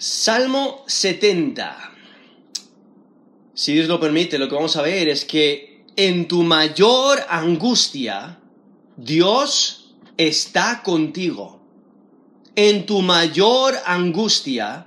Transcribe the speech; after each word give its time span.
Salmo 0.00 0.84
70. 0.86 1.90
Si 3.52 3.74
Dios 3.74 3.88
lo 3.88 3.98
permite, 3.98 4.38
lo 4.38 4.48
que 4.48 4.54
vamos 4.54 4.76
a 4.76 4.82
ver 4.82 5.08
es 5.08 5.24
que 5.24 5.84
en 5.96 6.28
tu 6.28 6.44
mayor 6.44 7.18
angustia, 7.28 8.38
Dios 8.96 9.96
está 10.16 10.84
contigo. 10.84 11.60
En 12.54 12.86
tu 12.86 13.02
mayor 13.02 13.74
angustia, 13.86 14.86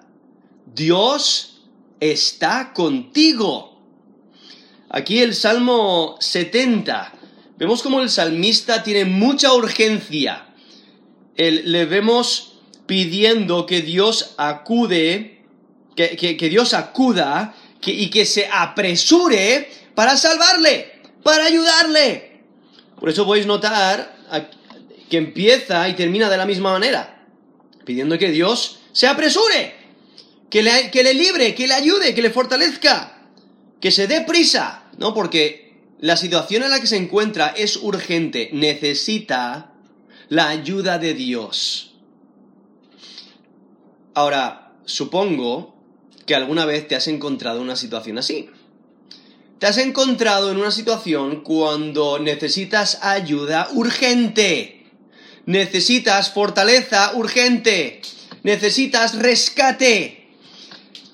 Dios 0.74 1.64
está 2.00 2.72
contigo. 2.72 3.82
Aquí 4.90 5.20
el 5.20 5.36
Salmo 5.36 6.16
70. 6.22 7.14
Vemos 7.58 7.84
como 7.84 8.00
el 8.00 8.10
salmista 8.10 8.82
tiene 8.82 9.04
mucha 9.04 9.52
urgencia. 9.52 10.48
le 11.36 11.86
vemos 11.86 12.51
pidiendo 12.92 13.66
que 13.66 13.82
Dios 13.82 14.34
acude, 14.36 15.46
que, 15.96 16.50
Dios 16.50 16.74
acuda 16.74 17.56
y 17.86 18.10
que 18.10 18.26
se 18.26 18.50
apresure 18.52 19.72
para 19.96 20.18
salvarle, 20.18 21.00
para 21.24 21.46
ayudarle. 21.46 22.42
Por 23.00 23.08
eso 23.08 23.26
podéis 23.26 23.46
notar 23.46 24.14
que 25.10 25.16
empieza 25.16 25.88
y 25.88 25.94
termina 25.94 26.30
de 26.30 26.36
la 26.36 26.46
misma 26.46 26.74
manera, 26.74 27.30
pidiendo 27.86 28.18
que 28.18 28.30
Dios 28.30 28.82
se 28.92 29.08
apresure, 29.08 29.74
que 30.50 30.62
le, 30.62 30.92
que 30.92 31.02
le 31.02 31.14
libre, 31.14 31.56
que 31.56 31.70
le 31.70 31.76
ayude, 31.76 32.14
que 32.14 32.22
le 32.22 32.30
fortalezca, 32.30 33.30
que 33.80 33.92
se 33.92 34.06
dé 34.08 34.20
prisa, 34.20 34.84
¿no? 34.98 35.14
Porque 35.14 35.78
la 36.02 36.18
situación 36.18 36.64
en 36.64 36.72
la 36.72 36.82
que 36.82 36.88
se 36.88 36.98
encuentra 36.98 37.54
es 37.56 37.78
urgente, 37.78 38.50
necesita 38.52 39.72
la 40.28 40.50
ayuda 40.50 40.98
de 40.98 41.14
Dios. 41.14 41.91
Ahora, 44.14 44.74
supongo 44.86 45.76
que 46.26 46.36
alguna 46.36 46.66
vez 46.66 46.88
te 46.88 46.96
has 46.96 47.08
encontrado 47.08 47.58
en 47.58 47.64
una 47.64 47.76
situación 47.76 48.18
así. 48.18 48.50
Te 49.60 49.68
has 49.68 49.78
encontrado 49.78 50.52
en 50.52 50.58
una 50.58 50.72
situación 50.72 51.44
cuando 51.44 52.20
necesitas 52.20 53.00
ayuda 53.04 53.70
urgente. 53.74 54.86
Necesitas 55.46 56.32
fortaleza 56.32 57.14
urgente. 57.16 58.02
Necesitas 58.44 59.16
rescate. 59.16 60.30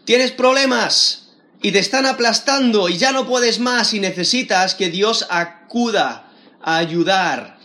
Tienes 0.05 0.31
problemas 0.31 1.27
y 1.61 1.71
te 1.71 1.79
están 1.79 2.05
aplastando 2.05 2.87
y 2.87 2.97
ya 2.97 3.11
no 3.11 3.27
puedes 3.27 3.59
más 3.59 3.93
y 3.93 3.99
necesitas 3.99 4.75
que 4.75 4.89
Dios 4.89 5.27
acuda 5.29 6.31
a 6.61 6.77
ayudar. 6.77 7.59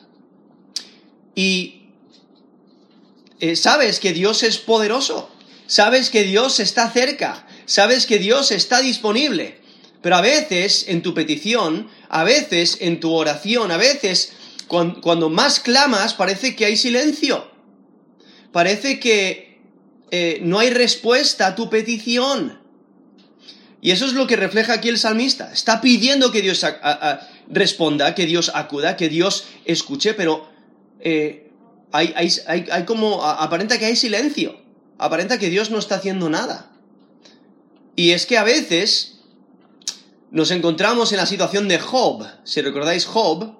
Y 1.35 1.82
eh, 3.43 3.57
sabes 3.57 3.99
que 3.99 4.13
Dios 4.13 4.45
es 4.45 4.59
poderoso, 4.59 5.29
sabes 5.67 6.11
que 6.11 6.23
Dios 6.23 6.61
está 6.61 6.89
cerca, 6.91 7.45
sabes 7.67 8.07
que 8.07 8.21
Dios 8.21 8.53
está 8.53 8.81
disponible. 8.81 9.61
Pero 10.01 10.15
a 10.15 10.21
veces 10.21 10.85
en 10.87 11.03
tu 11.03 11.13
petición, 11.13 11.89
a 12.09 12.23
veces 12.23 12.79
en 12.81 13.01
tu 13.01 13.13
oración, 13.13 13.73
a 13.73 13.79
veces 13.79 14.33
cuando, 14.69 15.29
más 15.29 15.59
clamas 15.59 16.15
parece 16.15 16.55
que 16.55 16.67
hay 16.67 16.77
silencio. 16.77 17.51
Parece 18.53 19.01
que 19.01 19.61
eh, 20.13 20.39
no 20.43 20.61
hay 20.61 20.71
respuesta 20.71 21.49
a 21.49 21.55
tu 21.57 21.69
petición. 21.69 22.61
Y 23.81 23.91
eso 23.91 24.07
es 24.07 24.13
lo 24.13 24.29
que 24.29 24.37
refleja 24.37 24.75
aquí 24.75 24.89
el 24.89 24.99
salmista. 24.99 25.53
Está 25.53 25.81
pidiendo 25.81 26.31
que 26.31 26.43
Dios 26.43 26.65
responda, 27.49 28.15
que 28.15 28.27
Dios 28.27 28.53
acuda, 28.55 28.97
que 28.97 29.09
Dios 29.09 29.47
escuche, 29.65 30.15
pero 30.15 30.49
eh, 31.01 31.52
hay, 31.93 32.33
hay, 32.47 32.85
como, 32.85 33.23
aparenta 33.23 33.79
que 33.79 33.85
hay 33.85 33.97
silencio, 33.97 34.59
aparenta 34.99 35.39
que 35.39 35.51
Dios 35.51 35.71
no 35.71 35.79
está 35.79 35.97
haciendo 35.97 36.31
nada. 36.31 36.71
Y 37.95 38.13
es 38.13 38.25
que 38.25 38.39
a 38.39 38.45
veces 38.45 39.21
nos 40.31 40.51
encontramos 40.51 41.13
en 41.13 41.19
la 41.19 41.27
situación 41.27 41.69
de 41.69 41.79
Job. 41.79 42.27
Si 42.45 42.63
recordáis 42.63 43.05
Job, 43.05 43.55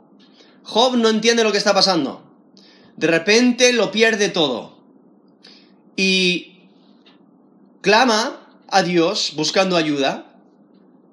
Job 0.63 0.97
no 0.97 1.11
entiende 1.11 1.45
lo 1.45 1.53
que 1.53 1.59
está 1.59 1.75
pasando. 1.75 2.25
De 2.97 3.07
repente 3.07 3.75
lo 3.75 3.93
pierde 3.93 4.31
todo. 4.31 4.79
Y 5.95 6.69
clama 7.83 8.49
a 8.69 8.83
Dios 8.83 9.33
buscando 9.37 9.77
ayuda 9.77 10.35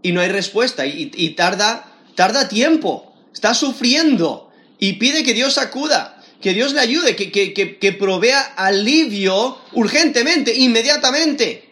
y 0.01 0.13
no 0.13 0.21
hay 0.21 0.29
respuesta 0.29 0.85
y, 0.85 1.11
y 1.13 1.31
tarda, 1.31 1.91
tarda 2.15 2.47
tiempo. 2.47 3.13
Está 3.33 3.53
sufriendo 3.53 4.49
y 4.79 4.93
pide 4.93 5.23
que 5.23 5.33
Dios 5.33 5.57
acuda 5.57 6.18
que 6.41 6.53
Dios 6.53 6.73
le 6.73 6.79
ayude, 6.79 7.15
que, 7.15 7.31
que, 7.31 7.91
provea 7.93 8.41
alivio 8.55 9.57
urgentemente, 9.73 10.55
inmediatamente. 10.55 11.69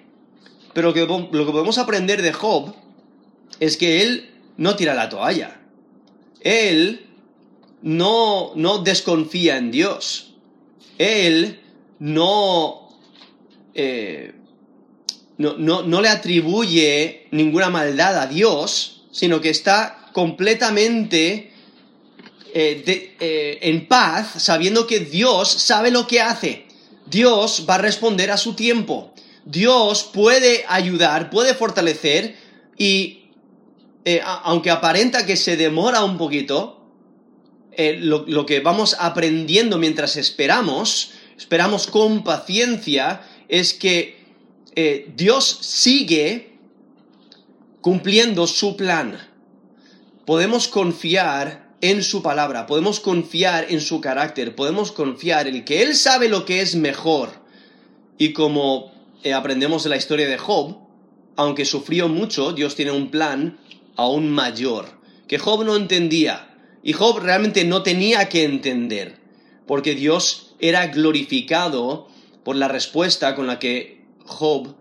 Pero 0.74 0.90
lo 0.90 0.94
que 0.94 1.52
podemos 1.52 1.78
aprender 1.78 2.22
de 2.22 2.34
Job 2.34 2.76
es 3.60 3.78
que 3.78 4.02
él 4.02 4.30
no 4.58 4.76
tira 4.76 4.94
la 4.94 5.10
toalla. 5.10 5.62
Él 6.42 7.08
no, 7.82 8.52
no 8.56 8.80
desconfía 8.80 9.58
en 9.58 9.72
Dios. 9.72 10.34
Él 10.98 11.62
no, 12.00 12.90
eh, 13.74 14.34
no, 15.38 15.58
no, 15.58 15.84
no 15.84 16.02
le 16.02 16.10
atribuye 16.10 17.28
ninguna 17.32 17.70
maldad 17.70 18.20
a 18.20 18.28
Dios, 18.28 19.06
sino 19.12 19.40
que 19.40 19.50
está 19.50 20.10
completamente 20.12 21.54
eh, 22.60 23.14
eh, 23.20 23.60
en 23.62 23.88
paz, 23.88 24.42
sabiendo 24.42 24.88
que 24.88 25.00
Dios 25.00 25.48
sabe 25.48 25.92
lo 25.92 26.08
que 26.08 26.22
hace. 26.22 26.66
Dios 27.06 27.68
va 27.70 27.76
a 27.76 27.78
responder 27.78 28.32
a 28.32 28.38
su 28.38 28.56
tiempo. 28.56 29.14
Dios 29.46 30.10
puede 30.12 30.66
ayudar, 30.68 31.30
puede 31.30 31.54
fortalecer 31.54 32.36
y 32.76 33.28
eh, 34.06 34.22
aunque 34.26 34.72
aparenta 34.72 35.24
que 35.24 35.36
se 35.36 35.56
demora 35.56 36.04
un 36.04 36.18
poquito, 36.18 36.82
lo, 37.78 38.26
lo, 38.26 38.48
que 38.48 38.60
vamos 38.60 38.96
aprendiendo 39.00 39.78
mientras 39.78 40.18
esperamos, 40.18 41.12
esperamos 41.38 41.86
con 41.86 42.24
paciencia, 42.24 43.22
es 43.50 43.76
que 43.76 44.18
Dios 45.16 45.60
sigue 45.62 46.58
cumpliendo 47.82 48.48
su 48.48 48.76
plan. 48.76 49.30
Podemos 50.26 50.68
confiar 50.68 51.67
en 51.82 52.04
su 52.04 52.24
palabra, 52.24 52.66
podemos 52.66 53.00
confiar 53.00 53.68
en 53.70 53.82
su 53.82 54.02
carácter, 54.02 54.56
podemos 54.56 54.92
confiar 54.92 55.48
en 55.48 55.64
que 55.64 55.84
Él 55.84 55.96
sabe 55.96 56.28
lo 56.28 56.46
que 56.46 56.62
es 56.62 56.76
mejor. 56.76 57.30
Y 58.18 58.34
como 58.34 58.92
eh, 59.24 59.34
aprendemos 59.34 59.84
de 59.84 59.90
la 59.90 59.98
historia 59.98 60.28
de 60.28 60.38
Job, 60.38 60.78
aunque 61.36 61.66
sufrió 61.66 62.08
mucho, 62.08 62.54
Dios 62.54 62.76
tiene 62.76 62.92
un 62.92 63.12
plan 63.12 63.60
aún 63.96 64.30
mayor, 64.30 64.86
que 65.28 65.38
Job 65.38 65.64
no 65.64 65.76
entendía. 65.76 66.56
Y 66.82 66.94
Job 66.94 67.20
realmente 67.20 67.64
no 67.64 67.84
tenía 67.84 68.28
que 68.30 68.44
entender, 68.44 69.18
porque 69.68 69.94
Dios 69.94 70.56
era 70.60 70.88
glorificado 70.88 72.08
por 72.44 72.56
la 72.56 72.68
respuesta 72.68 73.36
con 73.36 73.46
la 73.46 73.60
que 73.60 74.04
Job 74.26 74.76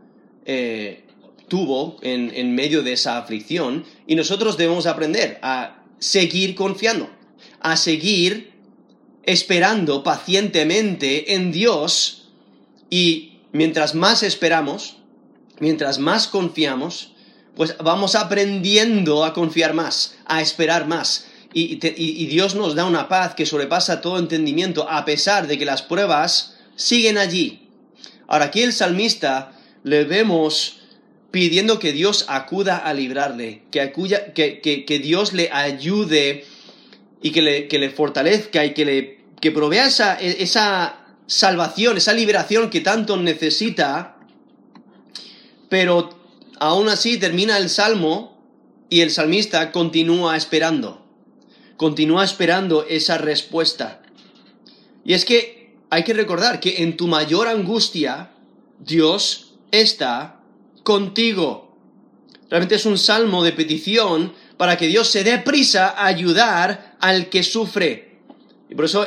eh, 0.46 1.04
tuvo 1.48 1.98
en, 2.00 2.32
en 2.34 2.54
medio 2.54 2.82
de 2.82 2.94
esa 2.94 3.18
aflicción, 3.18 3.84
y 4.06 4.14
nosotros 4.14 4.56
debemos 4.56 4.86
aprender 4.86 5.38
a 5.42 5.82
seguir 5.98 6.54
confiando, 6.54 7.10
a 7.60 7.76
seguir 7.76 8.52
esperando 9.22 10.02
pacientemente 10.02 11.34
en 11.34 11.52
Dios 11.52 12.28
y 12.90 13.40
mientras 13.52 13.94
más 13.94 14.22
esperamos, 14.22 14.96
mientras 15.58 15.98
más 15.98 16.28
confiamos, 16.28 17.12
pues 17.56 17.76
vamos 17.78 18.14
aprendiendo 18.14 19.24
a 19.24 19.32
confiar 19.32 19.74
más, 19.74 20.16
a 20.26 20.42
esperar 20.42 20.86
más. 20.86 21.26
Y, 21.52 21.76
Dios 22.26 22.54
nos 22.54 22.74
da 22.74 22.84
una 22.84 23.08
paz 23.08 23.34
que 23.34 23.46
sobrepasa 23.46 24.02
todo 24.02 24.18
entendimiento, 24.18 24.86
a 24.90 25.06
pesar 25.06 25.46
de 25.46 25.56
que 25.56 25.64
las 25.64 25.80
pruebas 25.80 26.58
siguen 26.76 27.16
allí. 27.16 27.70
Ahora 28.28 28.46
aquí 28.46 28.62
el 28.62 28.74
salmista 28.74 29.52
le 29.82 30.04
vemos 30.04 30.80
pidiendo 31.30 31.78
que 31.78 31.92
Dios 31.92 32.24
acuda 32.28 32.78
a 32.78 32.94
librarle, 32.94 33.62
que, 33.70 33.92
que, 34.86 34.98
Dios 34.98 35.32
le 35.32 35.50
ayude 35.52 36.44
y 37.20 37.30
que 37.30 37.42
le, 37.42 37.68
que 37.68 37.78
le 37.78 37.90
fortalezca 37.90 38.64
y 38.64 38.74
que 38.74 38.84
le 38.84 39.16
que 39.40 39.52
provea 39.52 39.86
esa, 39.86 40.14
esa 40.14 41.06
salvación, 41.26 41.96
esa 41.96 42.12
liberación 42.12 42.70
que 42.70 42.80
tanto 42.80 43.16
necesita, 43.16 44.16
pero 45.68 46.10
aún 46.58 46.88
así 46.88 47.18
termina 47.18 47.58
el 47.58 47.68
salmo 47.68 48.40
y 48.88 49.00
el 49.00 49.10
salmista 49.10 49.72
continúa 49.72 50.36
esperando, 50.36 51.06
continúa 51.76 52.24
esperando 52.24 52.86
esa 52.88 53.18
respuesta. 53.18 54.02
Y 55.04 55.14
es 55.14 55.24
que 55.24 55.76
hay 55.90 56.04
que 56.04 56.14
recordar 56.14 56.60
que 56.60 56.82
en 56.82 56.96
tu 56.96 57.06
mayor 57.06 57.48
angustia, 57.48 58.30
Dios 58.78 59.54
está 59.70 60.35
contigo. 60.86 61.76
Realmente 62.48 62.76
es 62.76 62.86
un 62.86 62.96
salmo 62.96 63.42
de 63.42 63.50
petición 63.50 64.32
para 64.56 64.76
que 64.76 64.86
Dios 64.86 65.08
se 65.08 65.24
dé 65.24 65.38
prisa 65.38 65.88
a 65.88 66.06
ayudar 66.06 66.96
al 67.00 67.28
que 67.28 67.42
sufre. 67.42 68.20
Y 68.70 68.76
por 68.76 68.84
eso 68.84 69.04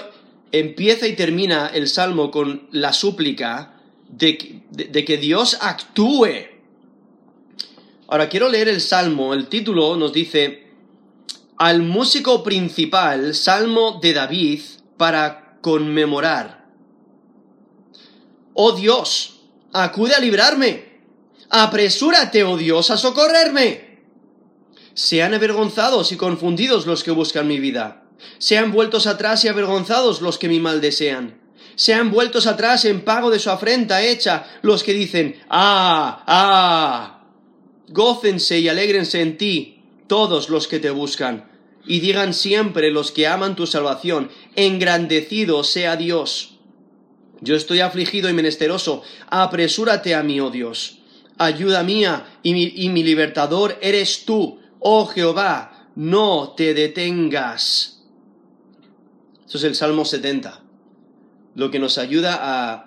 empieza 0.52 1.08
y 1.08 1.16
termina 1.16 1.68
el 1.74 1.88
salmo 1.88 2.31
con 2.31 2.68
la 2.72 2.92
súplica 2.92 3.76
de 4.10 4.60
de 4.72 5.06
que 5.06 5.18
Dios 5.18 5.58
actúe. 5.62 6.28
Ahora 8.10 8.28
quiero 8.28 8.50
leer 8.50 8.68
el 8.68 8.81
Salmo, 8.81 9.34
el 9.34 9.48
título 9.48 9.96
nos 9.96 10.12
dice, 10.12 10.68
al 11.58 11.84
músico 11.84 12.44
principal, 12.44 13.36
Salmo 13.36 14.00
de 14.02 14.14
David, 14.14 14.62
para 14.98 15.58
conmemorar. 15.62 16.66
Oh 18.54 18.74
Dios, 18.74 19.42
acude 19.72 20.16
a 20.16 20.20
librarme. 20.20 20.88
Apresúrate, 21.50 22.44
oh 22.44 22.57
Dios, 22.57 22.92
a 22.92 22.98
socorrerme. 22.98 24.00
Sean 24.94 25.34
avergonzados 25.34 26.12
y 26.12 26.18
confundidos 26.18 26.86
los 26.86 27.04
que 27.04 27.12
buscan 27.12 27.48
mi 27.48 27.60
vida. 27.60 28.04
Sean 28.38 28.72
vueltos 28.72 29.07
atrás 29.07 29.44
y 29.46 29.48
avergonzados 29.48 30.22
los 30.22 30.38
que 30.38 30.50
mi 30.50 30.60
mal 30.60 30.81
desean. 30.81 31.40
Sean 31.75 32.12
vueltos 32.12 32.46
atrás 32.48 32.86
en 32.86 33.01
pago 33.06 33.31
de 33.31 33.40
su 33.40 33.50
afrenta 33.50 34.04
hecha 34.04 34.46
los 34.62 34.84
que 34.84 34.94
dicen, 34.94 35.42
ah, 35.50 36.24
ah. 36.28 37.24
Gócense 37.88 38.60
y 38.60 38.68
alégrense 38.68 39.22
en 39.22 39.38
ti 39.38 39.84
todos 40.07 40.50
los 40.50 40.68
que 40.68 40.80
te 40.80 40.90
buscan 40.90 41.50
y 41.86 42.02
digan 42.02 42.34
siempre 42.34 42.92
los 42.92 43.12
que 43.12 43.28
aman 43.28 43.56
tu 43.56 43.66
salvación, 43.66 44.30
engrandecido 44.56 45.63
sea 45.63 45.95
Dios. 45.95 46.60
Yo 47.42 47.56
estoy 47.56 47.80
afligido 47.80 48.30
y 48.30 48.34
menesteroso, 48.34 49.02
apresúrate 49.28 50.13
a 50.13 50.22
mí, 50.22 50.40
oh 50.40 50.52
Dios. 50.52 50.99
Ayuda 51.41 51.83
mía 51.83 52.39
y 52.44 52.53
mi, 52.53 53.01
libertador 53.01 53.77
eres 53.81 54.25
tú, 54.25 54.59
oh 54.80 55.06
Jehová, 55.06 55.89
no 55.95 56.53
te 56.56 56.74
detengas. 56.74 58.03
Eso 59.47 59.57
es 59.57 59.63
el 59.63 59.74
Salmo 59.74 60.03
70. 60.03 60.62
Lo 61.56 61.71
que 61.71 61.80
nos 61.80 61.97
ayuda 61.97 62.38
a, 62.41 62.86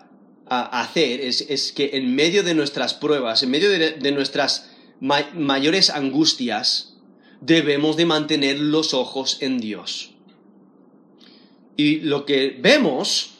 hacer 0.83 1.23
es, 1.23 1.73
que 1.73 1.93
en 1.95 2.15
medio 2.15 2.43
de 2.43 2.55
nuestras 2.55 2.93
pruebas, 2.93 3.43
en 3.43 3.51
medio 3.51 3.71
de, 3.71 4.13
nuestras 4.13 4.69
mayores 5.01 5.89
angustias, 5.89 6.99
debemos 7.41 7.97
de 7.97 8.05
mantener 8.05 8.61
los 8.61 8.93
ojos 8.93 9.39
en 9.41 9.61
Dios. 9.61 10.11
Y 11.79 12.01
lo 12.01 12.27
que 12.27 12.59
vemos 12.61 13.31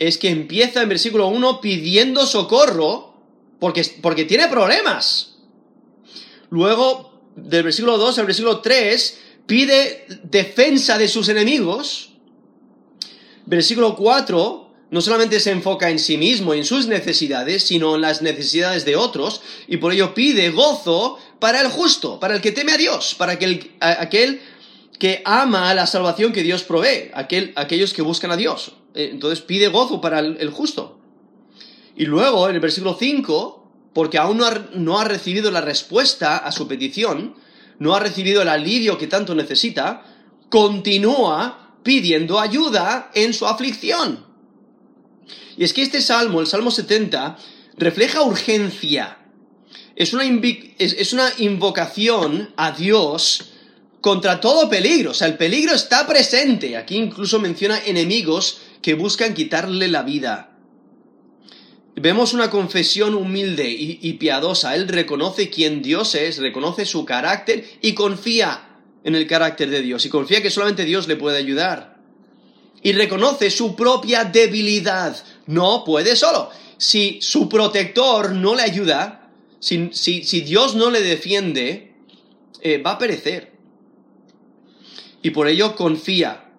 es 0.00 0.18
que 0.18 0.30
empieza 0.30 0.82
en 0.82 0.88
versículo 0.88 1.28
1 1.28 1.60
pidiendo 1.60 2.26
socorro 2.26 3.07
porque, 3.58 3.84
porque 4.00 4.24
tiene 4.24 4.48
problemas. 4.48 5.36
Luego, 6.50 7.20
del 7.36 7.64
versículo 7.64 7.98
2 7.98 8.18
al 8.18 8.26
versículo 8.26 8.60
3, 8.60 9.18
pide 9.46 10.06
defensa 10.24 10.98
de 10.98 11.08
sus 11.08 11.28
enemigos. 11.28 12.12
Versículo 13.46 13.96
4 13.96 14.68
no 14.90 15.00
solamente 15.00 15.38
se 15.40 15.50
enfoca 15.50 15.90
en 15.90 15.98
sí 15.98 16.16
mismo 16.16 16.54
en 16.54 16.64
sus 16.64 16.86
necesidades, 16.86 17.64
sino 17.64 17.96
en 17.96 18.00
las 18.00 18.22
necesidades 18.22 18.84
de 18.84 18.96
otros, 18.96 19.42
y 19.66 19.76
por 19.76 19.92
ello 19.92 20.14
pide 20.14 20.50
gozo 20.50 21.18
para 21.38 21.60
el 21.60 21.68
justo, 21.68 22.18
para 22.18 22.34
el 22.34 22.40
que 22.40 22.52
teme 22.52 22.72
a 22.72 22.78
Dios, 22.78 23.14
para 23.14 23.32
aquel, 23.32 23.72
aquel 23.80 24.40
que 24.98 25.22
ama 25.24 25.72
la 25.74 25.86
salvación 25.86 26.32
que 26.32 26.42
Dios 26.42 26.62
provee, 26.62 27.10
aquel, 27.14 27.52
aquellos 27.56 27.92
que 27.92 28.02
buscan 28.02 28.30
a 28.30 28.36
Dios. 28.36 28.72
Eh, 28.94 29.10
entonces 29.12 29.40
pide 29.40 29.68
gozo 29.68 30.00
para 30.00 30.20
el, 30.20 30.50
justo. 30.50 30.97
Y 31.98 32.06
luego, 32.06 32.48
en 32.48 32.54
el 32.54 32.60
versículo 32.60 32.96
5, 32.96 33.90
porque 33.92 34.18
aún 34.18 34.40
no 34.74 35.00
ha, 35.00 35.04
recibido 35.04 35.50
la 35.50 35.60
respuesta 35.60 36.36
a 36.36 36.52
su 36.52 36.68
petición, 36.68 37.34
no 37.80 37.96
ha 37.96 37.98
recibido 37.98 38.40
el 38.40 38.48
alivio 38.48 38.96
que 38.96 39.08
tanto 39.08 39.34
necesita, 39.34 40.04
continúa 40.48 41.74
pidiendo 41.82 42.38
ayuda 42.38 43.10
en 43.14 43.34
su 43.34 43.48
aflicción. 43.48 44.24
Y 45.56 45.64
es 45.64 45.72
que 45.72 45.82
este 45.82 46.00
salmo, 46.00 46.40
el 46.40 46.46
Salmo 46.46 46.70
70, 46.70 47.36
refleja 47.76 48.22
urgencia. 48.22 49.18
Es 49.96 50.12
una, 50.12 50.22
es 50.78 51.12
una 51.12 51.28
invocación 51.38 52.54
a 52.56 52.70
Dios 52.70 53.50
contra 54.00 54.40
todo 54.40 54.70
peligro. 54.70 55.10
O 55.10 55.14
sea, 55.14 55.26
el 55.26 55.36
peligro 55.36 55.74
está 55.74 56.06
presente. 56.06 56.76
Aquí 56.76 56.94
incluso 56.94 57.40
menciona 57.40 57.80
enemigos 57.84 58.60
que 58.82 58.94
buscan 58.94 59.34
quitarle 59.34 59.88
la 59.88 60.02
vida. 60.02 60.47
Vemos 62.00 62.32
una 62.32 62.50
confesión 62.50 63.14
humilde 63.14 63.68
y, 63.68 64.12
piadosa. 64.14 64.74
Él 64.74 64.88
reconoce 64.88 65.50
quién 65.50 65.82
Dios 65.82 66.14
es, 66.14 66.38
reconoce 66.38 66.86
su 66.86 67.04
carácter 67.04 67.64
y 67.80 67.94
confía 67.94 68.80
en 69.02 69.14
el 69.14 69.26
carácter 69.26 69.70
de 69.70 69.82
Dios. 69.82 70.04
Y 70.06 70.08
confía 70.08 70.42
que 70.42 70.50
solamente 70.50 70.84
Dios 70.84 71.08
le 71.08 71.16
puede 71.16 71.38
ayudar. 71.38 71.98
Y 72.82 72.92
reconoce 72.92 73.50
su 73.50 73.74
propia 73.74 74.24
debilidad 74.24 75.16
no 75.46 75.82
puede 75.84 76.14
solo. 76.14 76.50
Si 76.76 77.18
su 77.20 77.48
protector 77.48 78.32
no 78.32 78.54
le 78.54 78.62
ayuda, 78.62 79.30
si, 79.58 80.40
Dios 80.42 80.76
no 80.76 80.90
le 80.90 81.00
defiende, 81.00 81.94
eh, 82.60 82.78
va 82.78 82.92
a 82.92 82.98
perecer. 82.98 83.52
Y 85.22 85.30
por 85.30 85.48
ello 85.48 85.74
confía, 85.74 86.52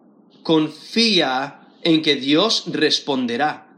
confía 0.43 1.61
en 1.81 2.01
que 2.01 2.15
Dios 2.15 2.65
responderá. 2.67 3.68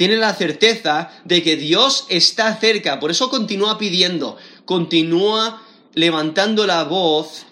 Tiene 0.00 0.16
la 0.16 0.32
certeza 0.32 1.10
de 1.26 1.42
que 1.42 1.56
Dios 1.56 2.06
está 2.08 2.56
cerca, 2.56 2.98
por 3.00 3.10
eso 3.10 3.28
continúa 3.28 3.76
pidiendo, 3.76 4.38
continúa 4.64 5.62
levantando 5.92 6.66
la 6.66 6.84
voz 6.84 7.44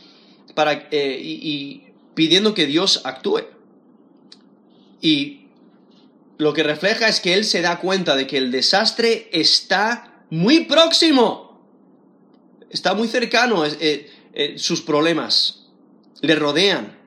para, 0.54 0.88
eh, 0.90 1.20
y 1.22 1.92
pidiendo 2.14 2.54
que 2.54 2.64
Dios 2.64 3.02
actúe. 3.04 3.42
Y 5.02 5.48
lo 6.38 6.54
que 6.54 6.62
refleja 6.62 7.08
es 7.08 7.20
que 7.20 7.34
él 7.34 7.44
se 7.44 7.60
da 7.60 7.80
cuenta 7.80 8.16
de 8.16 8.26
que 8.26 8.38
el 8.38 8.50
desastre 8.50 9.28
está 9.30 10.24
muy 10.30 10.60
próximo, 10.60 11.62
está 12.70 12.94
muy 12.94 13.08
cercano, 13.08 13.66
eh, 13.66 14.10
eh, 14.32 14.54
sus 14.56 14.80
problemas 14.80 15.66
le 16.22 16.34
rodean. 16.34 16.98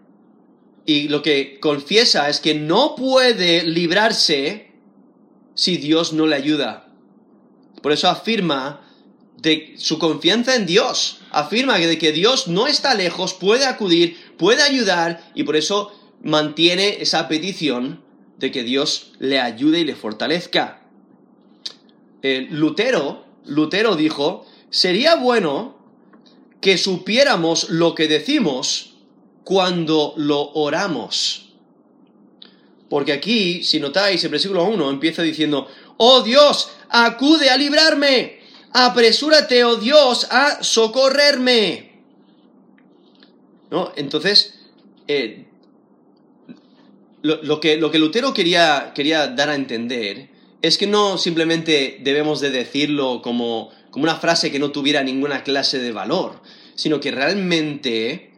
Y 0.85 1.07
lo 1.07 1.23
que 1.23 1.59
confiesa 1.59 2.29
es 2.29 2.39
que 2.39 2.53
no 2.53 2.93
puede 2.93 3.63
librarse 3.63 4.69
si 5.61 5.77
Dios 5.77 6.11
no 6.11 6.25
le 6.25 6.35
ayuda. 6.35 6.87
Por 7.83 7.91
eso 7.91 8.09
afirma 8.09 8.81
de 9.37 9.75
su 9.77 9.99
confianza 9.99 10.55
en 10.55 10.65
Dios. 10.65 11.19
Afirma 11.29 11.77
de 11.77 11.99
que 11.99 12.11
Dios 12.11 12.47
no 12.47 12.65
está 12.65 12.95
lejos, 12.95 13.35
puede 13.35 13.67
acudir, 13.67 14.17
puede 14.39 14.63
ayudar 14.63 15.23
y 15.35 15.43
por 15.43 15.55
eso 15.55 15.91
mantiene 16.23 17.03
esa 17.03 17.27
petición 17.27 18.01
de 18.39 18.49
que 18.49 18.63
Dios 18.63 19.11
le 19.19 19.39
ayude 19.39 19.81
y 19.81 19.83
le 19.83 19.93
fortalezca. 19.93 20.81
Lutero, 22.23 23.24
Lutero 23.45 23.95
dijo, 23.95 24.47
sería 24.71 25.13
bueno 25.13 25.77
que 26.59 26.79
supiéramos 26.79 27.69
lo 27.69 27.93
que 27.93 28.07
decimos 28.07 28.95
cuando 29.43 30.15
lo 30.17 30.53
oramos. 30.53 31.50
Porque 32.91 33.13
aquí, 33.13 33.63
si 33.63 33.79
notáis, 33.79 34.21
el 34.25 34.31
versículo 34.31 34.65
1 34.65 34.89
empieza 34.89 35.21
diciendo, 35.21 35.65
oh 35.95 36.24
Dios, 36.24 36.71
acude 36.89 37.50
a 37.50 37.55
librarme, 37.55 38.41
apresúrate, 38.74 39.63
oh 39.63 39.77
Dios, 39.77 40.27
a 40.29 40.62
socorrerme. 40.62 41.89
¿No? 43.69 43.93
Entonces, 43.95 44.60
eh, 45.07 45.45
lo, 47.21 47.62
que, 47.62 47.77
lo 47.77 47.89
que 47.91 48.00
Lutero 48.00 48.33
quería, 48.33 48.91
quería 48.93 49.27
dar 49.27 49.48
a 49.48 49.55
entender 49.55 50.27
es 50.62 50.77
que 50.77 50.86
no 50.86 51.17
simplemente 51.17 51.98
debemos 52.01 52.41
de 52.41 52.50
decirlo 52.50 53.21
como, 53.21 53.71
como 53.89 54.03
una 54.03 54.17
frase 54.17 54.51
que 54.51 54.60
no 54.60 54.71
tuviera 54.71 55.01
ninguna 55.01 55.45
clase 55.45 55.79
de 55.79 55.93
valor, 55.93 56.41
sino 56.75 57.00
que 57.00 57.12
realmente 57.12 58.30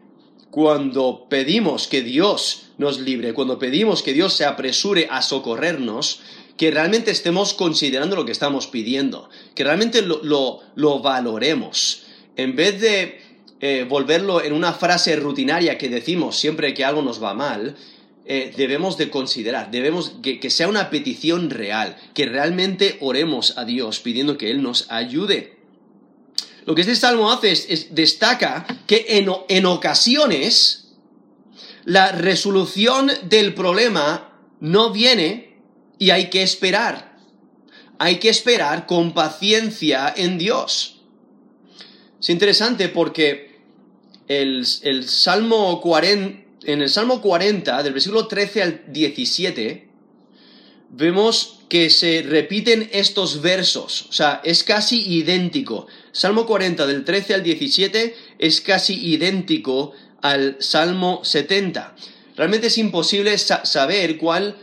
cuando 0.54 1.26
pedimos 1.28 1.88
que 1.88 2.00
Dios 2.00 2.66
nos 2.78 3.00
libre, 3.00 3.34
cuando 3.34 3.58
pedimos 3.58 4.04
que 4.04 4.12
Dios 4.12 4.34
se 4.34 4.44
apresure 4.44 5.08
a 5.10 5.20
socorrernos, 5.20 6.20
que 6.56 6.70
realmente 6.70 7.10
estemos 7.10 7.54
considerando 7.54 8.14
lo 8.14 8.24
que 8.24 8.30
estamos 8.30 8.68
pidiendo, 8.68 9.28
que 9.56 9.64
realmente 9.64 10.00
lo, 10.02 10.60
lo, 10.76 11.00
valoremos, 11.00 12.04
en 12.36 12.54
vez 12.54 12.80
de 12.80 13.20
eh, 13.58 13.84
volverlo 13.88 14.44
en 14.44 14.52
una 14.52 14.72
frase 14.72 15.16
rutinaria 15.16 15.76
que 15.76 15.88
decimos 15.88 16.36
siempre 16.36 16.72
que 16.72 16.84
algo 16.84 17.02
nos 17.02 17.20
va 17.20 17.34
mal, 17.34 17.74
eh, 18.24 18.54
debemos 18.56 18.96
de 18.96 19.10
considerar, 19.10 19.72
debemos 19.72 20.12
que, 20.22 20.50
sea 20.50 20.68
una 20.68 20.88
petición 20.88 21.50
real, 21.50 21.96
que 22.14 22.26
realmente 22.26 22.96
oremos 23.00 23.58
a 23.58 23.64
Dios 23.64 23.98
pidiendo 23.98 24.38
que 24.38 24.52
Él 24.52 24.62
nos 24.62 24.88
ayude. 24.92 25.53
Lo 26.66 26.74
que 26.74 26.80
este 26.80 26.96
salmo 26.96 27.30
hace 27.30 27.52
es, 27.52 27.94
destaca 27.94 28.66
que 28.86 29.04
en, 29.08 29.30
en 29.48 29.66
ocasiones 29.66 30.94
la 31.84 32.12
resolución 32.12 33.10
del 33.24 33.54
problema 33.54 34.32
no 34.60 34.90
viene 34.90 35.58
y 35.98 36.10
hay 36.10 36.30
que 36.30 36.42
esperar. 36.42 37.18
Hay 37.98 38.18
que 38.18 38.28
esperar 38.28 38.86
con 38.86 39.12
paciencia 39.12 40.12
en 40.16 40.38
Dios. 40.38 41.02
Es 42.20 42.30
interesante 42.30 42.88
porque 42.88 43.60
el, 44.28 44.66
el 44.82 45.08
Salmo 45.08 45.80
40, 45.80 46.44
en 46.64 46.82
el 46.82 46.88
Salmo 46.88 47.20
40, 47.20 47.82
del 47.82 47.92
versículo 47.92 48.26
13 48.26 48.62
al 48.62 48.82
17, 48.88 49.83
vemos 50.96 51.60
que 51.68 51.90
se 51.90 52.22
repiten 52.22 52.88
estos 52.92 53.42
versos, 53.42 54.06
o 54.08 54.12
sea, 54.12 54.40
es 54.44 54.62
casi 54.62 55.00
idéntico. 55.16 55.86
Salmo 56.12 56.46
40 56.46 56.86
del 56.86 57.04
13 57.04 57.34
al 57.34 57.42
17 57.42 58.14
es 58.38 58.60
casi 58.60 58.94
idéntico 59.12 59.92
al 60.22 60.56
Salmo 60.60 61.24
70. 61.24 61.96
Realmente 62.36 62.68
es 62.68 62.78
imposible 62.78 63.36
saber 63.38 64.18
cuál 64.18 64.56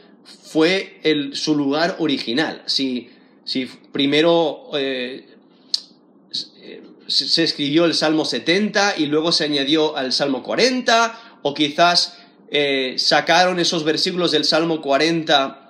fue 0.44 1.02
su 1.34 1.56
lugar 1.56 1.98
original. 2.00 2.64
Si, 2.66 3.10
primero 3.92 4.70
eh, 4.74 5.26
se 7.08 7.44
escribió 7.44 7.86
el 7.86 7.94
Salmo 7.94 8.24
70 8.24 8.96
y 8.98 9.08
luego 9.08 9.32
se 9.32 9.44
añadió 9.46 9.98
al 9.98 10.14
Salmo 10.14 10.44
40, 10.44 11.40
o 11.42 11.54
quizás 11.54 12.18
eh, 12.50 12.96
sacaron 12.98 13.60
esos 13.60 13.84
versículos 13.84 14.32
del 14.32 14.46
Salmo 14.46 14.82
40 14.82 15.61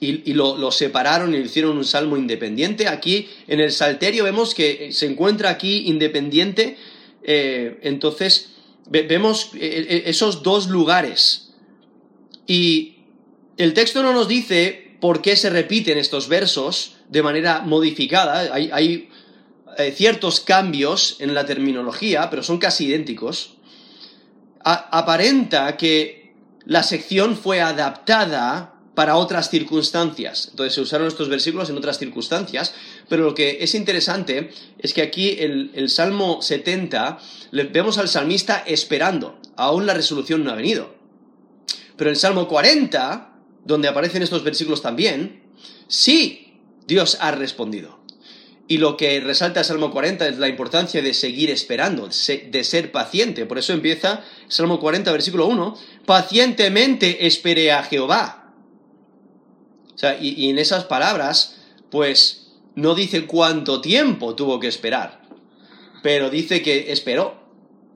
y, 0.00 0.32
lo, 0.32 0.70
separaron 0.72 1.34
y 1.34 1.38
hicieron 1.38 1.76
un 1.76 1.84
salmo 1.84 2.16
independiente. 2.16 2.88
Aquí 2.88 3.28
en 3.46 3.60
el 3.60 3.70
Salterio 3.70 4.24
vemos 4.24 4.54
que 4.54 4.90
se 4.92 5.06
encuentra 5.06 5.50
aquí 5.50 5.88
independiente. 5.88 6.76
Eh, 7.22 7.78
entonces 7.82 8.52
vemos 8.86 9.50
eh, 9.54 10.04
esos 10.06 10.42
dos 10.42 10.68
lugares. 10.68 11.52
Y 12.46 12.96
el 13.58 13.74
texto 13.74 14.02
no 14.02 14.12
nos 14.12 14.26
dice 14.26 14.96
por 15.00 15.22
qué 15.22 15.36
se 15.36 15.50
repiten 15.50 15.98
estos 15.98 16.28
versos 16.28 16.96
de 17.08 17.22
manera 17.22 17.60
modificada. 17.60 18.52
Hay, 18.52 19.08
ciertos 19.94 20.40
cambios 20.40 21.16
en 21.20 21.32
la 21.32 21.46
terminología, 21.46 22.28
pero 22.28 22.42
son 22.42 22.58
casi 22.58 22.86
idénticos 22.86 23.56
aparenta 24.62 25.76
que 25.76 26.34
la 26.64 26.82
sección 26.82 27.36
fue 27.36 27.60
adaptada 27.60 28.69
para 28.94 29.16
otras 29.16 29.50
circunstancias. 29.50 30.48
Entonces 30.50 30.74
se 30.74 30.80
usaron 30.80 31.08
estos 31.08 31.28
versículos 31.28 31.70
en 31.70 31.76
otras 31.76 31.98
circunstancias, 31.98 32.74
pero 33.08 33.24
lo 33.24 33.34
que 33.34 33.58
es 33.60 33.74
interesante 33.74 34.50
es 34.78 34.92
que 34.92 35.02
aquí 35.02 35.36
el, 35.38 35.70
el 35.74 35.90
Salmo 35.90 36.42
70 36.42 37.18
le 37.50 37.64
vemos 37.64 37.98
al 37.98 38.08
salmista 38.08 38.62
esperando, 38.66 39.38
aún 39.56 39.86
la 39.86 39.94
resolución 39.94 40.44
no 40.44 40.50
ha 40.50 40.56
venido. 40.56 40.94
Pero 41.96 42.10
el 42.10 42.16
Salmo 42.16 42.48
40, 42.48 43.34
donde 43.64 43.88
aparecen 43.88 44.22
estos 44.22 44.42
versículos 44.42 44.82
también, 44.82 45.42
sí, 45.86 46.58
Dios 46.86 47.18
ha 47.20 47.30
respondido. 47.30 48.00
Y 48.70 48.78
lo 48.78 48.96
que 48.96 49.18
resalta 49.20 49.60
el 49.60 49.66
Salmo 49.66 49.90
40 49.90 50.28
es 50.28 50.38
la 50.38 50.46
importancia 50.46 51.02
de 51.02 51.12
seguir 51.12 51.50
esperando, 51.50 52.08
de 52.08 52.64
ser 52.64 52.92
paciente. 52.92 53.44
Por 53.44 53.58
eso 53.58 53.72
empieza 53.72 54.22
Salmo 54.46 54.78
40, 54.78 55.10
versículo 55.10 55.46
1, 55.46 55.76
pacientemente 56.06 57.26
esperé 57.26 57.72
a 57.72 57.82
Jehová. 57.82 58.39
Sea, 60.00 60.18
y, 60.18 60.48
en 60.48 60.58
esas 60.58 60.84
palabras, 60.84 61.56
pues 61.90 62.52
no 62.74 62.94
dice 62.94 63.26
cuánto 63.26 63.82
tiempo 63.82 64.34
tuvo 64.34 64.58
que 64.58 64.66
esperar, 64.66 65.20
pero 66.02 66.30
dice 66.30 66.62
que 66.62 66.90
esperó, 66.90 67.34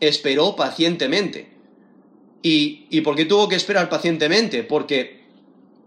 esperó 0.00 0.54
pacientemente. 0.54 1.54
¿Y, 2.42 2.88
¿Y 2.90 3.00
por 3.00 3.16
qué 3.16 3.24
tuvo 3.24 3.48
que 3.48 3.56
esperar 3.56 3.88
pacientemente? 3.88 4.64
Porque 4.64 5.24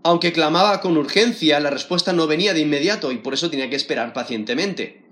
aunque 0.02 0.34
clamaba 0.34 0.82
con 0.82 0.98
urgencia, 0.98 1.60
la 1.60 1.70
respuesta 1.70 2.14
no 2.14 2.26
venía 2.26 2.56
de 2.56 2.62
inmediato 2.62 3.12
y 3.12 3.20
por 3.20 3.36
eso 3.36 3.52
tenía 3.52 3.70
que 3.70 3.76
esperar 3.76 4.12
pacientemente, 4.14 5.04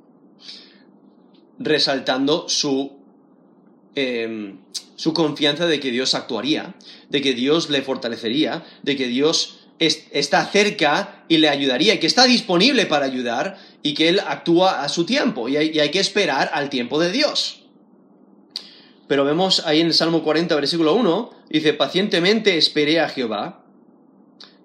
resaltando 1.60 2.50
su, 2.50 2.94
em, 3.94 4.58
su 4.96 5.14
confianza 5.14 5.68
de 5.68 5.80
que 5.80 5.92
Dios 5.92 6.16
actuaría, 6.16 6.74
de 7.10 7.22
que 7.22 7.36
Dios 7.36 7.70
le 7.70 7.84
fortalecería, 7.84 8.66
de 8.82 8.96
que 8.96 9.06
Dios 9.06 9.65
está 9.80 10.46
cerca 10.46 11.26
y 11.28 11.38
le 11.38 11.50
ayudaría, 11.50 12.00
que 12.00 12.08
está 12.08 12.26
disponible 12.26 12.86
para 12.86 13.06
ayudar 13.06 13.58
y 13.84 13.94
que 13.94 14.10
Él 14.10 14.22
actúa 14.26 14.84
a 14.84 14.90
su 14.90 15.06
tiempo 15.06 15.50
y 15.50 15.58
hay, 15.58 15.72
y 15.74 15.80
hay 15.80 15.92
que 15.92 16.00
esperar 16.00 16.50
al 16.54 16.70
tiempo 16.70 17.00
de 17.00 17.12
Dios. 17.12 17.64
Pero 19.08 19.24
vemos 19.26 19.64
ahí 19.66 19.82
en 19.82 19.88
el 19.88 19.94
Salmo 19.94 20.24
40, 20.24 20.56
versículo 20.56 20.96
1, 20.96 21.32
dice, 21.50 21.74
pacientemente 21.74 22.58
esperé 22.58 23.00
a 23.00 23.10
Jehová 23.10 23.64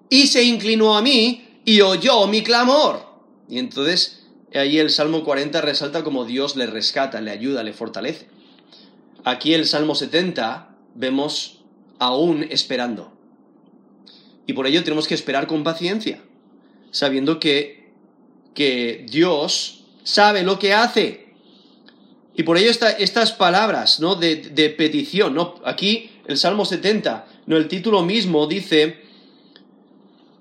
y 0.09 0.27
se 0.27 0.43
inclinó 0.43 0.97
a 0.97 1.01
mí 1.01 1.59
y 1.65 1.81
oyó 1.81 2.25
mi 2.27 2.41
clamor. 2.41 3.05
Y 3.47 3.59
entonces 3.59 4.27
ahí 4.53 4.79
el 4.79 4.89
Salmo 4.89 5.23
40 5.23 5.61
resalta 5.61 6.03
como 6.03 6.25
Dios 6.25 6.55
le 6.55 6.65
rescata, 6.65 7.21
le 7.21 7.31
ayuda, 7.31 7.63
le 7.63 7.73
fortalece. 7.73 8.27
Aquí 9.23 9.53
el 9.53 9.67
Salmo 9.67 9.93
70 9.93 10.75
vemos 10.95 11.61
aún 11.99 12.45
esperando. 12.49 13.10
Y 14.47 14.53
por 14.53 14.67
ello 14.67 14.83
tenemos 14.83 15.07
que 15.07 15.15
esperar 15.15 15.47
con 15.47 15.63
paciencia, 15.63 16.21
sabiendo 16.91 17.39
que, 17.39 17.91
que 18.53 19.05
Dios 19.09 19.85
sabe 20.03 20.43
lo 20.43 20.59
que 20.59 20.73
hace. 20.73 21.33
Y 22.35 22.43
por 22.43 22.57
ello 22.57 22.71
estas 22.71 23.31
palabras 23.33 23.99
¿no? 23.99 24.15
de, 24.15 24.37
de 24.37 24.69
petición, 24.69 25.33
¿no? 25.33 25.55
aquí 25.65 26.11
el 26.27 26.37
Salmo 26.37 26.65
70, 26.65 27.27
¿no? 27.45 27.57
el 27.57 27.67
título 27.67 28.03
mismo 28.03 28.47
dice, 28.47 29.01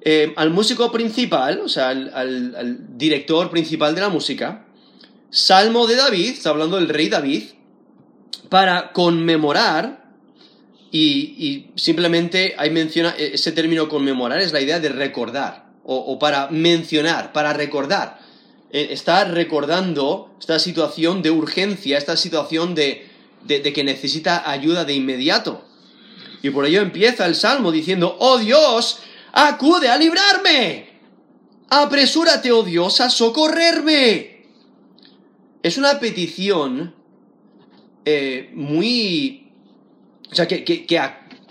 eh, 0.03 0.33
al 0.37 0.51
músico 0.51 0.91
principal, 0.91 1.61
o 1.61 1.69
sea, 1.69 1.89
al, 1.91 2.97
director 2.97 3.51
principal 3.51 3.95
de 3.95 4.01
la 4.01 4.09
música, 4.09 4.65
Salmo 5.29 5.87
de 5.87 5.97
David, 5.97 6.31
está 6.31 6.51
hablando 6.51 6.77
del 6.77 6.89
rey 6.89 7.09
David, 7.09 7.45
para 8.49 8.93
conmemorar, 8.93 10.00
y, 10.93 11.71
simplemente 11.77 12.55
ahí 12.59 12.71
menciona, 12.71 13.15
e, 13.17 13.35
ese 13.35 13.53
término 13.53 13.89
conmemorar 13.89 14.41
es 14.41 14.53
la 14.53 14.61
idea 14.61 14.81
de 14.81 14.89
recordar, 14.89 15.71
o, 15.85 16.19
para 16.19 16.49
mencionar, 16.51 17.33
para 17.33 17.53
recordar. 17.53 18.21
Eh, 18.71 18.89
está 18.91 19.25
recordando 19.25 20.35
esta 20.39 20.59
situación 20.59 21.23
de 21.23 21.31
urgencia, 21.31 21.99
esta 21.99 22.17
situación 22.17 22.75
de 22.75 23.09
que 23.47 23.85
necesita 23.85 24.49
ayuda 24.51 24.85
de 24.85 24.95
inmediato. 24.95 25.65
Y 26.43 26.51
por 26.51 26.65
ello 26.65 26.81
empieza 26.81 27.27
el 27.27 27.35
Salmo 27.35 27.71
diciendo, 27.71 28.17
oh 28.19 28.39
Dios, 28.39 29.01
acude 29.33 29.89
a 29.89 29.97
librarme. 29.97 30.89
Apresúrate, 31.69 32.51
oh 32.53 32.63
Dios, 32.63 33.01
a 33.01 33.11
socorrerme. 33.11 34.47
Es 35.63 35.77
una 35.77 36.01
petición 36.01 36.95
eh, 38.05 38.51
muy, 38.55 39.50
o 40.31 40.35
sea, 40.35 40.47
que, 40.47 40.87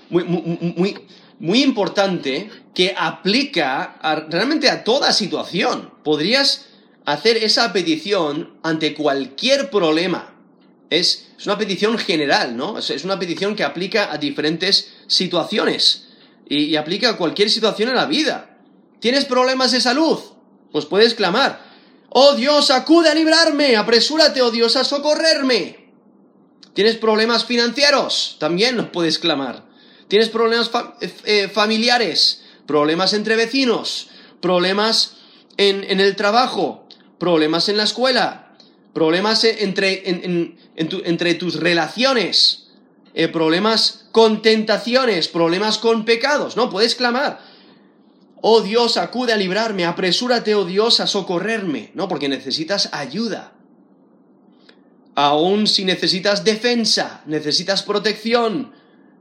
muy, 0.10 0.24
muy, 0.24 0.98
muy, 1.40 1.64
importante 1.64 2.50
que 2.74 2.94
aplica 2.98 4.00
realmente 4.30 4.70
a 4.70 4.84
toda 4.84 5.12
situación. 5.12 5.92
Podrías 6.04 6.68
hacer 7.06 7.38
esa 7.38 7.74
petición 7.74 8.58
ante 8.64 8.94
cualquier 8.94 9.70
problema. 9.70 10.36
Es, 10.90 11.28
es, 11.38 11.46
una 11.46 11.58
petición 11.58 11.98
general, 11.98 12.58
¿no? 12.58 12.78
Es 12.80 13.04
una 13.04 13.20
petición 13.20 13.56
que 13.56 13.64
aplica 13.64 14.12
a 14.12 14.18
diferentes 14.18 14.94
situaciones 15.08 16.10
y, 16.50 16.76
aplica 16.76 17.10
a 17.10 17.18
cualquier 17.18 17.50
situación 17.50 17.90
en 17.90 17.96
la 17.96 18.06
vida. 18.06 18.58
¿Tienes 19.00 19.26
problemas 19.26 19.72
de 19.72 19.80
salud? 19.80 20.20
Pues 20.72 20.86
puedes 20.86 21.14
clamar. 21.14 21.64
Oh 22.10 22.34
Dios, 22.34 22.72
acude 22.72 23.10
a 23.10 23.14
librarme, 23.14 23.78
apresúrate, 23.78 24.42
oh 24.42 24.52
Dios, 24.52 24.76
a 24.76 24.84
socorrerme. 24.84 25.79
¿Tienes 26.80 26.96
problemas 26.96 27.44
financieros? 27.44 28.38
También 28.40 28.78
los 28.78 28.88
puedes 28.88 29.20
clamar. 29.20 29.66
¿Tienes 30.08 30.30
problemas 30.30 30.72
eh, 31.02 31.14
eh, 31.26 31.50
familiares? 31.50 32.44
¿Problemas 32.66 33.12
entre 33.12 33.36
vecinos? 33.36 34.08
¿Problemas 34.40 35.18
en, 35.58 36.00
el 36.00 36.16
trabajo? 36.16 36.88
¿Problemas 37.18 37.68
en 37.68 37.76
la 37.76 37.84
escuela? 37.84 38.56
¿Problemas 38.94 39.44
entre, 39.44 40.04
entre 40.78 41.34
tus 41.34 41.56
relaciones? 41.56 42.70
Eh, 43.14 43.28
problemas 43.28 44.06
con 44.14 44.42
tentaciones, 44.42 45.28
problemas 45.28 45.80
con 45.80 46.06
pecados. 46.06 46.56
No, 46.56 46.70
puedes 46.70 46.96
clamar. 46.96 47.42
Oh 48.40 48.62
Dios, 48.62 48.96
acude 48.96 49.34
a 49.34 49.36
librarme, 49.36 49.84
apresúrate, 49.84 50.56
oh 50.56 50.64
Dios, 50.64 51.02
a 51.02 51.08
socorrerme. 51.08 51.92
No, 51.94 52.08
porque 52.08 52.30
necesitas 52.30 52.88
ayuda. 52.94 53.59
Aún 55.20 55.68
si 55.68 55.84
necesitas 55.84 56.46
defensa, 56.46 57.24
necesitas 57.26 57.84
protección, 57.84 58.72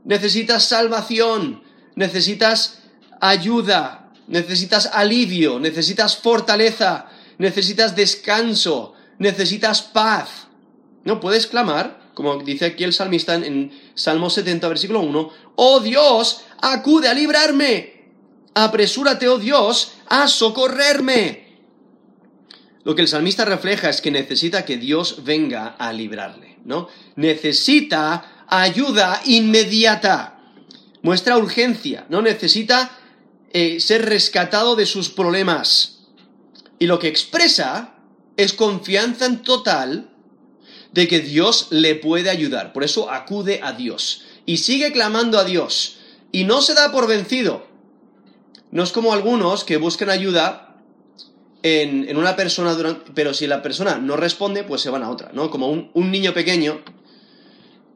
necesitas 0.05 0.63
salvación, 0.63 1.61
necesitas 1.95 2.79
ayuda, 3.19 4.09
necesitas 4.27 4.89
alivio, 4.93 5.59
necesitas 5.59 6.15
fortaleza, 6.15 7.07
necesitas 7.37 7.97
descanso, 7.97 8.93
necesitas 9.17 9.81
paz. 9.81 10.47
No 11.03 11.19
puedes 11.19 11.47
clamar 11.47 11.99
como 12.19 12.37
dice 12.43 12.65
aquí 12.65 12.83
el 12.83 12.91
salmista 12.91 13.35
en 13.35 13.71
Salmo 13.95 14.29
70, 14.29 14.67
versículo 14.67 14.99
1, 14.99 15.29
Oh 15.55 15.79
Dios, 15.79 16.41
acude 16.61 17.07
a 17.07 17.13
librarme, 17.13 18.11
apresúrate, 18.53 19.29
oh 19.29 19.37
Dios, 19.37 19.93
a 20.07 20.27
socorrerme. 20.27 21.48
Lo 22.89 22.95
que 22.95 23.03
el 23.03 23.07
salmista 23.07 23.45
refleja 23.45 23.87
es 23.87 24.01
que 24.01 24.09
necesita 24.09 24.65
que 24.65 24.77
Dios 24.77 25.23
venga 25.23 25.75
a 25.77 25.93
librarle, 25.93 26.57
¿no? 26.65 26.87
Necesita 27.17 28.45
ayuda 28.47 29.21
inmediata, 29.25 30.39
muestra 31.03 31.37
urgencia, 31.37 32.07
¿no? 32.09 32.23
Necesita 32.23 32.97
eh, 33.53 33.79
ser 33.79 34.07
rescatado 34.07 34.75
de 34.75 34.87
sus 34.87 35.09
problemas. 35.09 35.99
Y 36.79 36.87
lo 36.87 36.97
que 36.97 37.09
expresa 37.09 37.93
es 38.37 38.53
confianza 38.53 39.27
en 39.27 39.43
total 39.43 40.09
de 40.91 41.07
que 41.07 41.19
Dios 41.19 41.67
le 41.69 41.93
puede 41.93 42.31
ayudar. 42.31 42.73
Por 42.73 42.83
eso 42.83 43.11
acude 43.11 43.59
a 43.61 43.73
Dios 43.73 44.23
y 44.47 44.57
sigue 44.57 44.91
clamando 44.91 45.37
a 45.37 45.43
Dios 45.43 45.99
y 46.31 46.43
no 46.43 46.63
se 46.63 46.73
da 46.73 46.91
por 46.91 47.07
vencido. 47.07 47.67
No 48.71 48.81
es 48.81 48.91
como 48.91 49.13
algunos 49.13 49.63
que 49.63 49.77
buscan 49.77 50.09
ayuda 50.09 50.68
en, 51.63 52.17
una 52.17 52.35
persona, 52.35 52.75
pero 53.13 53.33
si 53.33 53.47
la 53.47 53.61
persona 53.61 53.97
no 53.97 54.15
responde, 54.15 54.63
pues 54.63 54.81
se 54.81 54.89
van 54.89 55.03
a 55.03 55.09
otra, 55.09 55.31
¿no? 55.33 55.49
Como 55.49 55.69
un, 55.69 56.11
niño 56.11 56.33
pequeño 56.33 56.81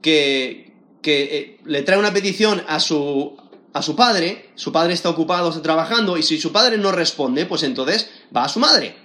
que, 0.01 0.73
que 1.01 1.37
eh, 1.37 1.59
le 1.65 1.81
trae 1.83 1.97
una 1.97 2.13
petición 2.13 2.63
a 2.67 2.79
su, 2.79 3.37
a 3.73 3.81
su 3.81 3.95
padre, 3.95 4.51
su 4.55 4.71
padre 4.71 4.93
está 4.93 5.09
ocupado, 5.09 5.49
está 5.49 5.61
trabajando, 5.61 6.17
y 6.17 6.23
si 6.23 6.39
su 6.39 6.51
padre 6.51 6.77
no 6.77 6.91
responde, 6.91 7.45
pues 7.45 7.63
entonces 7.63 8.09
va 8.35 8.45
a 8.45 8.49
su 8.49 8.59
madre. 8.59 8.95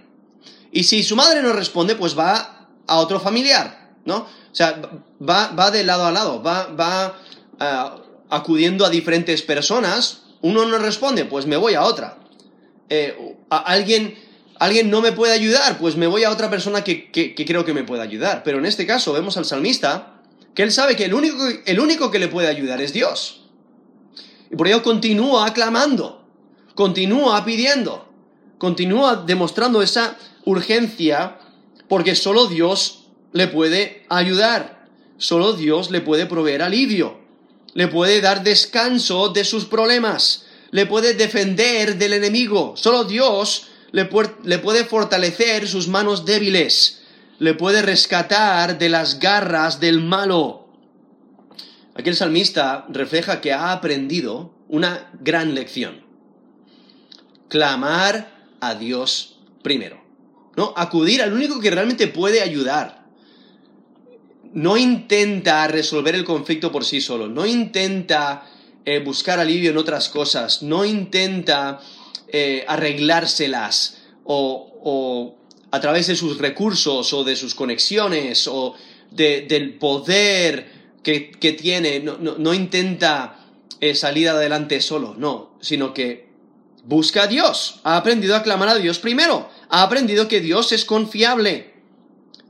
Y 0.71 0.85
si 0.85 1.03
su 1.03 1.17
madre 1.17 1.43
no 1.43 1.53
responde, 1.53 1.95
pues 1.95 2.19
va 2.19 2.69
a 2.87 2.99
otro 2.99 3.21
familiar, 3.21 3.95
¿no? 4.05 4.17
O 4.17 4.55
sea, 4.55 4.81
va, 5.21 5.49
va 5.49 5.71
de 5.71 5.85
lado 5.85 6.05
a 6.07 6.12
lado, 6.12 6.43
va, 6.43 6.67
va 6.67 7.19
eh, 7.61 8.03
acudiendo 8.31 8.85
a 8.85 8.91
diferentes 8.91 9.43
personas, 9.43 10.23
uno 10.41 10.67
no 10.67 10.79
responde, 10.79 11.25
pues 11.25 11.47
me 11.47 11.57
voy 11.57 11.75
a 11.75 11.83
otra. 11.83 12.19
Eh, 12.88 13.37
alguien, 13.50 14.15
alguien 14.59 14.91
no 14.91 15.00
me 15.00 15.12
puede 15.12 15.33
ayudar, 15.33 15.79
pues 15.79 15.97
me 15.97 16.07
voy 16.07 16.25
a 16.25 16.31
otra 16.31 16.50
persona 16.50 16.85
que, 16.85 17.11
que, 17.11 17.35
creo 17.35 17.65
que 17.65 17.75
me 17.75 17.85
puede 17.85 18.03
ayudar. 18.03 18.43
Pero 18.45 18.59
en 18.59 18.67
este 18.67 18.87
caso 18.87 19.12
vemos 19.12 19.37
al 19.37 19.45
salmista 19.45 20.21
que 20.55 20.62
él 20.62 20.73
sabe 20.73 20.97
que 20.97 21.05
el 21.05 21.15
único, 21.15 21.37
el 21.67 21.81
único 21.81 22.11
que 22.11 22.19
le 22.19 22.29
puede 22.29 22.49
ayudar 22.49 22.81
es 22.81 22.93
Dios. 22.93 23.43
Y 24.50 24.57
por 24.57 24.67
ello 24.69 24.83
continúa 24.83 25.53
clamando, 25.53 26.27
continúa 26.75 27.45
pidiendo, 27.45 28.09
continúa 28.59 29.17
demostrando 29.17 29.83
esa 29.83 30.17
urgencia 30.45 31.38
porque 31.88 32.15
solo 32.15 32.47
Dios 32.47 33.09
le 33.33 33.47
puede 33.47 34.05
ayudar, 34.09 34.87
solo 35.19 35.53
Dios 35.53 35.91
le 35.91 36.00
puede 36.00 36.27
proveer 36.27 36.62
alivio 36.62 37.29
le 37.75 37.87
puede 37.87 38.21
dar 38.21 38.43
descanso 38.43 39.29
de 39.29 39.45
sus 39.45 39.65
problemas, 39.65 40.47
le 40.73 40.87
puede 40.87 41.15
defender 41.15 41.97
del 41.97 42.15
enemigo. 42.15 42.75
Solo 42.77 43.05
Dios 43.05 43.69
le, 43.92 44.04
puede 44.07 44.85
fortalecer 44.85 45.68
sus 45.68 45.88
manos 45.88 46.25
débiles, 46.25 47.02
le 47.38 47.54
puede 47.54 47.83
rescatar 47.83 48.78
de 48.78 48.88
las 48.88 49.18
garras 49.18 49.80
del 49.80 50.00
malo. 50.00 50.68
Aquí 51.95 52.09
el 52.09 52.16
salmista 52.16 52.87
refleja 52.88 53.40
que 53.40 53.52
ha 53.52 53.73
aprendido 53.73 54.54
una 54.68 55.11
gran 55.21 55.54
lección. 55.54 56.04
Clamar 57.49 58.45
a 58.61 58.75
Dios 58.75 59.40
primero. 59.62 60.02
¿No? 60.57 60.75
Acudir 60.76 61.23
al 61.23 61.33
único 61.33 61.61
que 61.61 61.71
realmente 61.71 62.09
puede 62.09 62.42
ayudar 62.42 62.99
no 64.52 64.76
intenta 64.76 65.66
resolver 65.68 66.14
el 66.14 66.25
conflicto 66.25 66.73
por 66.73 66.85
sí 66.85 67.00
solo, 67.00 67.28
no 67.28 67.47
intenta 67.47 68.47
eh, 68.85 69.00
buscar 69.00 69.38
alivio 69.38 69.71
en 69.71 69.76
otras 69.76 70.09
cosas, 70.09 70.62
no 70.62 70.85
intenta 70.85 71.80
eh, 72.32 72.64
arreglárselas 72.66 73.99
o, 74.25 75.35
a 75.70 75.80
través 75.80 76.06
de 76.06 76.16
sus 76.16 76.38
recursos 76.38 77.12
o 77.12 77.25
de 77.25 77.37
sus 77.37 77.54
conexiones 77.54 78.47
o 78.47 78.75
del 79.11 79.75
poder 79.75 80.78
que, 81.02 81.56
tiene, 81.58 82.00
no, 82.00 82.54
intenta 82.54 83.47
eh, 83.80 83.94
salir 83.94 84.28
adelante 84.28 84.80
solo, 84.80 85.14
no, 85.16 85.56
sino 85.61 85.94
que 85.94 86.28
busca 86.85 87.25
a 87.25 87.26
Dios, 87.26 87.80
ha 87.85 87.97
aprendido 87.97 88.37
a 88.37 88.42
clamar 88.42 88.68
a 88.68 88.76
Dios 88.76 88.99
primero, 88.99 89.49
ha 89.70 89.82
aprendido 89.82 90.28
que 90.28 90.40
Dios 90.40 90.73
es 90.73 90.85
confiable 90.85 91.75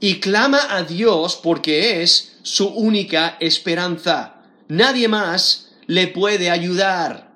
y 0.01 0.21
clama 0.21 0.77
a 0.77 0.83
Dios 0.83 1.39
porque 1.43 2.03
es 2.03 2.39
su 2.43 2.69
única 2.69 3.37
esperanza. 3.41 4.43
Nadie 4.69 5.09
más 5.09 5.71
le 5.87 6.09
puede 6.09 6.51
ayudar. 6.51 7.28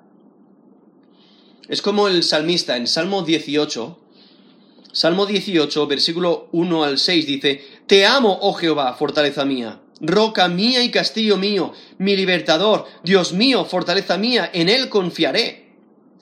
Es 1.73 1.81
como 1.81 2.07
el 2.07 2.21
salmista 2.21 2.77
en 2.77 2.85
Salmo 2.85 3.23
18. 3.23 3.99
Salmo 4.91 5.25
18, 5.25 5.87
versículo 5.87 6.47
1 6.51 6.83
al 6.83 6.99
6 6.99 7.25
dice, 7.25 7.65
Te 7.87 8.05
amo, 8.05 8.37
oh 8.43 8.53
Jehová, 8.53 8.93
fortaleza 8.93 9.43
mía, 9.43 9.81
roca 9.99 10.47
mía 10.49 10.83
y 10.83 10.91
castillo 10.91 11.35
mío, 11.35 11.73
mi 11.97 12.15
libertador, 12.15 12.85
Dios 13.03 13.33
mío, 13.33 13.65
fortaleza 13.65 14.19
mía, 14.19 14.51
en 14.53 14.69
él 14.69 14.87
confiaré, 14.87 15.73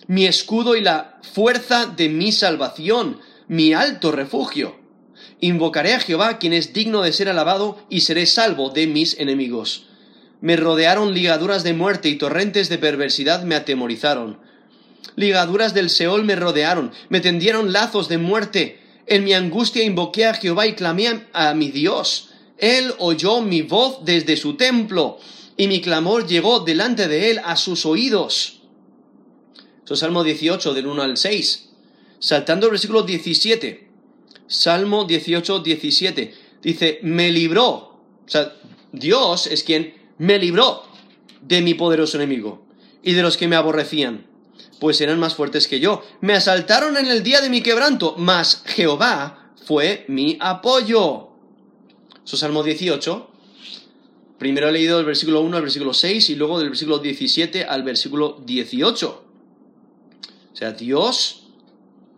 mi 0.08 0.26
escudo 0.26 0.78
y 0.78 0.82
la 0.82 1.20
fuerza 1.22 1.86
de 1.86 2.08
mi 2.08 2.32
salvación, 2.32 3.20
mi 3.50 3.74
alto 3.74 4.14
refugio. 4.14 4.80
Invocaré 5.42 5.96
a 5.96 6.00
Jehová, 6.00 6.40
quien 6.40 6.54
es 6.54 6.72
digno 6.72 7.02
de 7.02 7.12
ser 7.12 7.28
alabado, 7.28 7.86
y 7.90 8.00
seré 8.00 8.26
salvo 8.26 8.70
de 8.70 8.88
mis 8.88 9.20
enemigos. 9.20 9.88
Me 10.40 10.56
rodearon 10.56 11.14
ligaduras 11.14 11.66
de 11.66 11.74
muerte 11.74 12.08
y 12.08 12.16
torrentes 12.16 12.70
de 12.70 12.78
perversidad 12.78 13.44
me 13.44 13.56
atemorizaron. 13.56 14.50
Ligaduras 15.16 15.74
del 15.74 15.90
Seol 15.90 16.24
me 16.24 16.36
rodearon, 16.36 16.92
me 17.10 17.20
tendieron 17.20 17.74
lazos 17.74 18.08
de 18.08 18.18
muerte. 18.18 18.80
En 19.08 19.24
mi 19.24 19.34
angustia 19.34 19.84
invoqué 19.84 20.26
a 20.26 20.34
Jehová 20.34 20.68
y 20.68 20.74
clamé 20.74 21.26
a 21.34 21.54
mi 21.54 21.70
Dios. 21.70 22.30
Él 22.58 22.94
oyó 23.00 23.42
mi 23.42 23.62
voz 23.62 24.06
desde 24.06 24.38
su 24.38 24.56
templo, 24.56 25.20
y 25.58 25.68
mi 25.68 25.82
clamor 25.82 26.28
llegó 26.28 26.62
delante 26.62 27.08
de 27.08 27.32
él 27.32 27.42
a 27.44 27.56
sus 27.56 27.86
oídos. 27.86 28.62
Eso 29.84 29.94
es 29.96 30.00
Salmo 30.00 30.24
18, 30.24 30.74
del 30.74 30.88
1 30.88 31.02
al 31.02 31.18
6. 31.18 31.70
Saltando 32.20 32.68
el 32.68 32.72
versículo 32.72 33.04
17. 33.04 33.90
Salmo 34.48 35.06
18, 35.06 35.60
17. 35.60 36.34
Dice, 36.62 37.00
me 37.02 37.32
libró. 37.32 37.66
O 37.68 38.28
sea, 38.28 38.54
Dios 38.92 39.48
es 39.48 39.64
quien 39.64 39.94
me 40.18 40.38
libró 40.38 40.84
de 41.42 41.62
mi 41.62 41.74
poderoso 41.74 42.18
enemigo 42.18 42.66
y 43.04 43.14
de 43.14 43.24
los 43.24 43.38
que 43.38 43.48
me 43.48 43.56
aborrecían, 43.56 44.28
pues 44.82 45.00
eran 45.00 45.20
más 45.20 45.36
fuertes 45.36 45.68
que 45.68 45.80
yo. 45.80 46.04
Me 46.22 46.34
asaltaron 46.34 46.98
en 46.98 47.06
el 47.06 47.22
día 47.22 47.40
de 47.42 47.52
mi 47.52 47.62
quebranto, 47.62 48.16
mas 48.18 48.64
Jehová 48.66 49.54
fue 49.64 50.06
mi 50.08 50.38
apoyo. 50.40 51.30
Eso 52.26 52.36
Salmo 52.36 52.64
18. 52.64 53.30
Primero 54.40 54.70
he 54.70 54.72
leído 54.72 55.00
el 55.00 55.06
versículo 55.06 55.42
1 55.42 55.56
al 55.56 55.62
versículo 55.62 55.94
6 55.94 56.32
y 56.32 56.36
luego 56.36 56.58
del 56.58 56.70
versículo 56.70 56.98
17 56.98 57.66
al 57.66 57.84
versículo 57.84 58.42
18. 58.44 59.24
O 60.52 60.56
sea, 60.56 60.72
Dios 60.72 61.44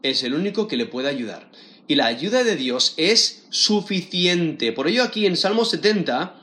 es 0.02 0.24
el 0.24 0.34
único 0.34 0.70
que 0.70 0.78
le 0.78 0.86
puede 0.86 1.10
ayudar 1.10 1.52
y 1.90 1.96
la 1.96 2.06
ayuda 2.06 2.46
de 2.46 2.56
Dios 2.56 2.94
es 2.96 3.44
suficiente. 3.50 4.72
Por 4.72 4.88
ello 4.88 5.04
aquí 5.04 5.26
en 5.26 5.36
Salmo 5.36 5.66
70, 5.66 6.42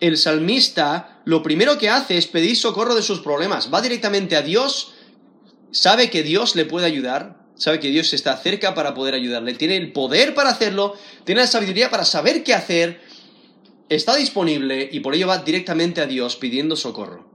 el 0.00 0.18
salmista 0.18 1.22
lo 1.24 1.42
primero 1.42 1.78
que 1.78 1.88
hace 1.88 2.18
es 2.18 2.26
pedir 2.26 2.58
socorro 2.58 2.94
de 2.94 3.02
sus 3.02 3.20
problemas. 3.20 3.72
Va 3.72 3.80
directamente 3.80 4.36
a 4.36 4.42
Dios, 4.42 4.92
sabe 5.72 6.10
que 6.10 6.22
Dios 6.22 6.54
le 6.54 6.64
puede 6.64 6.86
ayudar, 6.86 7.42
sabe 7.56 7.80
que 7.80 7.88
Dios 7.88 8.12
está 8.12 8.36
cerca 8.36 8.74
para 8.74 8.94
poder 8.94 9.14
ayudarle, 9.14 9.54
tiene 9.54 9.76
el 9.76 9.92
poder 9.92 10.34
para 10.34 10.50
hacerlo, 10.50 10.94
tiene 11.24 11.40
la 11.40 11.46
sabiduría 11.46 11.90
para 11.90 12.04
saber 12.04 12.44
qué 12.44 12.54
hacer, 12.54 13.00
está 13.88 14.14
disponible 14.14 14.88
y 14.92 15.00
por 15.00 15.14
ello 15.14 15.26
va 15.26 15.38
directamente 15.38 16.00
a 16.00 16.06
Dios 16.06 16.36
pidiendo 16.36 16.76
socorro. 16.76 17.26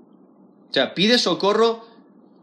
O 0.69 0.73
sea, 0.73 0.93
pide 0.93 1.17
socorro 1.17 1.85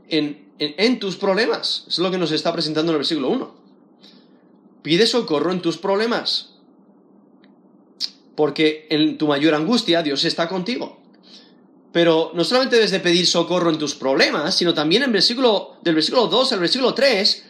en, 0.08 0.52
en 0.58 0.98
tus 0.98 1.16
problemas. 1.16 1.84
Es 1.88 1.98
lo 1.98 2.10
que 2.10 2.18
nos 2.18 2.32
está 2.32 2.52
presentando 2.52 2.92
en 2.92 2.94
el 2.94 2.98
versículo 3.00 3.28
1. 3.28 3.54
Pide 4.82 5.06
socorro 5.06 5.52
en 5.52 5.60
tus 5.60 5.78
problemas. 5.78 6.54
Porque 8.34 8.86
en 8.90 9.18
tu 9.18 9.28
mayor 9.28 9.54
angustia 9.54 10.02
Dios 10.02 10.24
está 10.24 10.48
contigo. 10.48 11.03
Pero 11.94 12.32
no 12.34 12.42
solamente 12.42 12.74
debes 12.74 12.90
de 12.90 12.98
pedir 12.98 13.24
socorro 13.24 13.70
en 13.70 13.78
tus 13.78 13.94
problemas, 13.94 14.56
sino 14.56 14.74
también 14.74 15.04
en 15.04 15.12
versículo, 15.12 15.76
del 15.80 15.94
versículo 15.94 16.26
2 16.26 16.52
al 16.52 16.58
versículo 16.58 16.92
3, 16.92 17.44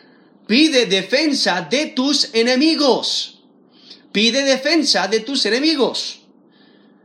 pide 0.46 0.84
defensa 0.84 1.62
de 1.62 1.86
tus 1.86 2.28
enemigos. 2.34 3.40
Pide 4.12 4.44
defensa 4.44 5.08
de 5.08 5.20
tus 5.20 5.46
enemigos. 5.46 6.20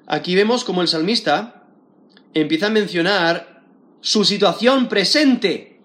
Aquí 0.05 0.35
vemos 0.35 0.65
como 0.65 0.81
el 0.81 0.89
salmista 0.89 1.63
empieza 2.33 2.67
a 2.67 2.71
mencionar 2.71 3.63
su 4.01 4.25
situación 4.25 4.89
presente. 4.89 5.79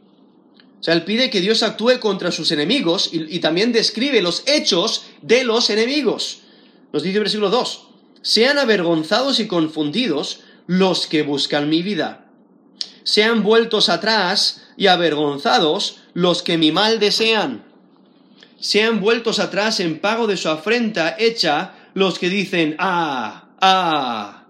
O 0.81 0.83
sea, 0.83 0.95
él 0.95 1.05
pide 1.05 1.31
que 1.31 1.41
Dios 1.41 1.63
actúe 1.63 2.01
contra 2.01 2.33
sus 2.33 2.51
enemigos 2.51 3.11
y, 3.13 3.39
también 3.39 3.71
describe 3.71 4.21
los 4.23 4.43
hechos 4.47 5.05
de 5.23 5.45
los 5.45 5.71
enemigos. 5.71 6.41
Nos 6.93 7.05
dice 7.05 7.19
el 7.19 7.23
versículo 7.23 7.51
2, 7.51 7.87
sean 8.23 8.59
avergonzados 8.59 9.39
y 9.39 9.47
confundidos 9.47 10.41
los 10.67 11.07
que 11.07 11.23
buscan 11.23 11.69
mi 11.69 11.83
vida. 11.83 12.27
Sean 13.03 13.43
vueltos 13.43 13.89
atrás 13.89 14.67
y 14.77 14.87
avergonzados 14.87 16.01
los 16.15 16.43
que 16.43 16.59
mi 16.59 16.73
mal 16.73 16.99
desean. 16.99 17.65
Sean 18.59 19.01
vueltos 19.01 19.39
atrás 19.39 19.81
en 19.81 20.01
pago 20.01 20.27
de 20.27 20.37
su 20.37 20.49
afrenta 20.49 21.17
hecha 21.19 21.75
los 21.93 22.19
que 22.19 22.31
dicen, 22.31 22.77
ah, 22.79 23.51
ah. 23.61 24.47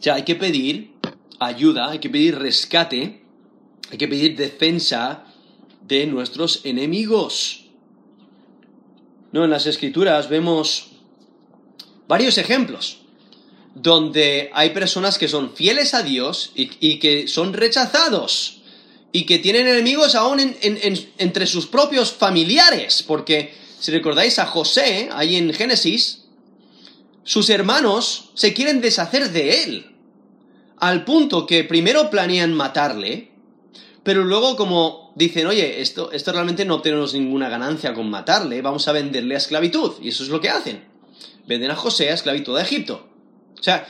Ya 0.00 0.14
hay 0.14 0.24
que 0.24 0.34
pedir 0.34 0.92
ayuda, 1.38 1.90
hay 1.90 1.98
que 1.98 2.10
pedir 2.10 2.38
rescate 2.38 3.22
Hay 3.90 3.98
que 3.98 4.08
pedir 4.08 4.36
defensa 4.36 5.24
de 5.82 6.06
nuestros 6.06 6.64
enemigos. 6.64 7.64
No, 9.32 9.44
en 9.44 9.50
las 9.50 9.66
escrituras 9.66 10.28
vemos 10.28 10.92
varios 12.06 12.38
ejemplos 12.38 12.99
donde 13.74 14.50
hay 14.52 14.70
personas 14.70 15.18
que 15.18 15.28
son 15.28 15.54
fieles 15.54 15.94
a 15.94 16.02
Dios 16.02 16.52
y, 16.54 16.98
que 16.98 17.28
son 17.28 17.52
rechazados 17.52 18.62
y 19.12 19.24
que 19.24 19.38
tienen 19.38 19.66
enemigos 19.66 20.14
aún 20.14 20.54
entre 20.60 21.46
sus 21.46 21.66
propios 21.66 22.12
familiares, 22.12 23.02
porque 23.06 23.54
si 23.78 23.90
recordáis 23.90 24.38
a 24.38 24.46
José, 24.46 25.08
ahí 25.12 25.36
en 25.36 25.52
Génesis, 25.52 26.24
sus 27.24 27.50
hermanos 27.50 28.30
se 28.34 28.54
quieren 28.54 28.80
deshacer 28.80 29.30
de 29.30 29.62
él, 29.62 29.96
al 30.78 31.04
punto 31.04 31.46
que 31.46 31.64
primero 31.64 32.10
planean 32.10 32.54
matarle, 32.54 33.30
pero 34.02 34.24
luego 34.24 34.56
como 34.56 35.12
dicen, 35.14 35.46
oye, 35.46 35.80
esto, 35.80 36.10
esto 36.12 36.32
realmente 36.32 36.64
no 36.64 36.80
tenemos 36.80 37.12
ninguna 37.12 37.48
ganancia 37.48 37.92
con 37.92 38.08
matarle, 38.08 38.62
vamos 38.62 38.88
a 38.88 38.92
venderle 38.92 39.34
a 39.34 39.38
esclavitud, 39.38 39.94
y 40.02 40.08
eso 40.08 40.22
es 40.22 40.30
lo 40.30 40.40
que 40.40 40.48
hacen. 40.48 40.84
Venden 41.46 41.70
a 41.70 41.76
José 41.76 42.10
a 42.10 42.14
esclavitud 42.14 42.56
de 42.56 42.62
Egipto. 42.62 43.09
O 43.60 43.62
sea, 43.62 43.86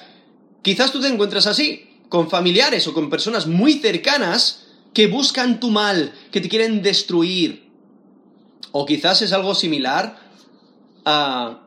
quizás 0.62 0.92
tú 0.92 1.00
te 1.00 1.06
encuentras 1.06 1.46
así, 1.46 1.88
con 2.08 2.28
familiares 2.28 2.86
o 2.88 2.92
con 2.92 3.08
personas 3.08 3.46
muy 3.46 3.74
cercanas 3.74 4.66
que 4.92 5.06
buscan 5.06 5.60
tu 5.60 5.70
mal, 5.70 6.12
que 6.32 6.40
te 6.40 6.48
quieren 6.48 6.82
destruir. 6.82 7.70
O 8.72 8.84
quizás 8.84 9.22
es 9.22 9.32
algo 9.32 9.54
similar 9.54 10.18
a 11.04 11.60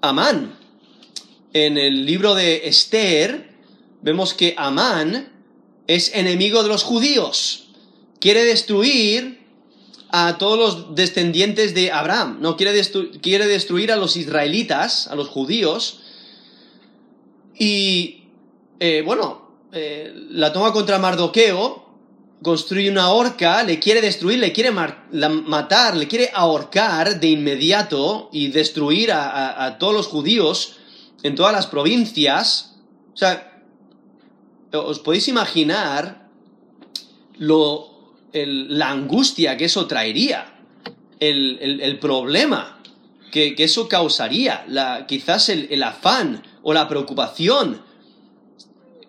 Amán. 0.00 0.56
En 1.52 1.76
el 1.76 2.06
libro 2.06 2.34
de 2.34 2.66
Esther 2.66 3.50
vemos 4.00 4.32
que 4.32 4.54
Amán 4.56 5.30
es 5.86 6.14
enemigo 6.14 6.62
de 6.62 6.70
los 6.70 6.82
judíos. 6.82 7.68
Quiere 8.18 8.44
destruir 8.44 9.42
a 10.10 10.38
todos 10.38 10.58
los 10.58 10.94
descendientes 10.94 11.74
de 11.74 11.90
Abraham. 11.90 12.38
No, 12.40 12.56
quiere, 12.56 12.80
quiere 13.20 13.46
destruir 13.46 13.92
a 13.92 13.96
los 13.96 14.16
israelitas, 14.16 15.08
a 15.08 15.14
los 15.14 15.28
judíos, 15.28 16.01
y, 17.64 18.24
eh, 18.80 19.02
bueno, 19.06 19.68
eh, 19.70 20.12
la 20.30 20.52
toma 20.52 20.72
contra 20.72 20.98
Mardoqueo, 20.98 21.80
construye 22.42 22.90
una 22.90 23.10
horca, 23.10 23.62
le 23.62 23.78
quiere 23.78 24.00
destruir, 24.00 24.40
le 24.40 24.52
quiere 24.52 24.72
matar, 24.72 25.96
le 25.96 26.08
quiere 26.08 26.32
ahorcar 26.34 27.20
de 27.20 27.28
inmediato 27.28 28.30
y 28.32 28.48
destruir 28.48 29.12
a, 29.12 29.76
todos 29.78 29.94
los 29.94 30.08
judíos 30.08 30.74
en 31.22 31.36
todas 31.36 31.52
las 31.52 31.68
provincias. 31.68 32.80
O 33.14 33.16
sea, 33.16 33.62
os 34.72 34.98
podéis 34.98 35.28
imaginar 35.28 36.28
lo, 37.38 38.16
la 38.32 38.90
angustia 38.90 39.56
que 39.56 39.66
eso 39.66 39.86
traería, 39.86 40.52
el, 41.20 41.96
problema 42.00 42.82
que, 43.32 43.56
eso 43.58 43.88
causaría, 43.88 44.64
la, 44.68 45.06
quizás 45.08 45.48
el 45.48 45.82
afán 45.82 46.44
o 46.62 46.72
la 46.72 46.88
preocupación 46.88 47.82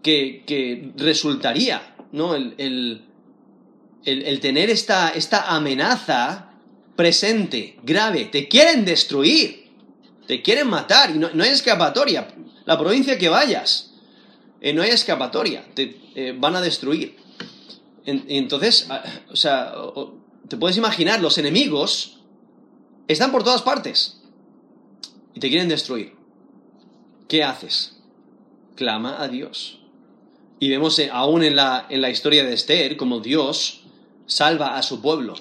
que, 0.03 0.91
resultaría, 0.97 1.95
¿no? 2.11 2.35
El, 2.35 3.01
tener 4.41 4.69
esta, 4.69 5.09
esta 5.09 5.55
amenaza 5.55 6.51
presente, 6.95 7.77
grave, 7.83 8.25
te 8.25 8.47
quieren 8.47 8.85
destruir, 8.85 9.69
te 10.27 10.41
quieren 10.41 10.67
matar 10.67 11.11
y 11.11 11.17
no, 11.17 11.29
hay 11.41 11.49
escapatoria. 11.49 12.27
La 12.65 12.77
provincia 12.77 13.17
que 13.17 13.29
vayas, 13.29 13.93
eh, 14.61 14.73
no 14.73 14.81
hay 14.81 14.91
escapatoria, 14.91 15.65
te 15.73 15.99
eh, 16.15 16.35
van 16.37 16.55
a 16.55 16.61
destruir. 16.61 17.15
entonces, 18.05 18.87
ah, 18.89 19.03
o 19.29 19.35
sea, 19.35 19.73
te 20.47 20.57
puedes 20.57 20.77
imaginar, 20.77 21.21
los 21.21 21.37
enemigos 21.37 22.19
están 23.07 23.31
por 23.31 23.43
todas 23.43 23.61
partes 23.61 24.21
y 25.33 25.39
te 25.39 25.49
quieren 25.49 25.69
destruir. 25.69 26.23
¿qué 27.33 27.43
haces? 27.43 27.95
Clama 28.75 29.23
a 29.23 29.27
Dios. 29.27 29.79
Y 30.59 30.69
vemos 30.69 30.99
eh, 30.99 31.09
aún 31.11 31.43
en 31.43 31.55
la, 31.55 31.87
en 31.89 31.99
la 31.99 32.11
historia 32.11 32.43
de 32.43 32.53
Esther 32.53 32.95
como 32.95 33.21
Dios 33.21 33.85
salva 34.27 34.77
a 34.77 34.83
su 34.83 35.01
pueblo. 35.01 35.33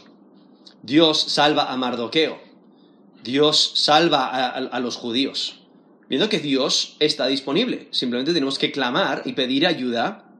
Dios 0.82 1.20
salva 1.20 1.70
a 1.70 1.76
Mardoqueo. 1.76 2.40
Dios 3.22 3.72
salva 3.74 4.48
a, 4.48 4.80
los 4.80 4.96
judíos. 4.96 5.60
Viendo 6.08 6.30
que 6.30 6.38
Dios 6.38 6.96
está 6.98 7.26
disponible. 7.26 7.88
Simplemente 7.90 8.32
tenemos 8.32 8.58
que 8.58 8.72
clamar 8.72 9.20
y 9.26 9.34
pedir 9.34 9.66
ayuda, 9.66 10.32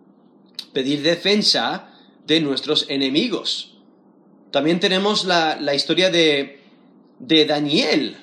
pedir 0.73 1.03
defensa 1.03 1.91
de 2.27 2.41
nuestros 2.41 2.87
enemigos. 2.89 3.77
También 4.53 4.81
tenemos 4.81 5.27
la, 5.27 5.61
la 5.61 5.75
historia 5.75 6.09
de, 6.09 6.62
de 7.23 7.47
Daniel, 7.47 8.17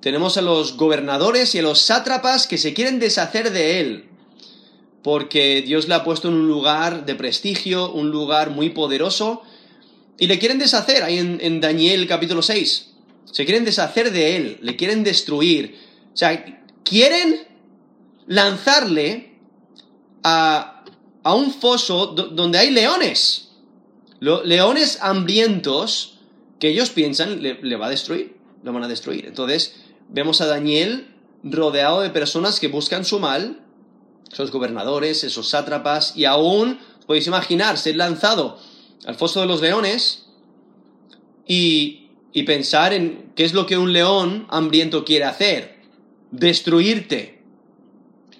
tenemos 0.00 0.36
a 0.36 0.42
los 0.42 0.76
gobernadores 0.76 1.54
y 1.54 1.60
a 1.60 1.62
los 1.62 1.80
sátrapas 1.80 2.46
que 2.46 2.58
se 2.58 2.74
quieren 2.74 2.98
deshacer 2.98 3.50
de 3.50 3.80
él, 3.80 4.04
porque 5.02 5.62
Dios 5.62 5.88
le 5.88 5.94
ha 5.94 6.04
puesto 6.04 6.28
en 6.28 6.34
un 6.34 6.46
lugar 6.46 7.06
de 7.06 7.14
prestigio, 7.14 7.90
un 7.90 8.10
lugar 8.10 8.50
muy 8.50 8.70
poderoso, 8.70 9.42
y 10.18 10.26
le 10.26 10.38
quieren 10.38 10.58
deshacer, 10.58 11.02
ahí 11.02 11.18
en, 11.18 11.60
Daniel 11.60 12.06
capítulo 12.06 12.42
6, 12.42 12.90
se 13.24 13.44
quieren 13.46 13.64
deshacer 13.64 14.12
de 14.12 14.36
él, 14.36 14.58
le 14.60 14.76
quieren 14.76 15.02
destruir, 15.02 15.78
o 16.12 16.16
sea, 16.16 16.62
quieren 16.84 17.40
lanzarle 18.26 19.38
a, 20.22 20.84
un 21.24 21.50
foso 21.52 22.08
donde 22.08 22.58
hay 22.58 22.70
leones, 22.70 23.48
leones 24.20 24.98
hambrientos 25.00 26.13
que 26.58 26.68
ellos 26.68 26.90
piensan 26.90 27.42
le, 27.42 27.58
le 27.62 27.76
va 27.76 27.86
a 27.86 27.90
destruir, 27.90 28.36
lo 28.62 28.72
van 28.72 28.84
a 28.84 28.88
destruir. 28.88 29.26
Entonces, 29.26 29.74
vemos 30.08 30.40
a 30.40 30.46
Daniel 30.46 31.08
rodeado 31.42 32.00
de 32.00 32.10
personas 32.10 32.60
que 32.60 32.68
buscan 32.68 33.04
su 33.04 33.20
mal, 33.20 33.60
esos 34.32 34.50
gobernadores, 34.50 35.24
esos 35.24 35.48
sátrapas, 35.48 36.16
y 36.16 36.24
aún 36.24 36.78
podéis 37.06 37.26
imaginar 37.26 37.78
ser 37.78 37.96
lanzado 37.96 38.58
al 39.04 39.14
foso 39.14 39.40
de 39.40 39.46
los 39.46 39.60
leones 39.60 40.26
y, 41.46 42.08
y 42.32 42.44
pensar 42.44 42.92
en 42.92 43.32
qué 43.36 43.44
es 43.44 43.52
lo 43.52 43.66
que 43.66 43.76
un 43.76 43.92
león 43.92 44.46
hambriento 44.48 45.04
quiere 45.04 45.24
hacer, 45.24 45.76
destruirte. 46.30 47.42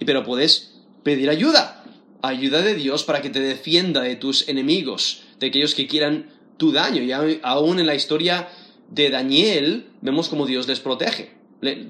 Pero 0.05 0.25
puedes 0.25 0.81
pedir 1.03 1.31
ayuda, 1.31 1.85
ayuda 2.23 2.63
de 2.63 2.75
Dios 2.75 3.05
para 3.05 3.23
que 3.23 3.31
te 3.31 3.41
defienda 3.41 4.01
de 4.01 4.17
tus 4.17 4.49
enemigos, 4.49 5.23
de 5.39 5.49
aquellos 5.49 5.75
que 5.75 5.87
quieran 5.87 6.31
tu 6.57 6.73
daño. 6.73 7.03
Y 7.03 7.13
aún 7.43 7.81
en 7.81 7.87
la 7.87 7.95
historia 7.95 8.49
de 8.89 9.11
Daniel 9.11 9.87
vemos 10.01 10.29
cómo 10.29 10.47
Dios 10.47 10.69
les 10.69 10.81
protege. 10.81 11.33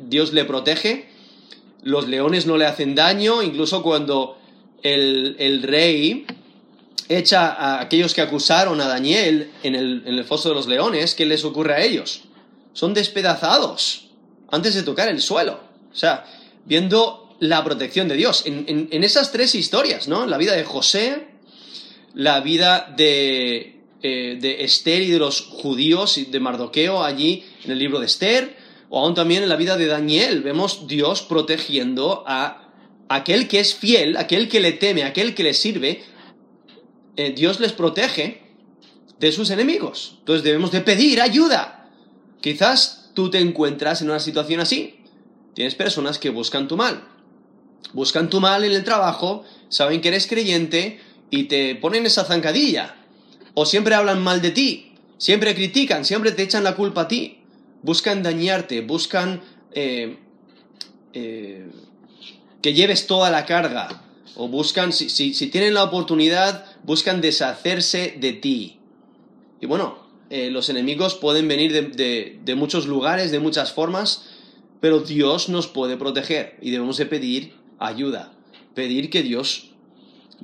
Dios 0.08 0.32
le 0.32 0.44
protege, 0.44 1.08
los 1.82 2.08
leones 2.08 2.46
no 2.46 2.56
le 2.56 2.66
hacen 2.66 2.94
daño, 2.94 3.42
incluso 3.42 3.82
cuando 3.82 4.38
el, 4.82 5.62
rey 5.62 6.26
echa 7.08 7.52
a 7.52 7.80
aquellos 7.80 8.14
que 8.14 8.20
acusaron 8.20 8.80
a 8.80 8.86
Daniel 8.86 9.50
en 9.62 9.74
el, 9.74 10.24
foso 10.24 10.50
de 10.50 10.54
los 10.54 10.66
leones, 10.66 11.14
¿qué 11.14 11.26
les 11.26 11.44
ocurre 11.44 11.74
a 11.74 11.82
ellos? 11.82 12.22
Son 12.72 12.94
despedazados 12.94 14.10
antes 14.50 14.74
de 14.74 14.82
tocar 14.82 15.08
el 15.08 15.20
suelo. 15.20 15.60
O 15.92 15.96
sea, 15.96 16.24
viendo 16.64 17.36
la 17.40 17.62
protección 17.64 18.08
de 18.08 18.16
Dios. 18.16 18.44
En, 18.46 19.04
esas 19.04 19.32
tres 19.32 19.54
historias, 19.54 20.08
¿no? 20.08 20.26
La 20.26 20.38
vida 20.38 20.54
de 20.54 20.64
José, 20.64 21.26
la 22.14 22.40
vida 22.40 22.92
de, 22.96 23.73
de 24.08 24.64
Esther 24.64 25.02
y 25.02 25.10
de 25.10 25.18
los 25.18 25.40
judíos 25.42 26.18
y 26.18 26.26
de 26.26 26.38
Mardoqueo 26.40 27.02
allí 27.02 27.44
en 27.64 27.70
el 27.72 27.78
libro 27.78 28.00
de 28.00 28.06
Esther, 28.06 28.56
o 28.90 29.00
aún 29.00 29.14
también 29.14 29.42
en 29.42 29.48
la 29.48 29.56
vida 29.56 29.76
de 29.76 29.86
Daniel 29.86 30.42
vemos 30.42 30.86
Dios 30.86 31.22
protegiendo 31.22 32.22
a 32.26 32.72
aquel 33.08 33.48
que 33.48 33.60
es 33.60 33.74
fiel, 33.74 34.16
aquel 34.16 34.48
que 34.48 34.60
le 34.60 34.72
teme, 34.72 35.04
aquel 35.04 35.34
que 35.34 35.42
le 35.42 35.54
sirve. 35.54 36.02
Eh, 37.16 37.32
Dios 37.34 37.60
les 37.60 37.72
protege 37.72 38.42
de 39.18 39.32
sus 39.32 39.50
enemigos. 39.50 40.16
Entonces 40.20 40.44
debemos 40.44 40.70
de 40.70 40.80
pedir 40.80 41.20
ayuda. 41.20 41.90
Quizás 42.40 43.10
tú 43.14 43.30
te 43.30 43.38
encuentras 43.38 44.02
en 44.02 44.10
una 44.10 44.20
situación 44.20 44.60
así. 44.60 45.00
Tienes 45.54 45.74
personas 45.74 46.18
que 46.18 46.30
buscan 46.30 46.68
tu 46.68 46.76
mal. 46.76 47.08
Buscan 47.92 48.28
tu 48.28 48.40
mal 48.40 48.64
en 48.64 48.72
el 48.72 48.84
trabajo, 48.84 49.44
saben 49.68 50.00
que 50.00 50.08
eres 50.08 50.26
creyente 50.26 51.00
y 51.30 51.44
te 51.44 51.74
ponen 51.76 52.06
esa 52.06 52.24
zancadilla. 52.24 52.96
O 53.54 53.66
siempre 53.66 53.94
hablan 53.94 54.22
mal 54.22 54.42
de 54.42 54.50
ti, 54.50 54.92
siempre 55.18 55.54
critican, 55.54 56.04
siempre 56.04 56.32
te 56.32 56.42
echan 56.42 56.64
la 56.64 56.74
culpa 56.74 57.02
a 57.02 57.08
ti. 57.08 57.38
Buscan 57.82 58.22
dañarte, 58.22 58.80
buscan 58.80 59.42
eh, 59.72 60.16
eh, 61.12 61.66
que 62.62 62.72
lleves 62.72 63.06
toda 63.06 63.30
la 63.30 63.44
carga, 63.44 64.04
o 64.36 64.48
buscan, 64.48 64.92
si, 64.92 65.32
tienen 65.50 65.74
la 65.74 65.84
oportunidad, 65.84 66.64
buscan 66.82 67.20
deshacerse 67.20 68.16
de 68.18 68.32
ti. 68.32 68.78
Y 69.60 69.66
bueno, 69.66 69.98
eh, 70.30 70.50
los 70.50 70.68
enemigos 70.68 71.14
pueden 71.14 71.46
venir 71.46 71.72
de, 71.72 72.38
de, 72.42 72.54
muchos 72.54 72.86
lugares, 72.86 73.30
de 73.30 73.38
muchas 73.38 73.72
formas, 73.72 74.30
pero 74.80 75.00
Dios 75.00 75.48
nos 75.48 75.66
puede 75.66 75.96
proteger 75.96 76.56
y 76.60 76.70
debemos 76.70 76.96
de 76.96 77.06
pedir 77.06 77.54
ayuda, 77.78 78.32
pedir 78.74 79.10
que 79.10 79.22
Dios 79.22 79.73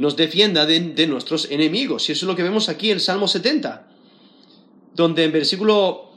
nos 0.00 0.16
defienda 0.16 0.64
de, 0.64 1.06
nuestros 1.06 1.50
enemigos. 1.50 2.08
Y 2.08 2.12
eso 2.12 2.24
es 2.24 2.28
lo 2.28 2.34
que 2.34 2.42
vemos 2.42 2.70
aquí 2.70 2.88
en 2.88 2.94
el 2.94 3.00
Salmo 3.02 3.28
70, 3.28 3.86
donde 4.94 5.24
en 5.24 5.32
versículo 5.32 6.12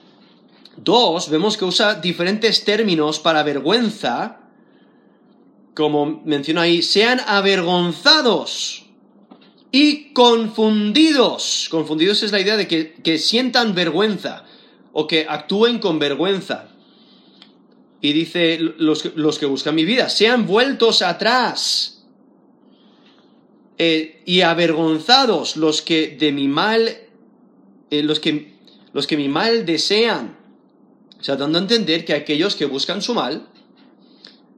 2 0.78 1.30
vemos 1.30 1.58
que 1.58 1.66
usa 1.66 1.96
diferentes 1.96 2.64
términos 2.64 3.20
para 3.20 3.44
vergüenza, 3.44 4.40
como 5.74 6.22
menciona 6.24 6.62
ahí, 6.62 6.82
sean 6.82 7.20
avergonzados 7.28 8.86
y 9.70 10.14
confundidos. 10.14 11.68
Confundidos 11.70 12.24
es 12.24 12.32
la 12.32 12.40
idea 12.40 12.56
de 12.56 12.70
que, 12.70 12.94
que 12.94 13.18
sientan 13.18 13.76
vergüenza 13.76 14.46
o 14.94 15.08
que 15.08 15.26
actúen 15.28 15.80
con 15.80 16.00
vergüenza. 16.00 16.70
Y 18.00 18.14
dice 18.14 18.60
los, 18.78 19.14
los 19.16 19.40
que 19.40 19.46
buscan 19.46 19.76
mi 19.76 19.84
vida, 19.84 20.08
sean 20.08 20.48
vueltos 20.48 21.02
atrás 21.02 21.93
eh, 23.78 24.22
y 24.26 24.42
avergonzados 24.42 25.58
los 25.58 25.82
que 25.82 26.16
de 26.18 26.32
mi 26.32 26.48
mal, 26.48 26.98
eh, 27.92 28.04
los, 28.04 28.20
que, 28.20 28.56
los 28.94 29.08
que 29.08 29.18
mi 29.18 29.30
mal 29.30 29.66
desean. 29.66 30.38
O 31.20 31.24
sea, 31.24 31.36
dando 31.36 31.58
a 31.58 31.62
entender 31.62 32.06
que 32.06 32.14
aquellos 32.14 32.56
que 32.56 32.66
buscan 32.66 33.02
su 33.02 33.14
mal 33.14 33.48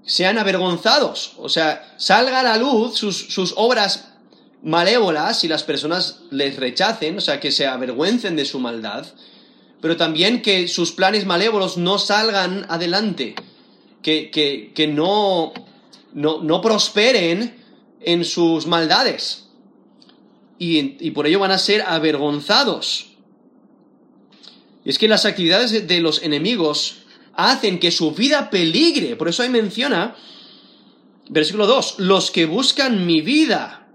sean 0.04 0.38
avergonzados. 0.38 1.34
O 1.38 1.50
sea, 1.50 1.96
salga 1.98 2.42
a 2.42 2.44
la 2.44 2.58
luz 2.58 2.96
sus, 2.96 3.18
sus 3.18 3.54
obras 3.56 4.12
malévolas 4.66 5.44
y 5.44 5.48
las 5.48 5.64
personas 5.64 6.22
les 6.32 6.58
rechacen, 6.58 7.18
o 7.18 7.22
sea, 7.22 7.40
que 7.40 7.52
se 7.52 7.68
avergüencen 7.68 8.36
de 8.36 8.46
su 8.46 8.60
maldad, 8.60 9.06
pero 9.80 9.96
también 9.96 10.42
que 10.42 10.68
sus 10.68 10.92
planes 10.92 11.26
malévolos 11.28 11.78
no 11.78 12.00
salgan 12.00 12.66
adelante, 12.70 13.36
que, 14.02 14.32
que, 14.32 14.72
que 14.74 14.88
no, 14.88 15.54
no, 16.14 16.42
no, 16.42 16.62
prosperen 16.62 17.64
en 18.06 18.24
sus 18.24 18.68
maldades. 18.68 19.48
Y, 20.58 21.12
por 21.12 21.28
ello 21.28 21.40
van 21.40 21.52
a 21.52 21.58
ser 21.58 21.82
avergonzados. 21.82 23.08
Y 24.86 24.90
es 24.90 24.98
que 24.98 25.08
las 25.08 25.26
actividades 25.26 25.88
de 25.88 26.00
los 26.00 26.24
enemigos 26.24 27.00
hacen 27.34 27.80
que 27.80 27.92
su 27.92 28.12
vida 28.12 28.50
peligre. 28.50 29.16
Por 29.16 29.28
eso 29.28 29.44
ahí 29.44 29.50
menciona, 29.50 30.16
versículo 31.30 31.68
2, 31.68 31.96
los 32.00 32.32
que 32.32 32.46
buscan 32.46 33.06
mi 33.06 33.22
vida. 33.22 33.88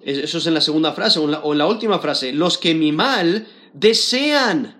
Eso 0.00 0.38
es 0.38 0.46
en 0.46 0.54
la 0.54 0.62
segunda 0.62 0.92
frase, 0.92 1.18
o 1.18 1.26
la, 1.26 1.40
o 1.40 1.52
en 1.52 1.58
la 1.58 1.66
última 1.66 1.98
frase, 1.98 2.32
los 2.32 2.56
que 2.56 2.74
mi 2.74 2.90
mal 2.92 3.46
desean. 3.74 4.76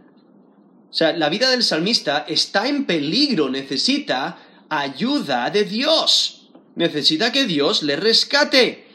O 0.91 0.95
sea, 0.95 1.13
la 1.13 1.29
vida 1.29 1.51
del 1.51 1.63
salmista 1.63 2.25
está 2.27 2.67
en 2.67 2.87
peligro, 2.87 3.51
necesita 3.51 4.39
ayuda 4.71 5.51
de 5.51 5.65
Dios. 5.65 6.40
Necesita 6.75 7.33
que 7.33 7.47
Dios 7.47 7.83
le 7.83 7.97
rescate. 7.97 8.87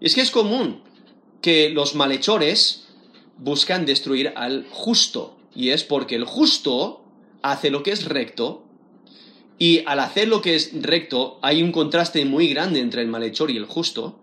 Es 0.00 0.14
que 0.14 0.20
es 0.20 0.30
común 0.30 0.82
que 1.40 1.70
los 1.70 1.94
malhechores 1.94 2.84
buscan 3.38 3.84
destruir 3.84 4.32
al 4.36 4.66
justo. 4.70 5.36
Y 5.54 5.70
es 5.70 5.84
porque 5.84 6.14
el 6.14 6.24
justo 6.24 7.04
hace 7.42 7.70
lo 7.70 7.82
que 7.82 7.92
es 7.92 8.04
recto. 8.06 8.64
Y 9.58 9.82
al 9.86 10.00
hacer 10.00 10.28
lo 10.28 10.40
que 10.40 10.54
es 10.54 10.70
recto 10.80 11.38
hay 11.42 11.62
un 11.62 11.72
contraste 11.72 12.24
muy 12.24 12.48
grande 12.48 12.80
entre 12.80 13.02
el 13.02 13.08
malhechor 13.08 13.50
y 13.50 13.56
el 13.56 13.66
justo. 13.66 14.18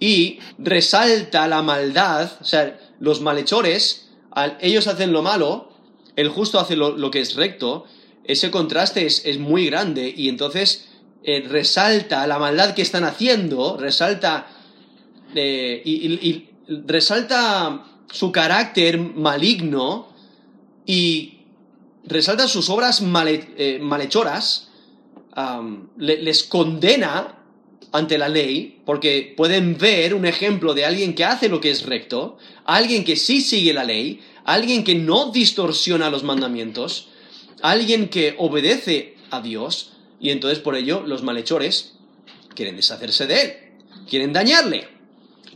Y 0.00 0.38
resalta 0.58 1.46
la 1.48 1.62
maldad. 1.62 2.32
O 2.40 2.44
sea, 2.44 2.78
los 2.98 3.20
malhechores, 3.20 4.08
ellos 4.60 4.86
hacen 4.86 5.12
lo 5.12 5.22
malo, 5.22 5.70
el 6.16 6.28
justo 6.28 6.58
hace 6.58 6.76
lo, 6.76 7.10
que 7.10 7.20
es 7.20 7.36
recto. 7.36 7.84
Ese 8.24 8.50
contraste 8.50 9.06
es, 9.06 9.24
es 9.24 9.38
muy 9.38 9.66
grande 9.66 10.12
y 10.14 10.28
entonces 10.28 10.88
eh, 11.28 11.44
resalta 11.48 12.24
la 12.28 12.38
maldad 12.38 12.72
que 12.72 12.82
están 12.82 13.02
haciendo, 13.02 13.76
resalta 13.76 14.46
eh, 15.34 15.82
y, 15.84 16.50
resalta 16.86 17.84
su 18.08 18.30
carácter 18.30 18.96
maligno 19.00 20.06
y 20.86 21.40
resalta 22.04 22.46
sus 22.46 22.70
obras 22.70 23.02
eh, 23.02 23.80
malhechoras, 23.82 24.68
le, 25.98 26.22
les 26.22 26.44
condena 26.44 27.38
ante 27.90 28.18
la 28.18 28.28
ley, 28.28 28.80
porque 28.86 29.34
pueden 29.36 29.76
ver 29.78 30.14
un 30.14 30.26
ejemplo 30.26 30.74
de 30.74 30.84
alguien 30.84 31.12
que 31.16 31.24
hace 31.24 31.48
lo 31.48 31.60
que 31.60 31.72
es 31.72 31.86
recto, 31.86 32.38
alguien 32.64 33.02
que 33.04 33.16
sí 33.16 33.40
sigue 33.40 33.74
la 33.74 33.82
ley, 33.82 34.20
alguien 34.44 34.84
que 34.84 34.94
no 34.94 35.32
distorsiona 35.32 36.08
los 36.08 36.22
mandamientos, 36.22 37.08
alguien 37.62 38.10
que 38.10 38.36
obedece 38.38 39.16
a 39.32 39.40
Dios, 39.40 39.95
y 40.26 40.30
entonces 40.30 40.58
por 40.58 40.74
ello 40.74 41.04
los 41.06 41.22
malhechores 41.22 41.92
quieren 42.56 42.74
deshacerse 42.74 43.28
de 43.28 43.40
él, 43.40 43.52
quieren 44.10 44.32
dañarle, 44.32 44.88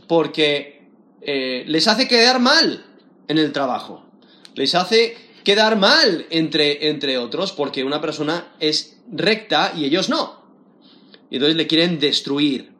porque 0.07 0.87
eh, 1.21 1.65
les 1.67 1.89
hace 1.89 2.07
quedar 2.07 2.39
mal 2.39 2.85
en 3.27 3.37
el 3.37 3.51
trabajo, 3.51 4.05
les 4.55 4.73
hace 4.73 5.17
quedar 5.43 5.77
mal 5.77 6.25
entre, 6.29 6.87
entre 6.87 7.17
otros, 7.17 7.51
porque 7.51 7.83
una 7.83 7.99
persona 7.99 8.53
es 8.61 8.97
recta 9.11 9.73
y 9.75 9.83
ellos 9.83 10.07
no. 10.07 10.41
Y 11.29 11.35
entonces 11.35 11.57
le 11.57 11.67
quieren 11.67 11.99
destruir. 11.99 12.71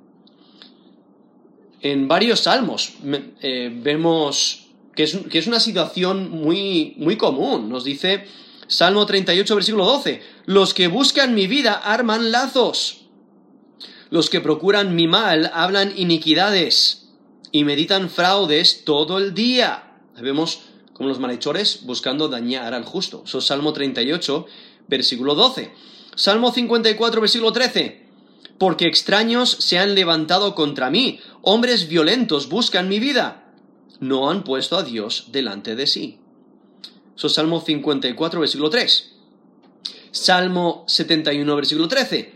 En 1.82 2.08
varios 2.08 2.40
salmos 2.40 2.94
eh, 3.42 3.70
vemos 3.70 4.70
que 4.96 5.04
es, 5.04 5.18
que 5.30 5.40
es, 5.40 5.48
una 5.48 5.60
situación 5.60 6.32
muy, 6.32 6.94
muy 6.96 7.18
común. 7.18 7.68
Nos 7.68 7.84
dice 7.84 8.24
Salmo 8.72 9.06
38, 9.06 9.54
versículo 9.54 9.84
12, 9.84 10.22
los 10.46 10.74
que 10.74 10.88
buscan 10.88 11.36
mi 11.36 11.46
vida 11.46 11.74
arman 11.74 12.32
lazos. 12.32 13.02
Los 14.10 14.30
que 14.30 14.40
procuran 14.40 14.96
mi 14.96 15.10
mal 15.10 15.52
hablan 15.54 15.92
iniquidades 15.98 17.10
y 17.52 17.66
meditan 17.66 18.10
fraudes 18.10 18.86
todo 18.86 19.18
el 19.18 19.34
día. 19.34 19.98
Vemos 20.22 20.62
como 20.94 21.10
los 21.10 21.20
malhechores 21.20 21.82
buscando 21.84 22.30
dañar 22.30 22.74
al 22.74 22.86
justo. 22.86 23.24
Eso 23.26 23.40
es 23.40 23.46
Salmo 23.46 23.74
38, 23.74 24.46
versículo 24.88 25.36
12. 25.36 25.74
Salmo 26.16 26.54
54, 26.54 27.20
versículo 27.20 27.52
13. 27.52 28.08
Porque 28.58 28.88
extraños 28.88 29.50
se 29.50 29.80
han 29.80 29.96
levantado 29.96 30.56
contra 30.56 30.90
mí, 30.90 31.20
hombres 31.42 31.90
violentos 31.90 32.48
buscan 32.48 32.88
mi 32.88 33.02
vida. 33.02 33.52
No 34.00 34.30
han 34.30 34.46
puesto 34.46 34.78
a 34.78 34.84
Dios 34.84 35.26
delante 35.34 35.76
de 35.76 35.88
sí. 35.88 36.21
Eso 37.16 37.28
es 37.28 37.34
Salmo 37.34 37.62
54, 37.62 38.40
versículo 38.40 38.70
3. 38.70 39.12
Salmo 40.12 40.84
71, 40.88 41.56
versículo 41.56 41.88
13. 41.88 42.34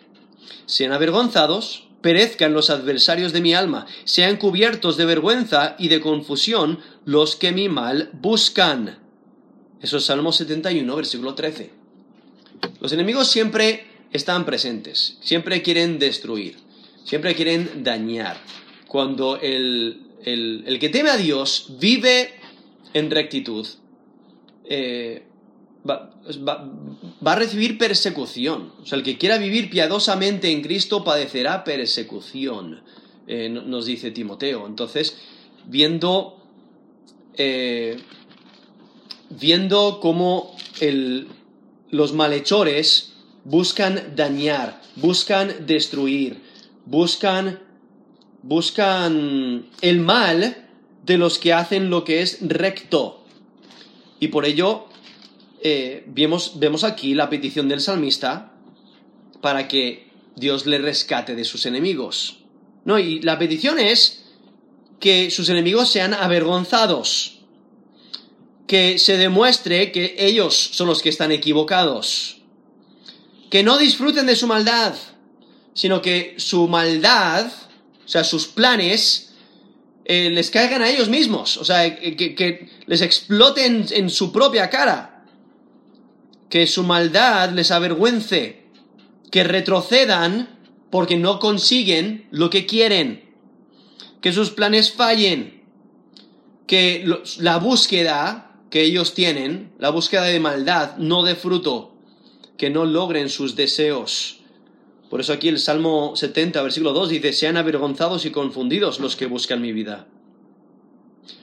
Sean 0.66 0.94
avergonzados, 0.94 1.88
perezcan 2.02 2.54
los 2.54 2.70
adversarios 2.70 3.34
de 3.34 3.42
mi 3.42 3.54
alma, 3.54 3.86
sean 4.06 4.38
cubiertos 4.38 4.98
de 4.98 5.06
vergüenza 5.06 5.76
y 5.78 5.90
de 5.90 6.02
confusión 6.02 6.80
los 7.04 7.36
que 7.36 7.52
mi 7.52 7.68
mal 7.68 8.10
buscan. 8.14 9.00
Eso 9.82 9.98
es 9.98 10.06
Salmo 10.06 10.32
71, 10.32 10.96
versículo 10.96 11.36
13. 11.36 11.72
Los 12.80 12.94
enemigos 12.94 13.28
siempre 13.28 13.88
están 14.14 14.46
presentes, 14.46 15.18
siempre 15.22 15.62
quieren 15.62 16.00
destruir, 16.00 16.58
siempre 17.04 17.36
quieren 17.36 17.84
dañar. 17.84 18.38
Cuando 18.88 19.40
el, 19.42 20.02
el, 20.24 20.64
el 20.66 20.80
que 20.80 20.90
teme 20.90 21.10
a 21.10 21.18
Dios 21.18 21.74
vive 21.80 22.34
en 22.94 23.12
rectitud, 23.12 23.68
eh, 24.67 25.23
va, 25.88 26.12
va, 26.47 26.71
va, 27.25 27.32
a 27.32 27.36
recibir 27.36 27.78
persecución. 27.78 28.73
O 28.82 28.86
sea, 28.86 28.97
el 28.97 29.04
que 29.04 29.17
quiera 29.17 29.38
vivir 29.38 29.69
piadosamente 29.69 30.51
en 30.51 30.62
Cristo 30.62 31.04
padecerá 31.04 31.63
persecución, 31.63 32.82
eh, 33.28 33.49
nos 33.49 33.86
dice 33.86 34.12
Timoteo. 34.12 34.65
Entonces, 34.67 35.17
viendo, 35.67 36.38
eh, 37.36 37.97
viendo 39.30 39.99
cómo 39.99 40.56
el, 40.80 41.28
los 41.89 42.13
malhechores 42.13 43.13
buscan 43.43 44.15
dañar, 44.15 44.82
buscan 44.95 45.65
destruir, 45.65 46.41
buscan, 46.86 47.60
buscan 48.41 49.67
el 49.82 49.99
mal 49.99 50.67
de 51.06 51.17
los 51.17 51.38
que 51.39 51.54
hacen 51.54 51.89
lo 51.89 52.04
que 52.04 52.21
es 52.21 52.39
recto. 52.41 53.25
Y 54.19 54.30
por 54.30 54.45
ello 54.45 54.88
eh, 55.62 56.04
vemos, 56.08 56.60
vemos 56.60 56.84
aquí 56.84 57.13
la 57.13 57.30
petición 57.30 57.67
del 57.67 57.82
salmista 57.82 58.54
para 59.41 59.67
que 59.67 60.08
Dios 60.36 60.65
le 60.65 60.78
rescate 60.78 61.36
de 61.36 61.45
sus 61.45 61.65
enemigos. 61.65 62.39
No, 62.84 62.99
y 62.99 63.19
la 63.21 63.39
petición 63.39 63.80
es 63.80 64.25
que 64.99 65.30
sus 65.32 65.49
enemigos 65.49 65.89
sean 65.89 66.13
avergonzados, 66.13 67.39
que 68.67 68.97
se 68.99 69.17
demuestre 69.17 69.91
que 69.91 70.15
ellos 70.17 70.56
son 70.56 70.88
los 70.88 71.01
que 71.01 71.10
están 71.10 71.32
equivocados, 71.32 72.41
que 73.49 73.63
no 73.63 73.78
disfruten 73.78 74.25
de 74.25 74.36
su 74.36 74.47
maldad, 74.47 74.95
sino 75.73 76.01
que 76.01 76.36
su 76.38 76.67
maldad, 76.67 77.47
o 77.47 78.08
sea, 78.08 78.23
sus 78.23 78.47
planes, 78.47 79.35
eh, 80.06 80.30
les 80.30 80.50
caigan 80.50 80.82
a 80.82 80.89
ellos 80.89 81.10
mismos, 81.10 81.58
o 81.58 81.65
sea, 81.65 82.00
que, 82.00 82.15
que 82.15 82.70
les 82.86 83.02
exploten 83.02 83.86
en 83.91 84.10
su 84.10 84.32
propia 84.32 84.70
cara, 84.70 85.26
que 86.50 86.68
su 86.68 86.84
maldad 86.84 87.52
les 87.52 87.72
avergüence, 87.72 88.65
que 89.32 89.44
retrocedan 89.44 90.60
porque 90.89 91.18
no 91.18 91.39
consiguen 91.39 92.28
lo 92.32 92.50
que 92.50 92.65
quieren. 92.65 93.26
que 94.26 94.34
sus 94.34 94.50
planes 94.50 94.91
fallen, 94.91 95.62
que 96.65 97.06
la 97.38 97.60
búsqueda 97.60 98.58
que 98.72 98.82
ellos 98.82 99.13
tienen, 99.13 99.72
la 99.78 99.91
búsqueda 99.91 100.24
de 100.24 100.39
maldad, 100.39 100.98
no 100.98 101.22
dé 101.22 101.36
fruto, 101.36 101.94
que 102.58 102.72
no 102.72 102.86
logren 102.86 103.30
sus 103.30 103.56
deseos. 103.56 104.35
Por 105.10 105.20
eso 105.22 105.34
aquí 105.34 105.48
el 105.48 105.60
Salmo 105.60 106.15
70, 106.15 106.62
versículo 106.62 106.94
2 106.94 107.10
dice, 107.10 107.34
sean 107.34 107.58
avergonzados 107.58 108.26
y 108.26 108.32
confundidos 108.32 109.00
los 109.00 109.15
que 109.15 109.28
buscan 109.28 109.62
mi 109.62 109.72
vida. 109.72 110.08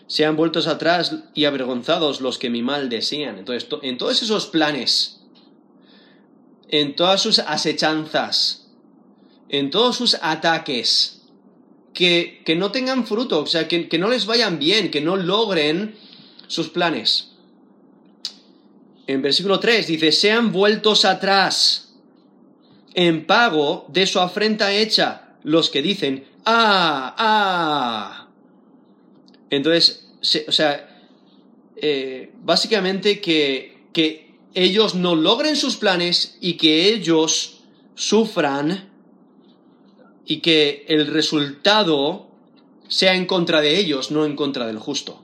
Sean 0.06 0.36
vueltos 0.36 0.66
atrás 0.66 1.16
y 1.34 1.44
avergonzados 1.44 2.20
los 2.20 2.38
que 2.38 2.50
mi 2.50 2.62
mal 2.62 2.88
desean. 2.88 3.38
Entonces, 3.38 3.68
en 3.82 3.98
todos 3.98 4.20
esos 4.22 4.46
planes, 4.46 5.20
en 6.68 6.96
todas 6.96 7.22
sus 7.22 7.38
asechanzas, 7.38 8.70
en 9.48 9.70
todos 9.70 9.96
sus 9.96 10.16
ataques, 10.20 11.22
que, 11.94 12.42
que 12.44 12.56
no 12.56 12.72
tengan 12.72 13.06
fruto, 13.06 13.42
o 13.42 13.46
sea, 13.46 13.68
que, 13.68 13.88
que 13.88 13.98
no 13.98 14.08
les 14.08 14.26
vayan 14.26 14.58
bien, 14.58 14.90
que 14.90 15.00
no 15.00 15.16
logren 15.16 15.94
sus 16.46 16.68
planes. 16.68 17.32
En 19.06 19.22
versículo 19.22 19.60
3 19.60 19.86
dice, 19.86 20.12
sean 20.12 20.52
vueltos 20.52 21.04
atrás 21.04 21.81
en 22.94 23.26
pago 23.26 23.86
de 23.88 24.06
su 24.06 24.20
afrenta 24.20 24.72
hecha 24.72 25.36
los 25.42 25.70
que 25.70 25.82
dicen, 25.82 26.24
ah, 26.44 27.14
ah. 27.18 28.28
Entonces, 29.50 30.08
o 30.46 30.52
sea, 30.52 30.88
eh, 31.76 32.32
básicamente 32.42 33.20
que, 33.20 33.86
que 33.92 34.34
ellos 34.54 34.94
no 34.94 35.14
logren 35.14 35.56
sus 35.56 35.76
planes 35.76 36.36
y 36.40 36.54
que 36.54 36.88
ellos 36.88 37.62
sufran 37.94 38.90
y 40.26 40.38
que 40.38 40.84
el 40.88 41.06
resultado 41.08 42.28
sea 42.88 43.14
en 43.14 43.26
contra 43.26 43.60
de 43.60 43.78
ellos, 43.78 44.10
no 44.10 44.24
en 44.24 44.36
contra 44.36 44.66
del 44.66 44.78
justo. 44.78 45.22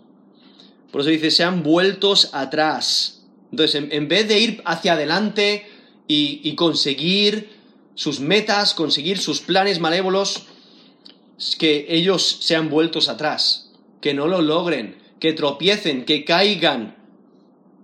Por 0.90 1.02
eso 1.02 1.10
dice, 1.10 1.30
sean 1.30 1.62
vueltos 1.62 2.30
atrás. 2.32 3.22
Entonces, 3.50 3.82
en, 3.90 4.08
vez 4.08 4.28
de 4.28 4.38
ir 4.38 4.62
hacia 4.64 4.94
adelante 4.94 5.66
y, 6.06 6.54
conseguir 6.54 7.57
sus 7.98 8.20
metas, 8.20 8.74
conseguir 8.74 9.18
sus 9.18 9.40
planes 9.40 9.80
malévolos, 9.80 10.44
que 11.58 11.86
ellos 11.88 12.38
sean 12.42 12.70
vueltos 12.70 13.08
atrás, 13.08 13.72
que 14.00 14.14
no 14.14 14.28
lo 14.28 14.40
logren, 14.40 15.02
que 15.18 15.32
tropiecen, 15.32 16.04
que 16.04 16.24
caigan, 16.24 16.94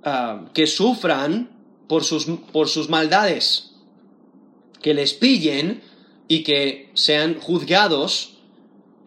ah, 0.05 0.45
que 0.55 0.69
sufran 0.69 1.51
por 1.89 2.05
sus, 2.05 2.27
por 2.53 2.69
sus 2.69 2.89
maldades, 2.89 3.73
que 4.81 4.95
les 4.95 5.15
pillen 5.15 5.83
y 6.29 6.45
que 6.45 6.93
sean 6.95 7.41
juzgados 7.41 8.35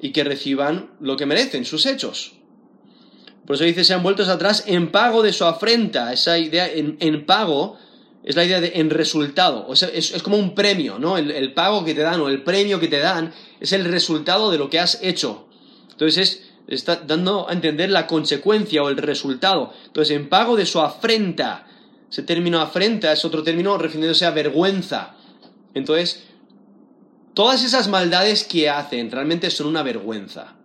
y 0.01 0.11
que 0.11 0.25
reciban 0.25 0.91
lo 0.99 1.15
que 1.15 1.25
merecen, 1.25 1.63
sus 1.63 1.85
hechos. 1.85 2.33
Por 3.45 3.55
eso 3.55 3.63
dice, 3.63 3.85
sean 3.85 4.03
vueltos 4.03 4.27
atrás 4.27 4.65
en 4.67 4.91
pago 4.91 5.23
de 5.23 5.31
su 5.31 5.45
afrenta. 5.45 6.11
Esa 6.11 6.37
idea 6.37 6.69
en, 6.69 7.25
pago 7.25 7.77
es 8.27 8.35
la 8.35 8.43
idea 8.43 8.59
de 8.59 8.73
en 8.75 8.89
resultado. 8.89 9.71
es, 9.71 10.21
como 10.21 10.35
un 10.35 10.53
premio, 10.53 10.99
¿no? 10.99 11.17
El, 11.17 11.53
pago 11.53 11.85
que 11.85 11.93
te 11.93 12.01
dan 12.01 12.19
o 12.19 12.27
el 12.27 12.43
premio 12.43 12.77
que 12.77 12.89
te 12.89 12.99
dan 12.99 13.33
es 13.61 13.71
el 13.71 13.85
resultado 13.85 14.51
de 14.51 14.57
lo 14.57 14.69
que 14.69 14.81
has 14.81 14.99
hecho. 15.01 15.47
Entonces 15.91 16.43
está 16.67 16.97
dando 16.97 17.47
a 17.47 17.53
entender 17.53 17.89
la 17.89 18.05
consecuencia 18.05 18.83
o 18.83 18.89
el 18.89 18.97
resultado. 18.97 19.71
Entonces, 19.85 20.13
en 20.13 20.27
pago 20.27 20.57
de 20.57 20.65
su 20.65 20.81
afrenta. 20.81 21.67
Ese 22.11 22.21
término 22.21 22.59
afrenta 22.59 23.13
es 23.13 23.23
otro 23.23 23.43
término 23.43 23.77
refiriéndose 23.77 24.25
a 24.25 24.31
vergüenza. 24.31 25.15
Entonces, 25.73 26.25
todas 27.33 27.63
esas 27.63 27.87
maldades 27.87 28.43
que 28.43 28.69
hacen 28.69 29.09
realmente 29.09 29.49
son 29.49 29.67
una 29.67 29.83
vergüenza. 29.83 30.57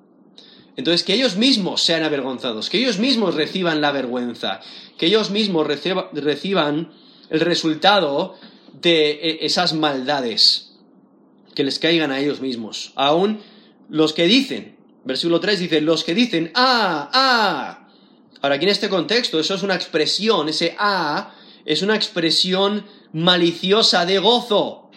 Entonces, 0.77 1.05
que 1.05 1.15
ellos 1.15 1.37
mismos 1.37 1.85
sean 1.85 2.03
avergonzados, 2.03 2.71
que 2.71 2.79
ellos 2.79 2.99
mismos 2.99 3.37
reciban 3.37 3.81
la 3.81 3.93
vergüenza, 3.93 4.59
que 4.99 5.07
ellos 5.07 5.31
mismos 5.31 5.65
reciban 5.65 6.91
el 7.33 7.41
resultado 7.41 8.37
de 8.81 9.11
e, 9.11 9.47
esas 9.47 9.73
maldades, 9.73 10.77
que 11.55 11.65
les 11.65 11.81
caigan 11.81 12.13
a 12.13 12.21
ellos 12.21 12.41
mismos. 12.41 12.93
Aún 12.95 13.41
los 13.89 14.13
que 14.13 14.27
dicen, 14.27 14.77
versículo 15.05 15.41
3 15.41 15.59
dice, 15.59 15.81
los 15.81 16.05
que 16.05 16.15
dicen, 16.15 16.53
ah, 16.55 17.11
ah. 17.13 17.89
Ahora, 18.41 18.57
aquí 18.57 18.65
en 18.65 18.71
este 18.71 18.89
contexto, 18.89 19.41
eso 19.41 19.55
es 19.55 19.63
una 19.63 19.75
expresión, 19.75 20.49
ese 20.49 20.77
ah 20.79 21.35
es 21.65 21.83
una 21.83 21.95
expresión 21.95 22.85
maliciosa 23.13 24.05
de 24.05 24.19
gozo. 24.19 24.91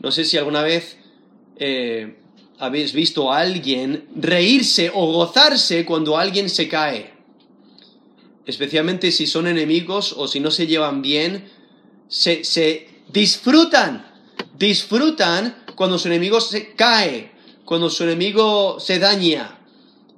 No 0.00 0.10
sé 0.10 0.24
si 0.24 0.36
alguna 0.36 0.62
vez 0.62 0.98
eh, 1.56 2.18
habéis 2.58 2.92
visto 2.92 3.32
a 3.32 3.38
alguien 3.38 4.08
reírse 4.16 4.90
o 4.92 5.12
gozarse 5.12 5.84
cuando 5.84 6.18
alguien 6.18 6.48
se 6.48 6.68
cae. 6.68 7.19
Especialmente 8.46 9.12
si 9.12 9.26
son 9.26 9.46
enemigos 9.46 10.14
o 10.16 10.26
si 10.26 10.40
no 10.40 10.50
se 10.50 10.66
llevan 10.66 11.02
bien, 11.02 11.48
se, 12.08 12.88
disfrutan, 13.12 14.06
disfrutan 14.58 15.64
cuando 15.74 15.98
su 15.98 16.08
enemigo 16.08 16.40
se 16.40 16.74
cae, 16.74 17.32
cuando 17.64 17.90
su 17.90 18.04
enemigo 18.04 18.80
se 18.80 18.98
daña, 18.98 19.60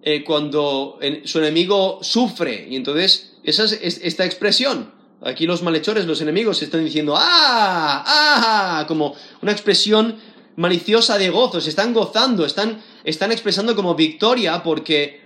eh, 0.03 0.25
cuando 0.25 0.99
su 1.25 1.39
enemigo 1.39 1.99
sufre. 2.03 2.67
Y 2.71 2.77
entonces, 2.77 3.35
esa 3.45 3.65
es 3.65 4.01
esta 4.03 4.25
expresión. 4.25 4.93
Aquí 5.25 5.47
los 5.47 5.63
malhechores, 5.63 6.07
los 6.07 6.21
enemigos, 6.21 6.63
están 6.63 6.85
diciendo 6.85 7.15
¡ah! 7.17 8.03
¡ah! 8.07 8.85
como 8.89 9.15
una 9.41 9.53
expresión 9.53 10.17
maliciosa 10.57 11.17
de 11.17 11.31
gozo, 11.31 11.61
se 11.61 11.71
están 11.71 11.95
gozando, 11.95 12.45
están, 12.45 12.83
están 13.05 13.33
expresando 13.33 13.77
como 13.77 13.95
victoria 13.95 14.63
porque 14.63 15.23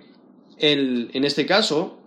en 0.59 1.25
este 1.25 1.47
caso 1.47 1.99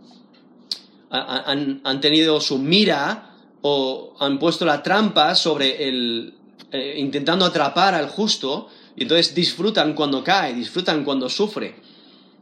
han, 1.10 2.02
tenido 2.02 2.40
su 2.40 2.60
mira 2.60 3.36
o 3.62 4.16
han 4.20 4.40
puesto 4.40 4.66
la 4.66 4.84
trampa 4.84 5.36
sobre 5.36 5.88
el, 5.88 6.34
eh, 6.72 6.96
intentando 6.98 7.46
atrapar 7.46 7.96
al 7.96 8.08
justo 8.10 8.70
y 8.96 9.04
entonces 9.04 9.34
disfrutan 9.34 9.94
cuando 9.94 10.24
cae, 10.24 10.54
disfrutan 10.54 11.04
cuando 11.04 11.30
sufre. 11.30 11.76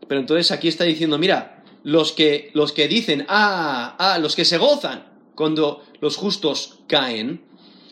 Pero 0.08 0.22
entonces 0.22 0.52
aquí 0.52 0.68
está 0.68 0.84
diciendo, 0.84 1.18
mira, 1.18 1.64
los 1.84 2.12
que, 2.12 2.52
los 2.54 2.72
que 2.72 2.88
dicen, 2.88 3.26
ah, 3.30 3.96
ah, 4.00 4.18
los 4.20 4.36
que 4.36 4.46
se 4.46 4.58
gozan 4.58 5.08
cuando 5.36 5.84
los 6.02 6.18
justos 6.18 6.80
caen, 6.88 7.46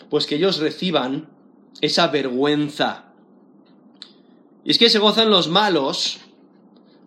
pues 0.10 0.26
que 0.26 0.36
ellos 0.36 0.58
reciban 0.58 1.30
esa 1.82 2.08
vergüenza. 2.08 3.14
Y 4.64 4.72
es 4.72 4.78
que 4.78 4.90
se 4.90 5.00
gozan 5.00 5.30
los 5.30 5.48
malos 5.48 6.18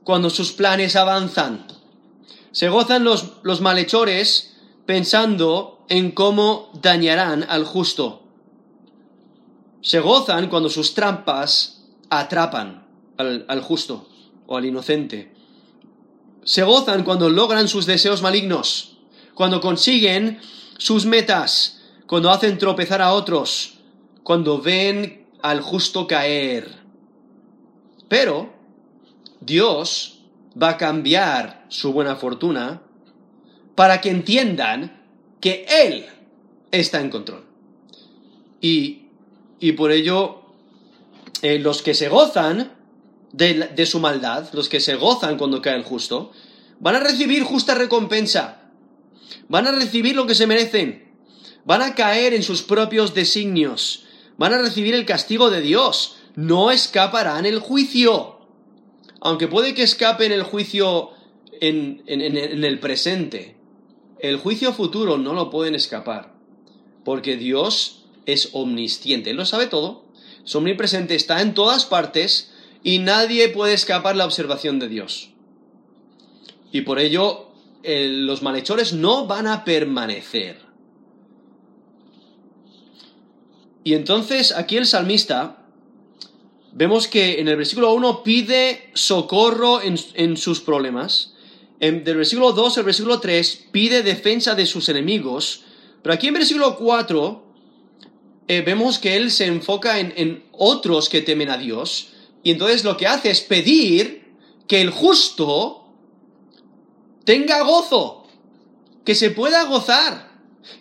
cuando 0.04 0.30
sus 0.30 0.52
planes 0.52 0.96
avanzan. 0.96 1.66
Se 2.52 2.68
gozan 2.68 3.04
los, 3.04 3.32
los 3.42 3.60
malhechores 3.60 4.56
pensando 4.86 5.84
en 5.88 6.12
cómo 6.12 6.70
dañarán 6.80 7.44
al 7.48 7.64
justo. 7.64 8.22
Se 9.80 10.00
gozan 10.00 10.48
cuando 10.48 10.68
sus 10.68 10.94
trampas 10.94 11.84
atrapan 12.10 12.86
al, 13.16 13.44
al 13.48 13.62
justo 13.62 14.08
o 14.46 14.56
al 14.56 14.64
inocente. 14.64 15.34
Se 16.44 16.62
gozan 16.62 17.04
cuando 17.04 17.28
logran 17.28 17.68
sus 17.68 17.86
deseos 17.86 18.22
malignos, 18.22 18.98
cuando 19.34 19.60
consiguen 19.60 20.40
sus 20.78 21.04
metas, 21.04 21.80
cuando 22.06 22.30
hacen 22.30 22.56
tropezar 22.58 23.02
a 23.02 23.12
otros, 23.12 23.74
cuando 24.22 24.60
ven 24.60 25.26
al 25.42 25.60
justo 25.60 26.06
caer. 26.06 26.82
Pero 28.08 28.52
Dios 29.40 30.17
va 30.60 30.70
a 30.70 30.76
cambiar 30.76 31.66
su 31.68 31.92
buena 31.92 32.16
fortuna 32.16 32.82
para 33.74 34.00
que 34.00 34.10
entiendan 34.10 35.02
que 35.40 35.66
Él 35.68 36.06
está 36.70 37.00
en 37.00 37.10
control. 37.10 37.44
Y, 38.60 39.08
y 39.60 39.72
por 39.72 39.92
ello, 39.92 40.42
eh, 41.42 41.58
los 41.58 41.82
que 41.82 41.94
se 41.94 42.08
gozan 42.08 42.72
de, 43.32 43.70
de 43.74 43.86
su 43.86 44.00
maldad, 44.00 44.48
los 44.52 44.68
que 44.68 44.80
se 44.80 44.96
gozan 44.96 45.38
cuando 45.38 45.62
cae 45.62 45.76
el 45.76 45.84
justo, 45.84 46.32
van 46.80 46.96
a 46.96 47.00
recibir 47.00 47.44
justa 47.44 47.74
recompensa. 47.74 48.62
Van 49.48 49.66
a 49.66 49.72
recibir 49.72 50.16
lo 50.16 50.26
que 50.26 50.34
se 50.34 50.46
merecen. 50.46 51.12
Van 51.64 51.82
a 51.82 51.94
caer 51.94 52.34
en 52.34 52.42
sus 52.42 52.62
propios 52.62 53.14
designios 53.14 54.04
van 54.38 54.54
a 54.54 54.58
recibir 54.58 54.94
el 54.94 55.04
castigo 55.04 55.50
de 55.50 55.60
Dios, 55.60 56.16
no 56.34 56.70
escaparán 56.70 57.44
el 57.44 57.58
juicio. 57.58 58.37
Aunque 59.20 59.48
puede 59.48 59.74
que 59.74 59.82
escapen 59.82 60.32
el 60.32 60.42
juicio 60.42 61.10
en, 61.60 62.02
en 62.06 62.64
el 62.64 62.78
presente, 62.78 63.56
el 64.20 64.36
juicio 64.36 64.72
futuro 64.72 65.18
no 65.18 65.32
lo 65.32 65.50
pueden 65.50 65.74
escapar, 65.74 66.34
porque 67.04 67.36
Dios 67.36 68.04
es 68.26 68.50
omnisciente, 68.52 69.30
Él 69.30 69.36
lo 69.36 69.46
sabe 69.46 69.66
todo, 69.66 70.04
es 70.44 70.54
omnipresente, 70.54 71.14
está 71.14 71.40
en 71.40 71.54
todas 71.54 71.84
partes 71.84 72.52
y 72.82 72.98
nadie 72.98 73.48
puede 73.48 73.74
escapar 73.74 74.16
la 74.16 74.24
observación 74.24 74.78
de 74.78 74.88
Dios. 74.88 75.30
Y 76.72 76.82
por 76.82 76.98
ello 76.98 77.48
los 77.82 78.42
malhechores 78.42 78.92
no 78.92 79.26
van 79.26 79.46
a 79.46 79.64
permanecer. 79.64 80.60
Y 83.84 83.94
entonces 83.94 84.52
aquí 84.52 84.76
el 84.76 84.86
salmista 84.86 85.57
vemos 86.72 87.08
que 87.08 87.40
en 87.40 87.48
el 87.48 87.56
versículo 87.56 87.92
1 87.92 88.22
pide 88.22 88.90
socorro 88.94 89.80
en, 89.82 90.36
sus 90.36 90.60
problemas. 90.60 91.34
En, 91.80 92.04
del 92.04 92.16
versículo 92.16 92.52
2 92.52 92.78
al 92.78 92.84
versículo 92.84 93.20
3 93.20 93.66
pide 93.70 94.02
defensa 94.02 94.54
de 94.54 94.66
sus 94.66 94.88
enemigos. 94.88 95.62
Pero 96.02 96.14
aquí 96.14 96.28
en 96.28 96.34
versículo 96.34 96.76
4 96.76 97.44
eh, 98.48 98.62
vemos 98.62 98.98
que 98.98 99.16
él 99.16 99.30
se 99.30 99.46
enfoca 99.46 99.98
en, 99.98 100.12
en 100.16 100.44
otros 100.52 101.08
que 101.08 101.20
temen 101.20 101.50
a 101.50 101.58
Dios. 101.58 102.08
Y 102.42 102.50
entonces 102.50 102.84
lo 102.84 102.96
que 102.96 103.06
hace 103.06 103.30
es 103.30 103.40
pedir 103.40 104.28
que 104.66 104.80
el 104.80 104.90
justo 104.90 105.86
tenga 107.24 107.62
gozo, 107.62 108.26
que 109.04 109.14
se 109.14 109.30
pueda 109.30 109.64
gozar, 109.64 110.32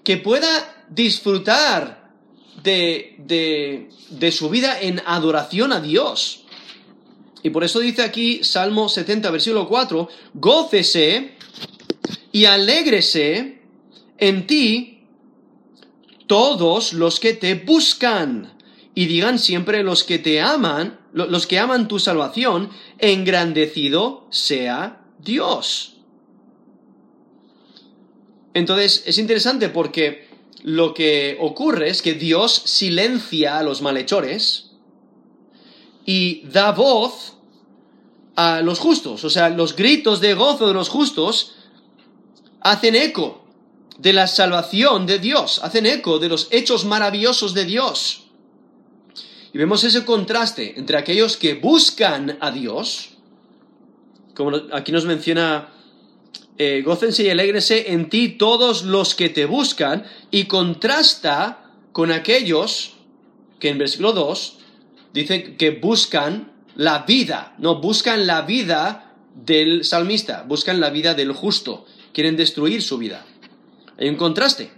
que 0.03 0.17
pueda 0.17 0.85
disfrutar 0.89 1.96
de, 2.63 3.89
de, 4.09 4.31
su 4.31 4.49
vida 4.49 4.79
en 4.81 5.01
adoración 5.05 5.71
a 5.71 5.79
Dios. 5.79 6.43
Y 7.43 7.49
por 7.49 7.63
eso 7.63 7.79
dice 7.79 8.01
aquí 8.03 8.43
Salmo 8.43 8.89
70, 8.89 9.29
versículo 9.31 9.67
4, 9.67 10.09
gócese 10.33 11.35
y 12.31 12.45
alégrese 12.45 13.61
en 14.17 14.47
ti 14.47 15.03
todos 16.25 16.93
los 16.93 17.19
que 17.19 17.33
te 17.33 17.55
buscan. 17.55 18.53
Y 18.93 19.05
digan 19.05 19.37
siempre 19.37 19.83
los 19.83 20.03
que 20.03 20.17
te 20.17 20.41
aman, 20.41 20.99
los 21.13 21.45
que 21.45 21.59
aman 21.59 21.87
tu 21.87 21.99
salvación, 21.99 22.71
engrandecido 22.97 24.27
sea 24.31 25.05
Dios. 25.19 25.97
Entonces 28.55 29.03
es 29.05 29.19
interesante 29.19 29.69
porque 29.69 30.26
lo 30.67 30.93
que 30.93 31.37
ocurre 31.39 31.87
es 31.87 32.01
que 32.01 32.13
Dios 32.13 32.51
silencia 32.65 33.57
a 33.57 33.63
los 33.63 33.81
malhechores 33.81 34.71
y 36.05 36.41
da 36.41 36.73
voz 36.73 37.37
a 38.35 38.61
los 38.61 38.77
justos. 38.77 39.23
O 39.23 39.29
sea, 39.29 39.47
los 39.47 39.77
gritos 39.77 40.19
de 40.19 40.33
gozo 40.33 40.67
de 40.67 40.73
los 40.73 40.89
justos 40.89 41.53
hacen 42.59 42.95
eco 42.95 43.45
de 43.97 44.11
la 44.11 44.27
salvación 44.27 45.05
de 45.05 45.19
Dios, 45.19 45.61
hacen 45.63 45.85
eco 45.85 46.19
de 46.19 46.27
los 46.27 46.49
hechos 46.51 46.83
maravillosos 46.83 47.53
de 47.53 47.63
Dios. 47.63 48.25
Y 49.53 49.57
vemos 49.57 49.85
ese 49.85 50.03
contraste 50.03 50.77
entre 50.77 50.97
aquellos 50.97 51.37
que 51.37 51.53
buscan 51.53 52.37
a 52.41 52.51
Dios, 52.51 53.11
como 54.35 54.51
aquí 54.73 54.91
nos 54.91 55.05
menciona 55.05 55.76
eh, 56.57 56.81
gócense 56.83 57.23
y 57.23 57.29
alégrese 57.29 57.91
en 57.91 58.09
ti 58.09 58.29
todos 58.29 58.83
los 58.83 59.15
que 59.15 59.29
te 59.29 59.45
buscan, 59.45 60.05
y 60.31 60.45
contrasta 60.45 61.71
con 61.91 62.11
aquellos 62.11 62.95
que 63.59 63.69
en 63.69 63.77
versículo 63.77 64.13
2 64.13 64.57
dice 65.13 65.55
que 65.55 65.71
buscan 65.71 66.51
la 66.75 66.99
vida, 66.99 67.55
no 67.57 67.81
buscan 67.81 68.27
la 68.27 68.41
vida 68.41 69.15
del 69.35 69.83
salmista, 69.83 70.43
buscan 70.47 70.79
la 70.79 70.89
vida 70.89 71.13
del 71.13 71.31
justo, 71.31 71.85
quieren 72.13 72.37
destruir 72.37 72.81
su 72.81 72.97
vida. 72.97 73.25
Hay 73.99 74.09
un 74.09 74.15
contraste. 74.15 74.71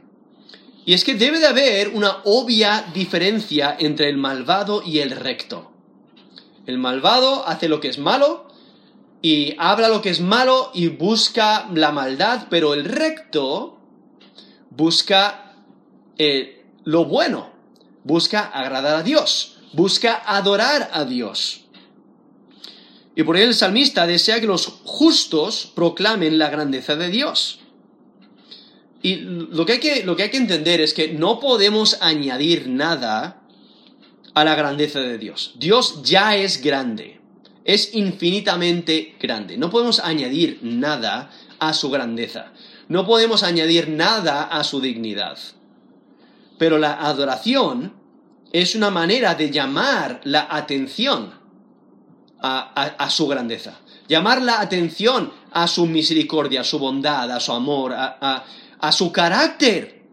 Y 0.85 0.93
es 0.93 1.03
que 1.03 1.15
debe 1.15 1.39
de 1.39 1.47
haber 1.47 1.89
una 1.89 2.17
obvia 2.23 2.85
diferencia 2.93 3.75
entre 3.79 4.09
el 4.09 4.17
malvado 4.17 4.81
y 4.85 4.99
el 4.99 5.11
recto. 5.11 5.71
El 6.65 6.77
malvado 6.77 7.47
hace 7.47 7.67
lo 7.67 7.79
que 7.79 7.89
es 7.89 7.99
malo 7.99 8.48
y 9.21 9.55
habla 9.57 9.89
lo 9.89 10.01
que 10.01 10.09
es 10.09 10.21
malo 10.21 10.71
y 10.73 10.87
busca 10.87 11.67
la 11.73 11.91
maldad, 11.91 12.47
pero 12.49 12.73
el 12.73 12.85
recto 12.85 13.77
busca 14.69 15.55
eh, 16.17 16.65
lo 16.85 17.05
bueno, 17.05 17.51
busca 18.03 18.41
agradar 18.41 18.95
a 18.95 19.03
Dios, 19.03 19.57
busca 19.73 20.21
adorar 20.25 20.89
a 20.93 21.03
Dios. 21.03 21.65
Y 23.15 23.23
por 23.23 23.35
ello 23.35 23.49
el 23.49 23.55
salmista 23.55 24.07
desea 24.07 24.39
que 24.39 24.47
los 24.47 24.67
justos 24.85 25.69
proclamen 25.75 26.37
la 26.37 26.49
grandeza 26.49 26.95
de 26.95 27.09
Dios. 27.09 27.59
Y 29.01 29.15
lo 29.15 29.65
que, 29.65 29.73
hay 29.73 29.79
que, 29.79 30.03
lo 30.03 30.15
que 30.15 30.23
hay 30.23 30.29
que 30.29 30.37
entender 30.37 30.79
es 30.79 30.93
que 30.93 31.09
no 31.09 31.39
podemos 31.39 31.97
añadir 32.01 32.67
nada 32.69 33.41
a 34.33 34.43
la 34.45 34.55
grandeza 34.55 35.01
de 35.01 35.17
Dios. 35.17 35.53
Dios 35.57 36.01
ya 36.03 36.35
es 36.37 36.61
grande 36.61 37.18
es 37.65 37.93
infinitamente 37.93 39.15
grande. 39.19 39.57
No 39.57 39.69
podemos 39.69 39.99
añadir 39.99 40.59
nada 40.61 41.29
a 41.59 41.73
su 41.73 41.89
grandeza. 41.89 42.53
No 42.87 43.05
podemos 43.05 43.43
añadir 43.43 43.89
nada 43.89 44.43
a 44.43 44.63
su 44.63 44.81
dignidad. 44.81 45.37
Pero 46.57 46.77
la 46.77 46.93
adoración 46.93 47.93
es 48.51 48.75
una 48.75 48.89
manera 48.89 49.35
de 49.35 49.51
llamar 49.51 50.21
la 50.23 50.47
atención 50.49 51.33
a, 52.41 53.09
su 53.09 53.27
grandeza. 53.27 53.79
Llamar 54.07 54.41
la 54.41 54.61
atención 54.61 55.31
a 55.51 55.67
su 55.67 55.85
misericordia, 55.85 56.61
a 56.61 56.63
su 56.63 56.79
bondad, 56.79 57.31
a 57.31 57.39
su 57.39 57.51
amor, 57.51 57.93
a 57.93 58.91
su 58.91 59.11
carácter. 59.11 60.03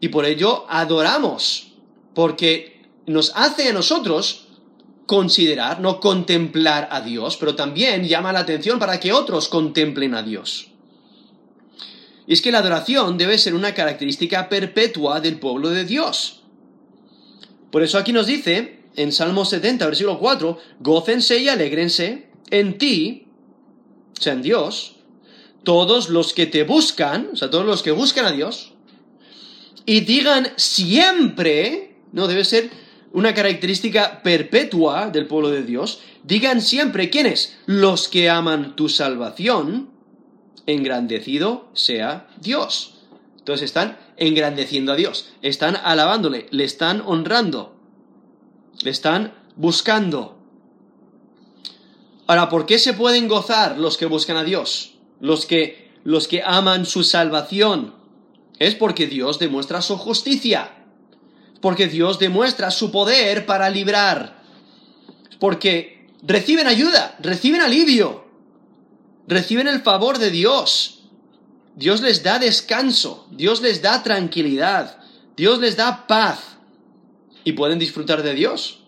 Y 0.00 0.08
por 0.08 0.24
ello 0.24 0.66
adoramos, 0.68 1.72
porque 2.14 2.88
nos 3.06 3.32
hace 3.36 3.68
a 3.68 3.72
nosotros 3.72 4.47
considerar, 5.08 5.80
no 5.80 6.00
contemplar 6.00 6.86
a 6.92 7.00
Dios, 7.00 7.38
pero 7.38 7.56
también 7.56 8.06
llama 8.06 8.30
la 8.30 8.40
atención 8.40 8.78
para 8.78 9.00
que 9.00 9.14
otros 9.14 9.48
contemplen 9.48 10.14
a 10.14 10.22
Dios. 10.22 10.68
Y 12.26 12.34
es 12.34 12.42
que 12.42 12.52
la 12.52 12.58
adoración 12.58 13.16
debe 13.16 13.38
ser 13.38 13.54
una 13.54 13.72
característica 13.72 14.50
perpetua 14.50 15.20
del 15.22 15.40
pueblo 15.40 15.70
de 15.70 15.86
Dios. 15.86 16.42
Por 17.70 17.82
eso 17.82 17.96
aquí 17.96 18.12
nos 18.12 18.26
dice, 18.26 18.80
en 18.96 19.10
Salmo 19.12 19.46
70, 19.46 19.86
versículo 19.86 20.18
4, 20.18 20.58
gócense 20.80 21.38
y 21.38 21.48
alégrense 21.48 22.28
en 22.50 22.76
ti, 22.76 23.28
o 24.18 24.20
sea, 24.20 24.34
en 24.34 24.42
Dios, 24.42 24.96
todos 25.64 26.10
los 26.10 26.34
que 26.34 26.44
te 26.44 26.64
buscan, 26.64 27.30
o 27.32 27.36
sea, 27.36 27.48
todos 27.48 27.64
los 27.64 27.82
que 27.82 27.92
buscan 27.92 28.26
a 28.26 28.32
Dios, 28.32 28.74
y 29.86 30.00
digan 30.00 30.48
siempre, 30.56 31.96
no 32.12 32.26
debe 32.26 32.44
ser 32.44 32.68
una 33.12 33.34
característica 33.34 34.22
perpetua 34.22 35.10
del 35.10 35.26
pueblo 35.26 35.50
de 35.50 35.62
Dios, 35.62 36.00
digan 36.24 36.60
siempre 36.60 37.10
quiénes, 37.10 37.56
los 37.66 38.08
que 38.08 38.28
aman 38.28 38.76
tu 38.76 38.88
salvación, 38.88 39.90
engrandecido 40.66 41.68
sea 41.72 42.28
Dios. 42.40 42.98
Entonces 43.38 43.64
están 43.64 43.98
engrandeciendo 44.16 44.92
a 44.92 44.96
Dios, 44.96 45.30
están 45.40 45.76
alabándole, 45.76 46.48
le 46.50 46.64
están 46.64 47.02
honrando, 47.06 47.76
le 48.82 48.90
están 48.90 49.34
buscando. 49.56 50.36
Ahora, 52.26 52.50
¿por 52.50 52.66
qué 52.66 52.78
se 52.78 52.92
pueden 52.92 53.26
gozar 53.26 53.78
los 53.78 53.96
que 53.96 54.04
buscan 54.04 54.36
a 54.36 54.44
Dios? 54.44 54.96
Los 55.18 55.46
que, 55.46 55.90
los 56.04 56.28
que 56.28 56.42
aman 56.44 56.84
su 56.84 57.02
salvación. 57.04 57.94
Es 58.58 58.74
porque 58.74 59.06
Dios 59.06 59.38
demuestra 59.38 59.80
su 59.80 59.96
justicia 59.96 60.77
porque 61.60 61.88
Dios 61.88 62.18
demuestra 62.18 62.70
su 62.70 62.90
poder 62.90 63.46
para 63.46 63.70
librar, 63.70 64.42
porque 65.38 66.06
reciben 66.22 66.66
ayuda, 66.66 67.16
reciben 67.20 67.60
alivio, 67.60 68.24
reciben 69.26 69.68
el 69.68 69.82
favor 69.82 70.18
de 70.18 70.30
Dios. 70.30 70.94
Dios 71.74 72.00
les 72.00 72.22
da 72.22 72.38
descanso, 72.38 73.28
Dios 73.30 73.60
les 73.60 73.82
da 73.82 74.02
tranquilidad, 74.02 74.98
Dios 75.36 75.60
les 75.60 75.76
da 75.76 76.06
paz 76.08 76.40
y 77.44 77.52
pueden 77.52 77.78
disfrutar 77.78 78.22
de 78.22 78.34
Dios, 78.34 78.80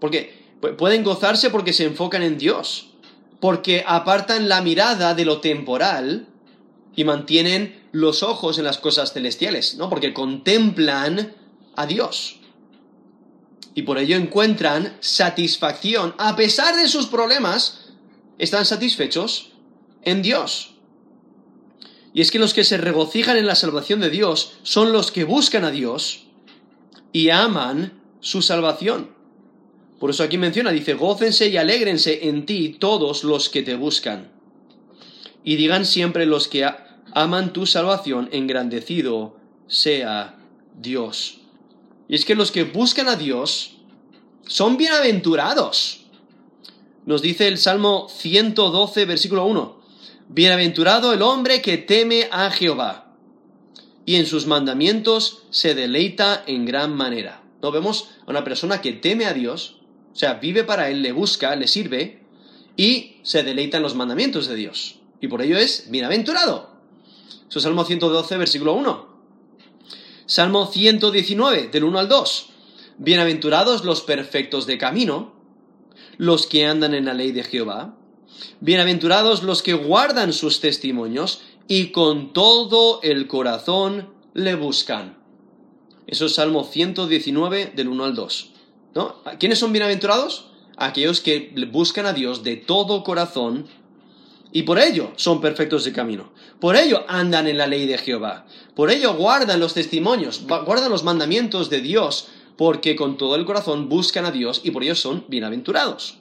porque 0.00 0.38
pueden 0.78 1.04
gozarse 1.04 1.50
porque 1.50 1.72
se 1.72 1.84
enfocan 1.84 2.22
en 2.22 2.38
Dios, 2.38 2.90
porque 3.40 3.84
apartan 3.86 4.48
la 4.48 4.62
mirada 4.62 5.14
de 5.14 5.24
lo 5.24 5.40
temporal 5.40 6.26
y 6.96 7.04
mantienen 7.04 7.86
los 7.92 8.22
ojos 8.22 8.58
en 8.58 8.64
las 8.64 8.78
cosas 8.78 9.12
celestiales, 9.12 9.76
¿no? 9.76 9.88
Porque 9.88 10.12
contemplan 10.12 11.34
a 11.78 11.86
Dios. 11.86 12.40
Y 13.74 13.82
por 13.82 13.98
ello 13.98 14.16
encuentran 14.16 14.96
satisfacción. 14.98 16.12
A 16.18 16.34
pesar 16.34 16.74
de 16.74 16.88
sus 16.88 17.06
problemas, 17.06 17.92
están 18.36 18.66
satisfechos 18.66 19.52
en 20.02 20.20
Dios. 20.20 20.74
Y 22.12 22.20
es 22.20 22.32
que 22.32 22.40
los 22.40 22.52
que 22.52 22.64
se 22.64 22.78
regocijan 22.78 23.36
en 23.36 23.46
la 23.46 23.54
salvación 23.54 24.00
de 24.00 24.10
Dios 24.10 24.58
son 24.64 24.92
los 24.92 25.12
que 25.12 25.22
buscan 25.22 25.64
a 25.64 25.70
Dios 25.70 26.26
y 27.12 27.30
aman 27.30 28.02
su 28.18 28.42
salvación. 28.42 29.14
Por 30.00 30.10
eso 30.10 30.24
aquí 30.24 30.36
menciona, 30.36 30.72
dice, 30.72 30.94
gócense 30.94 31.48
y 31.48 31.56
alégrense 31.56 32.28
en 32.28 32.44
ti 32.44 32.76
todos 32.80 33.22
los 33.22 33.48
que 33.48 33.62
te 33.62 33.76
buscan. 33.76 34.32
Y 35.44 35.54
digan 35.54 35.86
siempre 35.86 36.26
los 36.26 36.48
que 36.48 36.68
aman 37.12 37.52
tu 37.52 37.66
salvación, 37.66 38.28
engrandecido 38.32 39.36
sea 39.68 40.38
Dios. 40.76 41.38
Y 42.08 42.14
es 42.14 42.24
que 42.24 42.34
los 42.34 42.50
que 42.50 42.64
buscan 42.64 43.08
a 43.08 43.16
Dios 43.16 43.76
son 44.46 44.76
bienaventurados. 44.76 46.06
Nos 47.06 47.22
dice 47.22 47.48
el 47.48 47.58
Salmo 47.58 48.08
112, 48.08 49.04
versículo 49.04 49.46
1. 49.46 49.78
Bienaventurado 50.28 51.12
el 51.12 51.22
hombre 51.22 51.62
que 51.62 51.78
teme 51.78 52.28
a 52.30 52.50
Jehová 52.50 53.14
y 54.04 54.16
en 54.16 54.26
sus 54.26 54.46
mandamientos 54.46 55.42
se 55.50 55.74
deleita 55.74 56.44
en 56.46 56.64
gran 56.64 56.94
manera. 56.94 57.42
¿No 57.62 57.70
vemos 57.72 58.10
a 58.26 58.30
una 58.30 58.44
persona 58.44 58.80
que 58.80 58.92
teme 58.92 59.26
a 59.26 59.34
Dios 59.34 59.78
sea, 60.18 60.34
vive 60.34 60.64
para 60.64 60.90
Él, 60.90 61.00
le 61.00 61.12
busca, 61.12 61.54
le 61.54 61.68
sirve 61.68 62.20
y 62.76 63.18
se 63.22 63.44
deleita 63.44 63.76
en 63.76 63.84
los 63.84 63.94
mandamientos 63.94 64.48
de 64.48 64.56
Dios. 64.56 64.98
Y 65.20 65.28
por 65.28 65.42
ello 65.42 65.56
es 65.56 65.90
bienaventurado. 65.90 66.70
Eso 67.48 67.60
es 67.60 67.62
Salmo 67.62 67.84
112, 67.84 68.36
versículo 68.36 68.74
1. 68.74 69.07
Salmo 70.28 70.66
119, 70.66 71.68
del 71.68 71.84
1 71.84 71.98
al 72.00 72.06
2. 72.06 72.48
Bienaventurados 72.98 73.86
los 73.86 74.02
perfectos 74.02 74.66
de 74.66 74.76
camino, 74.76 75.32
los 76.18 76.46
que 76.46 76.66
andan 76.66 76.92
en 76.92 77.06
la 77.06 77.14
ley 77.14 77.32
de 77.32 77.44
Jehová. 77.44 77.96
Bienaventurados 78.60 79.42
los 79.42 79.62
que 79.62 79.72
guardan 79.72 80.34
sus 80.34 80.60
testimonios 80.60 81.40
y 81.66 81.92
con 81.92 82.34
todo 82.34 83.00
el 83.02 83.26
corazón 83.26 84.10
le 84.34 84.54
buscan. 84.54 85.16
Eso 86.06 86.26
es 86.26 86.34
Salmo 86.34 86.64
119 86.64 87.72
del 87.74 87.88
1 87.88 88.04
al 88.04 88.14
2. 88.14 88.50
¿No? 88.96 89.22
¿Quiénes 89.40 89.58
son 89.58 89.72
bienaventurados? 89.72 90.50
Aquellos 90.76 91.22
que 91.22 91.54
buscan 91.72 92.04
a 92.04 92.12
Dios 92.12 92.42
de 92.42 92.56
todo 92.56 93.02
corazón 93.02 93.66
y 94.52 94.62
por 94.62 94.78
ello 94.78 95.12
son 95.16 95.40
perfectos 95.40 95.84
de 95.84 95.92
camino. 95.92 96.32
Por 96.60 96.76
ello 96.76 97.04
andan 97.08 97.46
en 97.46 97.58
la 97.58 97.66
ley 97.66 97.86
de 97.86 97.98
Jehová. 97.98 98.46
Por 98.74 98.90
ello 98.90 99.14
guardan 99.14 99.60
los 99.60 99.74
testimonios, 99.74 100.44
guardan 100.46 100.90
los 100.90 101.04
mandamientos 101.04 101.68
de 101.70 101.80
Dios, 101.80 102.28
porque 102.56 102.96
con 102.96 103.16
todo 103.16 103.36
el 103.36 103.44
corazón 103.44 103.88
buscan 103.88 104.24
a 104.24 104.30
Dios 104.30 104.62
y 104.64 104.70
por 104.70 104.82
ello 104.82 104.94
son 104.94 105.24
bienaventurados. 105.28 106.18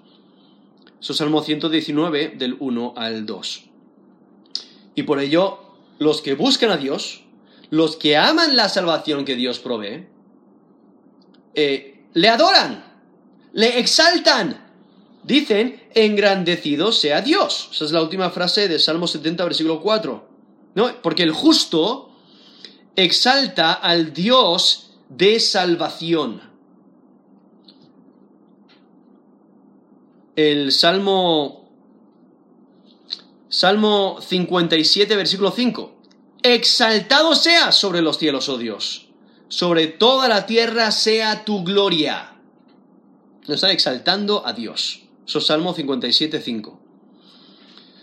Eso 0.99 1.13
es 1.13 1.17
Salmo 1.17 1.41
119 1.41 2.35
del 2.37 2.57
1 2.59 2.93
al 2.95 3.25
2. 3.25 3.63
Y 4.95 5.03
por 5.03 5.19
ello 5.19 5.59
los 5.99 6.21
que 6.21 6.35
buscan 6.35 6.71
a 6.71 6.77
Dios, 6.77 7.23
los 7.69 7.95
que 7.95 8.17
aman 8.17 8.55
la 8.55 8.69
salvación 8.69 9.25
que 9.25 9.35
Dios 9.35 9.59
provee, 9.59 10.07
eh, 11.53 12.05
le 12.13 12.29
adoran, 12.29 12.83
le 13.53 13.79
exaltan, 13.79 14.66
dicen, 15.27 15.83
engrandecido 15.93 16.91
sea 16.93 17.21
Dios. 17.21 17.69
Esa 17.73 17.85
es 17.85 17.91
la 17.91 18.01
última 18.01 18.29
frase 18.29 18.69
de 18.69 18.79
Salmo 18.79 19.07
70, 19.07 19.43
versículo 19.43 19.81
4. 19.81 20.27
¿No? 20.75 21.01
Porque 21.01 21.23
el 21.23 21.33
justo 21.33 22.15
exalta 22.95 23.73
al 23.73 24.13
Dios 24.13 24.91
de 25.09 25.39
salvación. 25.39 26.41
El 30.35 30.71
Salmo 30.71 31.67
Salmo 33.49 34.19
57, 34.21 35.15
versículo 35.15 35.51
5. 35.51 35.95
Exaltado 36.43 37.35
sea 37.35 37.71
sobre 37.71 38.01
los 38.01 38.17
cielos, 38.17 38.47
oh 38.49 38.57
Dios. 38.57 39.07
Sobre 39.49 39.87
toda 39.87 40.27
la 40.27 40.45
tierra 40.45 40.91
sea 40.91 41.43
tu 41.43 41.63
gloria. 41.63 42.35
Nos 43.41 43.55
están 43.55 43.71
exaltando 43.71 44.45
a 44.45 44.53
Dios. 44.53 45.06
Eso 45.27 45.39
es 45.39 45.45
Salmo 45.45 45.73
57, 45.73 46.41
5. 46.41 46.79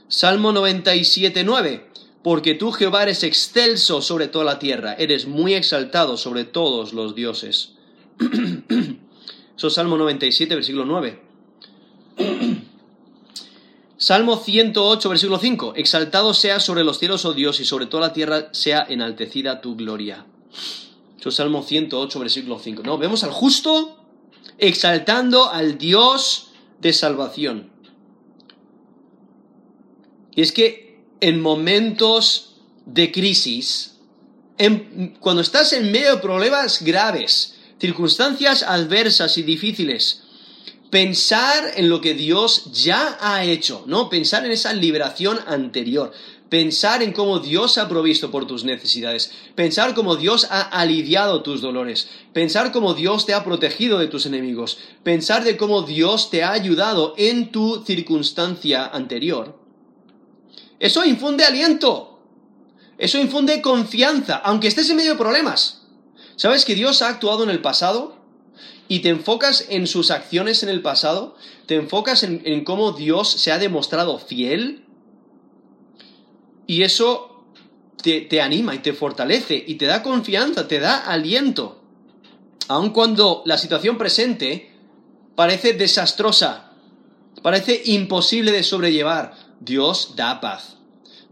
Salmo 0.09 0.53
97, 0.53 1.43
9. 1.43 1.91
Porque 2.23 2.55
tú, 2.55 2.71
Jehová, 2.71 3.03
eres 3.03 3.23
excelso 3.23 4.03
sobre 4.03 4.29
toda 4.29 4.45
la 4.45 4.59
tierra, 4.59 4.95
eres 4.95 5.27
muy 5.27 5.55
exaltado 5.55 6.17
sobre 6.17 6.45
todos 6.45 6.93
los 6.93 7.15
dioses. 7.15 7.73
Eso 9.57 9.69
es 9.69 9.75
Salmo 9.75 9.97
97, 9.97 10.55
versículo 10.55 10.85
9. 10.85 11.23
Salmo 13.97 14.37
108, 14.37 15.09
versículo 15.09 15.39
5. 15.39 15.75
Exaltado 15.77 16.35
sea 16.35 16.61
sobre 16.61 16.85
los 16.85 16.99
cielos, 16.99 17.25
oh 17.25 17.33
Dios, 17.33 17.59
y 17.61 17.65
sobre 17.65 17.87
toda 17.87 18.09
la 18.09 18.13
tierra 18.13 18.49
sea 18.53 18.85
enaltecida 18.87 19.63
tu 19.63 19.77
gloria. 19.77 20.27
Eso 21.19 21.31
es 21.31 21.35
Salmo 21.35 21.63
108, 21.63 22.19
versículo 22.19 22.59
5. 22.59 22.83
No, 22.83 22.99
vemos 22.99 23.25
al 23.25 23.31
justo 23.31 23.97
exaltando 24.59 25.51
al 25.51 25.79
Dios 25.79 26.51
de 26.85 26.93
salvación. 26.93 27.71
Y 30.37 30.43
es 30.43 30.53
que 30.53 31.01
en 31.21 31.41
momentos 31.41 32.57
de 32.85 33.11
crisis, 33.11 33.97
cuando 35.19 35.41
estás 35.41 35.73
en 35.73 35.91
medio 35.91 36.17
de 36.17 36.23
problemas 36.23 36.83
graves, 36.83 37.57
circunstancias 37.81 38.63
adversas 38.63 39.39
y 39.39 39.43
difíciles, 39.43 40.25
pensar 40.91 41.73
en 41.77 41.89
lo 41.89 42.03
que 42.03 42.13
Dios 42.13 42.71
ya 42.73 43.17
ha 43.19 43.45
hecho, 43.45 43.85
¿no? 43.87 44.11
Pensar 44.11 44.45
en 44.45 44.53
esa 44.53 44.75
liberación 44.75 45.41
anterior, 45.47 46.13
pensar 46.49 47.03
en 47.03 47.13
cómo 47.13 47.39
Dios 47.41 47.79
ha 47.79 47.89
provisto 47.89 48.31
por 48.31 48.47
tus 48.47 48.65
necesidades, 48.65 49.33
pensar 49.55 49.95
cómo 49.95 50.17
Dios 50.17 50.47
ha 50.51 50.61
aliviado 50.61 51.43
tus 51.43 51.61
dolores, 51.61 52.09
pensar 52.33 52.73
cómo 52.73 52.95
Dios 52.95 53.27
te 53.27 53.35
ha 53.35 53.45
protegido 53.45 53.99
de 53.99 54.07
tus 54.07 54.27
enemigos, 54.27 54.79
pensar 55.03 55.45
de 55.45 55.57
cómo 55.57 55.83
Dios 55.83 56.31
te 56.31 56.43
ha 56.43 56.53
ayudado 56.53 57.15
en 57.17 57.51
tu 57.51 57.83
circunstancia 57.85 58.87
anterior. 58.87 59.59
Eso 60.79 61.05
infunde 61.05 61.45
aliento, 61.45 62.21
eso 62.99 63.19
infunde 63.19 63.63
confianza, 63.63 64.37
aunque 64.37 64.69
estés 64.69 64.91
en 64.91 64.97
medio 64.97 65.13
de 65.13 65.19
problemas. 65.19 65.83
¿Sabes 66.37 66.65
que 66.65 66.75
Dios 66.75 67.03
ha 67.03 67.09
actuado 67.09 67.45
en 67.45 67.51
el 67.51 67.61
pasado? 67.61 68.25
y 68.89 69.01
te 69.01 69.09
enfocas 69.09 69.67
en 69.71 69.87
sus 69.87 70.11
acciones 70.11 70.63
en 70.63 70.69
el 70.69 70.83
pasado, 70.83 71.37
te 71.67 71.77
enfocas 71.77 72.23
en, 72.23 72.65
cómo 72.65 72.93
Dios 72.93 73.31
se 73.31 73.51
ha 73.51 73.59
demostrado 73.59 74.19
fiel, 74.19 74.84
y 76.67 76.83
eso 76.83 77.45
te, 78.03 78.23
te, 78.23 78.41
anima 78.41 78.75
y 78.75 78.79
te 78.79 78.93
fortalece 78.93 79.63
y 79.67 79.75
te 79.75 79.87
da 79.87 80.03
confianza, 80.03 80.69
te 80.69 80.81
da 80.81 80.99
aliento. 80.99 81.81
Aun 82.69 82.91
cuando 82.91 83.43
la 83.45 83.59
situación 83.59 83.99
presente 83.99 84.73
parece 85.35 85.75
desastrosa, 85.75 86.73
parece 87.43 87.83
imposible 87.85 88.53
de 88.53 88.63
sobrellevar, 88.63 89.35
Dios 89.61 90.15
da 90.17 90.41
paz, 90.41 90.77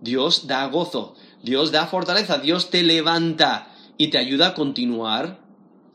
Dios 0.01 0.47
da 0.47 0.67
gozo, 0.67 1.15
Dios 1.43 1.73
da 1.73 1.87
fortaleza, 1.87 2.39
Dios 2.39 2.71
te 2.71 2.83
levanta 2.83 3.75
y 3.97 4.09
te 4.09 4.19
ayuda 4.19 4.49
a 4.49 4.55
continuar 4.55 5.39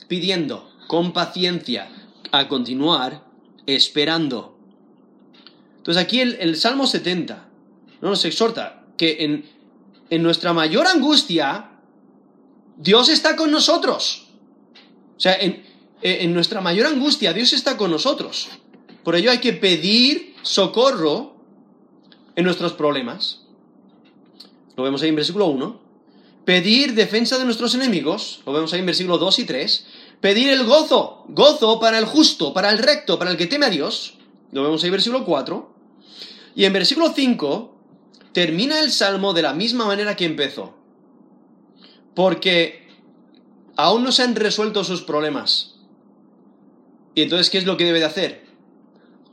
pidiendo 0.07 0.69
con 0.87 1.11
paciencia 1.13 1.89
a 2.31 2.47
continuar 2.47 3.23
esperando. 3.65 4.57
Entonces 5.77 6.03
aquí 6.03 6.19
el, 6.19 6.55
Salmo 6.57 6.87
70 6.87 7.47
¿no? 8.01 8.09
nos 8.09 8.25
exhorta 8.25 8.83
que 8.97 9.23
en, 9.23 9.49
en 10.09 10.23
nuestra 10.23 10.53
mayor 10.53 10.87
angustia 10.87 11.71
Dios 12.77 13.09
está 13.09 13.35
con 13.35 13.51
nosotros. 13.51 14.27
O 15.15 15.19
sea, 15.19 15.35
en, 15.35 15.63
en 16.01 16.33
nuestra 16.33 16.61
mayor 16.61 16.87
angustia 16.87 17.33
Dios 17.33 17.53
está 17.53 17.77
con 17.77 17.91
nosotros. 17.91 18.49
Por 19.03 19.15
ello 19.15 19.31
hay 19.31 19.39
que 19.39 19.53
pedir 19.53 20.35
socorro 20.41 21.35
en 22.35 22.45
nuestros 22.45 22.73
problemas. 22.73 23.43
Lo 24.75 24.83
vemos 24.83 25.01
ahí 25.01 25.09
en 25.09 25.15
versículo 25.15 25.47
1. 25.47 25.87
Pedir 26.45 26.93
defensa 26.93 27.37
de 27.37 27.45
nuestros 27.45 27.73
enemigos. 27.75 28.41
Lo 28.45 28.53
vemos 28.53 28.73
ahí 28.73 28.79
en 28.79 28.85
versículo 28.85 29.17
2 29.17 29.39
y 29.39 29.45
3 29.45 29.85
pedir 30.21 30.49
el 30.49 30.65
gozo, 30.65 31.25
gozo 31.27 31.79
para 31.79 31.99
el 31.99 32.05
justo, 32.05 32.53
para 32.53 32.69
el 32.71 32.79
recto, 32.79 33.19
para 33.19 33.31
el 33.31 33.37
que 33.37 33.47
teme 33.47 33.67
a 33.67 33.69
Dios. 33.69 34.15
Lo 34.51 34.63
vemos 34.63 34.83
ahí 34.83 34.87
en 34.87 34.93
versículo 34.93 35.25
4. 35.25 35.73
Y 36.55 36.65
en 36.65 36.73
versículo 36.73 37.13
5 37.13 37.76
termina 38.37 38.81
el 38.81 38.91
salmo 38.91 39.33
de 39.33 39.41
la 39.41 39.55
misma 39.55 39.85
manera 39.87 40.15
que 40.15 40.23
empezó. 40.23 40.75
Porque 42.13 42.87
aún 43.75 44.03
no 44.03 44.11
se 44.11 44.21
han 44.21 44.35
resuelto 44.35 44.83
sus 44.83 45.01
problemas. 45.01 45.79
Y 47.15 47.23
entonces, 47.23 47.49
¿qué 47.49 47.57
es 47.57 47.65
lo 47.65 47.77
que 47.77 47.85
debe 47.85 47.97
de 47.97 48.05
hacer? 48.05 48.45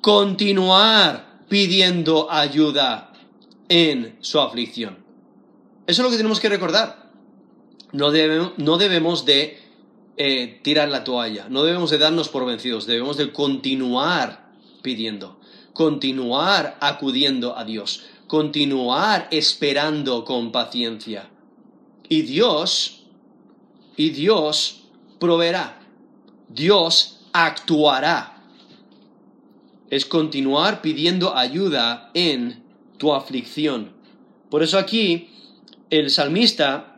Continuar 0.01 1.43
pidiendo 1.51 2.33
ayuda 2.33 3.13
en 3.69 4.17
su 4.23 4.41
aflicción. 4.41 5.05
Eso 5.87 6.01
es 6.01 6.05
lo 6.07 6.11
que 6.11 6.17
tenemos 6.17 6.41
que 6.41 6.49
recordar. 6.49 7.11
No 7.93 8.11
debemos, 8.11 8.53
no 8.57 8.79
debemos 8.79 9.27
de 9.27 9.61
eh, 10.17 10.61
tirar 10.63 10.89
la 10.89 11.05
toalla, 11.05 11.51
no 11.51 11.63
debemos 11.63 11.91
de 11.91 11.99
darnos 11.99 12.31
por 12.31 12.47
vencidos, 12.47 12.87
debemos 12.87 13.19
de 13.19 13.33
continuar 13.33 14.51
pidiendo, 14.81 15.39
continuar 15.75 16.79
acudiendo 16.81 17.59
a 17.59 17.67
Dios, 17.67 18.03
continuar 18.27 19.29
esperando 19.31 20.25
con 20.25 20.53
paciencia. 20.53 21.31
Y 22.09 22.23
Dios, 22.23 23.05
y 23.97 24.11
Dios 24.11 24.85
proveerá, 25.19 25.81
Dios 26.49 27.21
actuará. 27.33 28.43
Es 29.91 30.07
continuar 30.07 30.81
pidiendo 30.81 31.37
ayuda 31.37 32.11
en 32.15 32.65
tu 32.99 33.13
aflicción. 33.15 33.93
Por 34.51 34.63
eso 34.63 34.79
aquí 34.79 35.31
el 35.91 36.11
salmista 36.11 36.97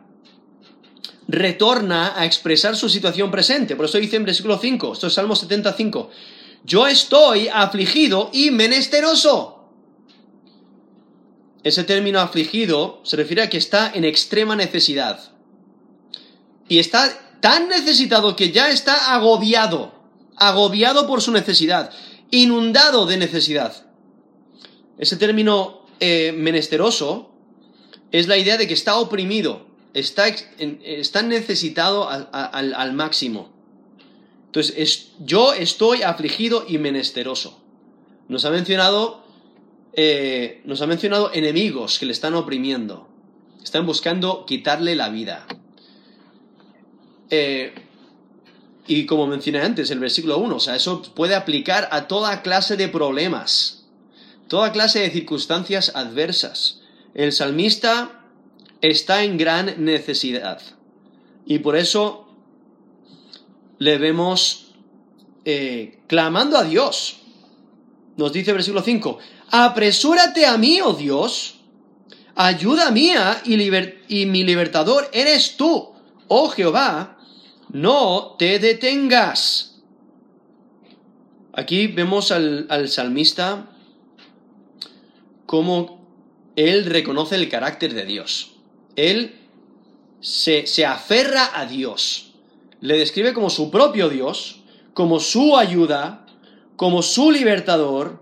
retorna 1.27 2.13
a 2.19 2.25
expresar 2.25 2.75
su 2.75 2.89
situación 2.89 3.29
presente. 3.31 3.75
Por 3.75 3.85
eso 3.85 3.97
dice 3.97 4.15
en 4.15 4.25
versículo 4.25 4.57
5, 4.57 4.93
esto 4.93 5.07
es 5.07 5.13
Salmo 5.13 5.35
75, 5.35 6.09
yo 6.63 6.87
estoy 6.87 7.47
afligido 7.47 8.29
y 8.33 8.51
menesteroso. 8.51 9.56
Ese 11.63 11.83
término 11.83 12.19
afligido 12.19 13.01
se 13.03 13.15
refiere 13.15 13.41
a 13.41 13.49
que 13.49 13.57
está 13.57 13.91
en 13.93 14.05
extrema 14.05 14.55
necesidad. 14.55 15.31
Y 16.69 16.79
está 16.79 17.39
tan 17.39 17.69
necesitado 17.69 18.35
que 18.35 18.51
ya 18.51 18.69
está 18.69 19.13
agobiado, 19.13 19.93
agobiado 20.35 21.07
por 21.07 21.21
su 21.21 21.31
necesidad. 21.31 21.91
inundado 22.29 23.05
de 23.05 23.15
necesidad. 23.15 23.85
Ese 24.97 25.15
término 25.15 25.85
eh, 25.99 26.33
menesteroso 26.35 27.31
es 28.11 28.27
la 28.27 28.37
idea 28.37 28.57
de 28.57 28.67
que 28.67 28.73
está 28.73 28.97
oprimido, 28.97 29.67
está, 29.93 30.27
está 30.27 31.21
necesitado 31.21 32.09
al, 32.09 32.93
máximo. 32.93 33.49
Entonces, 34.47 35.09
yo 35.19 35.53
estoy 35.53 36.03
afligido 36.03 36.65
y 36.67 36.77
menesteroso. 36.77 37.61
Nos 38.27 38.45
ha 38.45 38.49
mencionado, 38.49 39.23
eh, 39.99 40.61
nos 40.63 40.81
ha 40.83 40.87
mencionado 40.87 41.31
enemigos 41.33 41.97
que 41.97 42.05
le 42.05 42.11
están 42.11 42.35
oprimiendo, 42.35 43.09
están 43.63 43.87
buscando 43.87 44.45
quitarle 44.45 44.95
la 44.95 45.09
vida. 45.09 45.47
Eh, 47.31 47.73
y 48.85 49.07
como 49.07 49.25
mencioné 49.25 49.61
antes, 49.61 49.89
el 49.89 49.99
versículo 49.99 50.37
1, 50.37 50.55
o 50.55 50.59
sea, 50.59 50.75
eso 50.75 51.01
puede 51.01 51.33
aplicar 51.33 51.89
a 51.91 52.07
toda 52.07 52.43
clase 52.43 52.77
de 52.77 52.87
problemas, 52.87 53.87
toda 54.47 54.71
clase 54.71 54.99
de 54.99 55.09
circunstancias 55.09 55.91
adversas. 55.95 56.83
El 57.15 57.31
salmista 57.31 58.21
está 58.81 59.23
en 59.23 59.39
gran 59.39 59.83
necesidad. 59.83 60.61
Y 61.47 61.59
por 61.59 61.75
eso 61.75 62.27
le 63.79 63.97
vemos 63.97 64.75
eh, 65.43 65.97
clamando 66.05 66.55
a 66.55 66.63
Dios. 66.63 67.21
Nos 68.17 68.33
dice 68.33 68.49
el 68.49 68.57
versículo 68.57 68.81
5, 68.81 69.19
apresúrate 69.51 70.45
a 70.47 70.57
mí, 70.57 70.81
oh 70.81 70.93
Dios, 70.93 71.59
ayuda 72.35 72.91
mía 72.91 73.41
y, 73.45 74.25
mi 74.25 74.43
libertador 74.43 75.09
eres 75.13 75.55
tú, 75.55 75.93
oh 76.27 76.49
Jehová, 76.49 77.19
no 77.69 78.35
te 78.39 78.57
detengas. 78.57 79.81
Aquí 81.53 81.87
vemos 81.87 82.31
al, 82.31 82.89
salmista 82.89 83.69
como 85.45 86.07
él 86.55 86.85
reconoce 86.85 87.35
el 87.35 87.49
carácter 87.49 87.93
de 87.93 88.05
Dios. 88.05 88.53
Él 88.95 89.35
se, 90.21 90.65
se, 90.67 90.85
aferra 90.85 91.51
a 91.53 91.65
Dios. 91.65 92.33
Le 92.81 92.97
describe 92.97 93.33
como 93.33 93.49
su 93.49 93.69
propio 93.69 94.09
Dios, 94.09 94.61
como 94.93 95.19
su 95.19 95.57
ayuda, 95.57 96.26
como 96.77 97.01
su 97.01 97.31
libertador. 97.31 98.21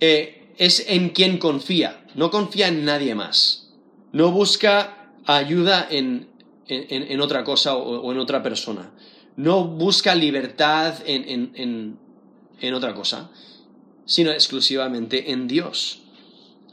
Eh, 0.00 0.36
es 0.58 0.84
en 0.88 1.08
quien 1.08 1.38
confía. 1.38 2.04
No 2.14 2.30
confía 2.30 2.68
en 2.68 2.84
nadie 2.84 3.14
más. 3.14 3.72
No 4.12 4.30
busca 4.30 5.12
ayuda 5.24 5.86
en, 5.90 6.28
en, 6.66 7.20
otra 7.22 7.44
cosa 7.44 7.76
o, 7.76 8.12
en 8.12 8.18
otra 8.18 8.42
persona. 8.42 8.92
No 9.36 9.64
busca 9.64 10.14
libertad 10.14 10.96
en, 11.06 11.96
en 12.60 12.74
otra 12.74 12.94
cosa, 12.94 13.30
sino 14.04 14.30
exclusivamente 14.32 15.32
en 15.32 15.48
Dios. 15.48 16.02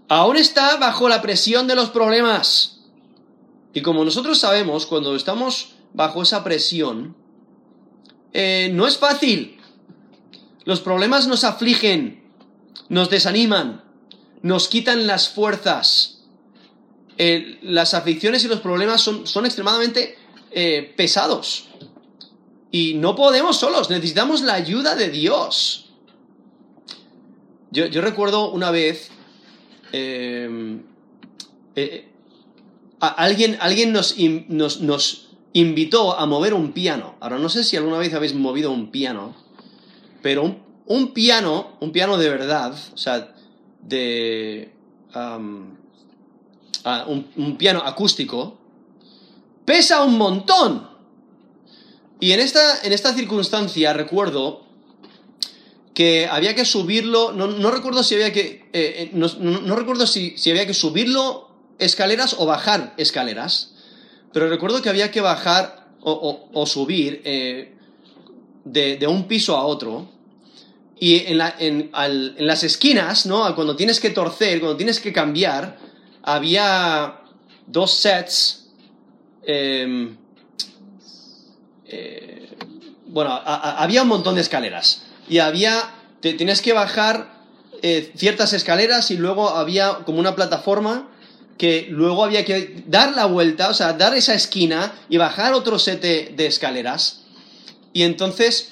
Aún 0.10 0.38
está 0.38 0.78
bajo 0.78 1.10
la 1.10 1.22
presión 1.22 1.68
de 1.68 1.76
los 1.76 1.90
problemas. 1.90 2.82
Y 3.74 3.82
como 3.82 4.04
nosotros 4.04 4.40
sabemos, 4.40 4.86
cuando 4.86 5.16
estamos 5.16 5.76
bajo 5.94 6.24
esa 6.24 6.44
presión, 6.44 7.16
eh, 8.34 8.70
no 8.74 8.88
es 8.88 8.98
fácil. 8.98 9.57
Los 10.68 10.82
problemas 10.82 11.28
nos 11.28 11.46
afligen, 11.46 12.30
nos 12.90 13.10
desaniman, 13.10 13.86
nos 14.42 14.68
quitan 14.68 15.08
las 15.08 15.30
fuerzas 15.30 16.26
eh, 17.18 17.58
las 17.62 17.94
aflicciones 17.94 18.44
y 18.44 18.50
los 18.50 18.60
problemas 18.60 19.00
son, 19.00 19.26
son 19.26 19.46
extremadamente 19.46 20.18
eh, 20.52 20.94
pesados. 20.98 21.70
Y 22.70 22.96
no 22.96 23.16
podemos 23.16 23.56
solos, 23.58 23.90
necesitamos 23.90 24.42
la 24.42 24.56
ayuda 24.56 24.98
de 24.98 25.10
Dios. 25.10 25.86
Yo, 27.72 28.02
recuerdo 28.02 28.52
una 28.52 28.70
vez, 28.70 29.10
eh, 29.94 30.84
alguien, 33.00 33.58
alguien 33.62 33.94
nos, 33.94 34.18
nos, 34.50 34.82
nos, 34.82 35.30
invitó 35.54 36.20
a 36.20 36.26
mover 36.26 36.54
un 36.54 36.74
piano. 36.74 37.16
Ahora, 37.22 37.40
no 37.40 37.48
sé 37.48 37.64
si 37.64 37.78
alguna 37.78 38.00
vez 38.00 38.14
habéis 38.14 38.36
movido 38.36 38.70
un 38.70 38.92
piano, 38.92 39.47
pero 40.28 40.44
un, 40.88 41.14
piano, 41.14 41.78
un 41.80 41.94
piano 41.94 42.18
de 42.18 42.30
verdad, 42.30 42.74
o 42.94 42.98
sea, 42.98 43.34
de 43.82 44.74
un, 47.08 47.56
piano 47.58 47.82
acústico, 47.86 48.58
pesa 49.64 50.04
un 50.04 50.18
montón. 50.18 50.90
Y 52.20 52.34
en 52.34 52.42
esta, 52.42 52.82
en 52.82 52.92
esta 52.92 53.14
circunstancia 53.14 53.94
recuerdo 53.94 54.66
que 55.94 56.28
había 56.28 56.54
que 56.56 56.66
subirlo, 56.66 57.32
no, 57.32 57.72
recuerdo 57.72 58.04
si 58.04 58.16
había 58.16 58.34
que, 58.34 58.68
eh, 58.74 59.10
eh, 59.10 59.12
no, 59.14 59.78
recuerdo 59.78 60.06
si, 60.08 60.36
había 60.50 60.68
que 60.68 60.74
subirlo 60.74 61.52
escaleras 61.80 62.36
o 62.38 62.46
bajar 62.46 62.94
escaleras, 62.98 63.76
pero 64.34 64.50
recuerdo 64.50 64.82
que 64.82 64.90
había 64.90 65.10
que 65.10 65.22
bajar 65.22 65.88
o, 66.02 66.66
subir 66.66 67.22
eh, 67.24 67.78
de, 68.66 69.08
un 69.08 69.28
piso 69.28 69.56
a 69.56 69.66
otro. 69.66 70.17
Y 71.00 71.26
en, 71.28 71.42
en, 71.60 72.36
las 72.40 72.64
esquinas, 72.64 73.26
¿no? 73.26 73.54
Cuando 73.56 73.76
tienes 73.76 74.00
que 74.00 74.10
torcer, 74.10 74.60
cuando 74.60 74.78
tienes 74.78 75.00
que 75.00 75.14
cambiar, 75.14 75.78
había 76.24 77.22
dos 77.68 77.92
sets. 77.94 78.68
Em, 79.44 80.18
eh, 81.86 82.50
bueno, 83.08 83.40
había 83.46 84.02
un 84.02 84.08
montón 84.08 84.36
de 84.36 84.42
escaleras. 84.42 85.04
Y 85.30 85.40
había. 85.40 85.94
Te, 86.20 86.34
tienes 86.34 86.62
que 86.64 86.74
bajar 86.74 87.38
eh, 87.84 88.12
ciertas 88.16 88.54
escaleras 88.54 89.12
y 89.12 89.18
luego 89.18 89.50
había 89.50 90.00
como 90.06 90.20
una 90.20 90.36
plataforma 90.36 91.10
que 91.58 91.88
luego 91.90 92.24
había 92.24 92.46
que 92.46 92.84
dar 92.88 93.16
la 93.16 93.26
vuelta, 93.26 93.70
o 93.70 93.74
sea, 93.74 93.94
dar 93.94 94.16
esa 94.16 94.34
esquina 94.34 94.94
y 95.10 95.18
bajar 95.18 95.54
otro 95.54 95.80
set 95.80 96.02
de, 96.02 96.46
escaleras. 96.46 97.22
Y 97.94 98.04
entonces. 98.04 98.70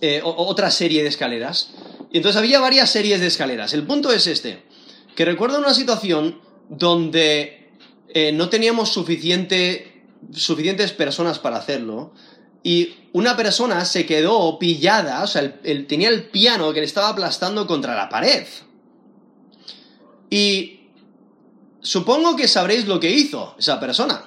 Eh, 0.00 0.20
otra 0.22 0.70
serie 0.70 1.02
de 1.02 1.08
escaleras. 1.08 1.70
Y 2.10 2.18
entonces 2.18 2.38
había 2.38 2.60
varias 2.60 2.90
series 2.90 3.20
de 3.20 3.26
escaleras. 3.26 3.72
El 3.72 3.86
punto 3.86 4.12
es 4.12 4.26
este 4.26 4.62
que 5.14 5.24
recuerdo 5.24 5.58
una 5.58 5.72
situación 5.72 6.40
donde 6.68 7.72
eh, 8.08 8.32
no 8.32 8.48
teníamos 8.50 8.90
suficiente, 8.90 10.04
suficientes 10.32 10.92
personas 10.92 11.38
para 11.38 11.56
hacerlo 11.56 12.12
y 12.62 12.94
una 13.12 13.36
persona 13.36 13.84
se 13.84 14.04
quedó 14.04 14.58
pillada, 14.58 15.22
o 15.22 15.26
sea, 15.26 15.58
él, 15.62 15.86
tenía 15.86 16.10
el 16.10 16.28
piano 16.28 16.72
que 16.72 16.80
le 16.80 16.86
estaba 16.86 17.08
aplastando 17.08 17.66
contra 17.66 17.94
la 17.94 18.08
pared. 18.08 18.46
Y 20.28 20.90
supongo 21.80 22.36
que 22.36 22.48
sabréis 22.48 22.86
lo 22.86 23.00
que 23.00 23.10
hizo 23.10 23.54
esa 23.58 23.80
persona. 23.80 24.24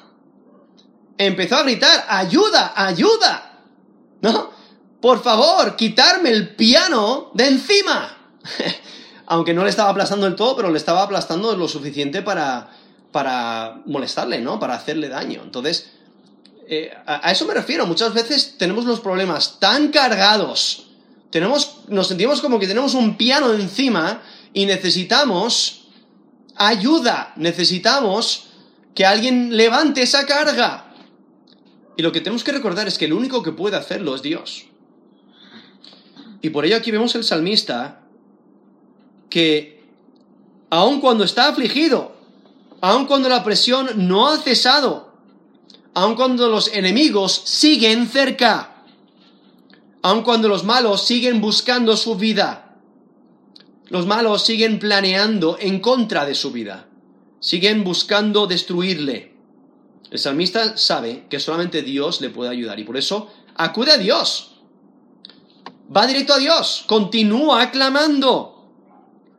Empezó 1.18 1.58
a 1.58 1.64
gritar, 1.64 2.06
ayuda, 2.08 2.74
ayuda. 2.76 3.62
¿No? 4.22 4.49
Por 5.02 5.22
favor, 5.24 5.76
quitarme 5.76 6.30
el 6.30 6.56
piano 6.56 7.32
de 7.34 7.48
encima. 7.48 8.18
aunque 9.30 9.54
no 9.54 9.64
le 9.64 9.70
estaba 9.70 9.92
aplastando 9.92 10.26
el 10.26 10.36
todo, 10.36 10.56
pero 10.56 10.72
le 10.72 10.78
estaba 10.80 11.04
aplastando 11.04 11.56
lo 11.56 11.68
suficiente 11.68 12.24
para, 12.24 12.72
para 13.12 13.80
molestarle, 13.86 14.40
¿no? 14.40 14.60
Para 14.60 14.74
hacerle 14.74 15.08
daño. 15.08 15.42
Entonces, 15.44 15.92
eh, 16.68 16.92
a, 17.06 17.32
eso 17.32 17.46
me 17.46 17.54
refiero. 17.54 17.86
Muchas 17.86 18.12
veces 18.16 18.56
tenemos 18.58 18.86
los 18.86 19.02
problemas 19.02 19.60
tan 19.60 19.90
cargados, 19.90 20.88
tenemos, 21.30 21.82
nos 21.90 22.08
sentimos 22.08 22.42
como 22.42 22.58
que 22.58 22.66
tenemos 22.66 22.96
un 22.96 23.18
piano 23.18 23.54
encima 23.54 24.24
y 24.52 24.66
necesitamos 24.66 25.90
ayuda, 26.56 27.34
necesitamos 27.36 28.48
que 28.96 29.06
alguien 29.06 29.56
levante 29.56 30.02
esa 30.02 30.26
carga. 30.26 30.92
Y 31.98 32.02
lo 32.02 32.12
que 32.12 32.22
tenemos 32.22 32.44
que 32.44 32.52
recordar 32.52 32.88
es 32.88 32.98
que 32.98 33.06
el 33.06 33.14
único 33.14 33.44
que 33.44 33.52
puede 33.52 33.78
hacerlo 33.78 34.16
es 34.16 34.24
Dios. 34.24 34.69
Y 36.42 36.50
por 36.50 36.66
ello 36.66 36.78
aquí 36.78 36.92
vemos 36.92 37.16
el 37.16 37.24
salmista 37.24 38.02
que 39.30 39.84
aun 40.70 41.02
cuando 41.02 41.24
está 41.24 41.48
afligido, 41.48 42.16
aun 42.82 43.06
cuando 43.06 43.30
la 43.30 43.44
presión 43.44 43.90
no 44.08 44.30
ha 44.30 44.38
cesado, 44.38 45.14
aun 45.94 46.16
cuando 46.16 46.50
los 46.50 46.70
enemigos 46.74 47.42
siguen 47.46 48.08
cerca, 48.08 48.84
aun 50.02 50.24
cuando 50.24 50.48
los 50.48 50.64
malos 50.64 51.06
siguen 51.06 51.42
buscando 51.42 51.98
su 51.98 52.16
vida, 52.16 52.78
los 53.90 54.06
malos 54.06 54.46
siguen 54.46 54.80
planeando 54.80 55.58
en 55.60 55.80
contra 55.80 56.26
de 56.26 56.36
su 56.36 56.52
vida, 56.52 56.88
siguen 57.40 57.84
buscando 57.84 58.48
destruirle. 58.48 59.34
El 60.12 60.20
salmista 60.20 60.78
sabe 60.78 61.26
que 61.30 61.40
solamente 61.40 61.82
Dios 61.82 62.22
le 62.22 62.30
puede 62.30 62.52
ayudar 62.52 62.80
y 62.80 62.84
por 62.84 62.98
eso 62.98 63.32
acude 63.56 63.92
a 63.92 63.98
Dios. 63.98 64.49
Va 65.96 66.06
directo 66.06 66.34
a 66.34 66.40
Dios, 66.40 66.84
continúa 66.88 67.72
clamando. 67.72 68.60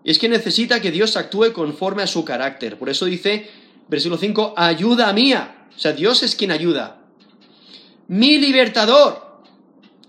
Y 0.03 0.11
es 0.11 0.19
que 0.19 0.29
necesita 0.29 0.81
que 0.81 0.91
Dios 0.91 1.17
actúe 1.17 1.53
conforme 1.53 2.03
a 2.03 2.07
su 2.07 2.25
carácter. 2.25 2.79
Por 2.79 2.89
eso 2.89 3.07
dice, 3.07 3.49
versículo 3.89 4.19
5, 4.19 4.55
ayuda 4.57 5.13
mía. 5.13 5.67
O 5.75 5.79
sea, 5.79 5.93
Dios 5.93 6.23
es 6.23 6.35
quien 6.35 6.51
ayuda. 6.51 7.03
Mi 8.09 8.39
libertador 8.39 9.43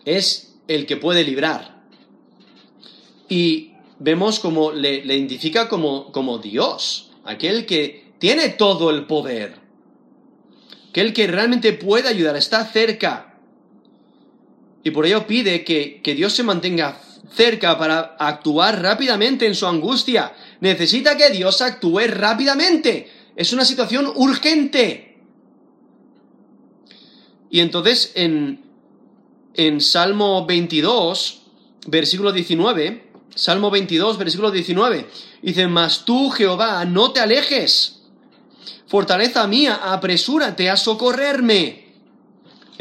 es 0.06 0.56
el 0.68 0.86
que 0.86 0.98
puede 0.98 1.24
librar. 1.24 1.84
Y 3.30 3.74
vemos 4.00 4.40
como 4.40 4.72
le, 4.72 4.96
identifica 5.06 5.70
como, 5.70 6.12
como 6.12 6.40
Dios, 6.40 7.12
aquel 7.24 7.66
que 7.66 8.14
tiene 8.18 8.50
todo 8.50 8.90
el 8.90 9.06
poder, 9.06 9.56
aquel 10.90 11.14
que 11.14 11.28
realmente 11.28 11.74
puede 11.74 12.10
ayudar, 12.10 12.36
está 12.36 12.66
cerca. 12.66 13.31
Y 14.84 14.92
por 14.92 15.06
ello 15.06 15.28
pide 15.28 15.64
que, 15.64 16.02
que 16.04 16.16
Dios 16.16 16.34
se 16.34 16.44
mantenga 16.44 17.00
cerca 17.34 17.78
para 17.78 18.16
actuar 18.20 18.82
rápidamente 18.82 19.46
en 19.46 19.56
su 19.56 19.68
angustia. 19.68 20.34
Necesita 20.60 21.16
que 21.18 21.30
Dios 21.30 21.62
actúe 21.62 22.02
rápidamente. 22.08 23.10
Es 23.36 23.54
una 23.54 23.66
situación 23.66 24.12
urgente. 24.16 25.20
Y 27.50 27.60
entonces 27.60 28.12
en, 28.16 28.64
en 29.54 29.82
Salmo 29.82 30.46
22, 30.46 31.42
versículo 31.88 32.32
19, 32.32 33.12
Salmo 33.36 33.72
22, 33.72 34.18
versículo 34.18 34.52
19, 34.52 35.08
dice, 35.42 35.68
mas 35.68 36.06
tú, 36.06 36.30
Jehová, 36.30 36.84
no 36.86 37.12
te 37.12 37.20
alejes. 37.20 38.04
Fortaleza 38.88 39.48
mía, 39.48 39.80
apresúrate 39.84 40.70
a 40.70 40.78
socorrerme. 40.78 41.81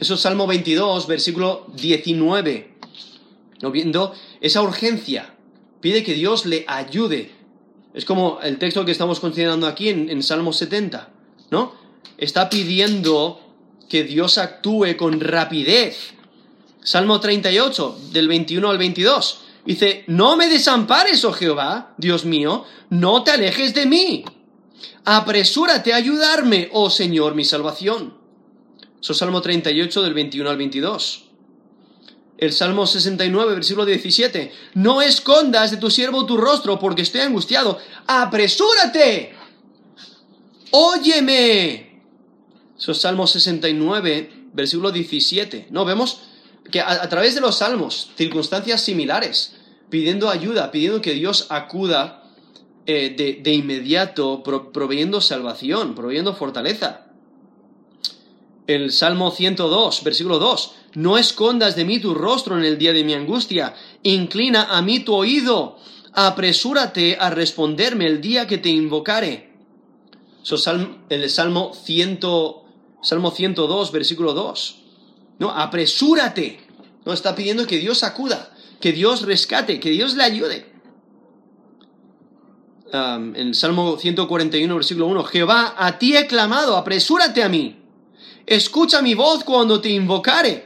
Eso 0.01 0.15
es 0.15 0.21
Salmo 0.21 0.47
22, 0.47 1.07
versículo 1.07 1.67
19. 1.75 2.71
¿No 3.61 3.71
viendo 3.71 4.15
esa 4.41 4.63
urgencia? 4.63 5.35
Pide 5.83 6.03
que 6.03 6.15
Dios 6.15 6.47
le 6.47 6.65
ayude. 6.67 7.31
Es 7.93 8.07
como 8.07 8.41
el 8.43 8.57
texto 8.57 8.87
que 8.87 8.93
estamos 8.93 9.21
considerando 9.21 9.67
aquí 9.67 9.91
en, 9.91 10.23
Salmo 10.23 10.55
70, 10.55 11.11
¿no? 11.51 11.75
Está 12.17 12.49
pidiendo 12.49 13.43
que 13.91 14.03
Dios 14.05 14.39
actúe 14.39 14.97
con 14.97 15.21
rapidez. 15.21 16.15
Salmo 16.83 17.21
38, 17.21 17.99
del 18.13 18.27
21 18.27 18.71
al 18.71 18.79
22. 18.79 19.41
Dice, 19.67 20.05
no 20.07 20.35
me 20.39 20.49
desampares, 20.49 21.23
oh 21.27 21.33
Jehová, 21.35 21.93
Dios 21.99 22.25
mío, 22.25 22.65
no 22.89 23.23
te 23.23 23.33
alejes 23.33 23.75
de 23.75 23.85
mí. 23.85 24.25
Apresúrate 25.05 25.93
a 25.93 25.97
ayudarme, 25.97 26.71
oh 26.73 26.89
Señor, 26.89 27.35
mi 27.35 27.45
salvación. 27.45 28.20
Eso 29.01 29.13
es 29.13 29.19
Salmo 29.19 29.41
38 29.41 30.03
del 30.03 30.15
21 30.15 30.51
al 30.51 30.57
22. 30.57 31.25
El 32.37 32.53
Salmo 32.53 32.87
69, 32.87 33.55
versículo 33.55 33.85
17. 33.85 34.53
No 34.75 35.03
escondas 35.03 35.71
de 35.71 35.77
tu 35.77 35.91
siervo 35.91 36.27
tu 36.27 36.37
rostro 36.37 36.79
porque 36.79 37.03
estoy 37.03 37.21
angustiado. 37.21 37.79
Apresúrate. 38.07 39.35
Óyeme. 40.71 42.03
Eso 42.79 42.93
es 42.93 42.99
Salmo 42.99 43.27
69, 43.27 44.49
versículo 44.53 44.91
17. 44.91 45.69
No, 45.71 45.85
vemos 45.85 46.23
que 46.71 46.81
a, 46.81 47.09
través 47.09 47.35
de 47.35 47.41
los 47.41 47.59
salmos, 47.59 48.11
circunstancias 48.17 48.81
similares, 48.81 49.57
pidiendo 49.91 50.31
ayuda, 50.31 50.71
pidiendo 50.71 51.03
que 51.03 51.13
Dios 51.13 51.47
acuda 51.51 52.23
eh, 52.87 53.15
de, 53.17 53.41
de, 53.43 53.53
inmediato, 53.53 54.43
proveyendo 54.43 55.21
salvación, 55.21 55.95
proveyendo 55.95 56.35
fortaleza. 56.35 57.10
El 58.75 58.93
Salmo 58.93 59.33
102, 59.33 60.05
versículo 60.05 60.39
2, 60.39 60.73
no 60.95 61.19
escondas 61.19 61.75
de 61.75 61.85
mí 61.85 61.99
tu 61.99 62.15
rostro 62.15 62.57
en 62.57 62.65
el 62.65 62.79
día 62.79 62.93
de 62.93 63.03
mi 63.03 63.15
angustia, 63.15 63.75
inclina 64.05 64.77
a 64.77 64.81
mí 64.81 65.01
tu 65.01 65.13
oído, 65.13 65.77
apresúrate 66.13 67.17
a 67.19 67.31
responderme 67.31 68.07
el 68.07 68.21
día 68.21 68.47
que 68.47 68.59
te 68.59 68.69
invocare. 68.69 69.51
Es 70.45 70.53
el 71.09 71.29
Salmo, 71.31 71.73
100, 71.75 72.21
Salmo 73.03 73.33
102, 73.33 73.91
versículo 73.91 74.35
2. 74.35 74.83
No, 75.41 75.51
apresúrate. 75.51 76.61
No, 77.05 77.13
está 77.13 77.35
pidiendo 77.35 77.67
que 77.67 77.79
Dios 77.79 78.05
acuda, 78.05 78.55
que 78.81 78.93
Dios 78.93 79.23
rescate, 79.23 79.81
que 79.81 79.91
Dios 79.91 80.15
le 80.15 80.23
ayude. 80.23 80.73
en 82.93 83.35
el 83.35 83.57
Salmo 83.57 83.97
141, 83.97 84.73
versículo 84.73 85.09
1, 85.09 85.25
Jehová, 85.25 85.75
a 85.77 85.99
ti 85.99 86.17
he 86.17 86.29
clamado, 86.29 86.77
apresúrate 86.77 87.43
a 87.43 87.49
mí. 87.49 87.80
Escucha 88.51 89.01
mi 89.01 89.15
voz 89.15 89.45
cuando 89.45 89.81
te 89.81 89.91
invocare. 89.91 90.65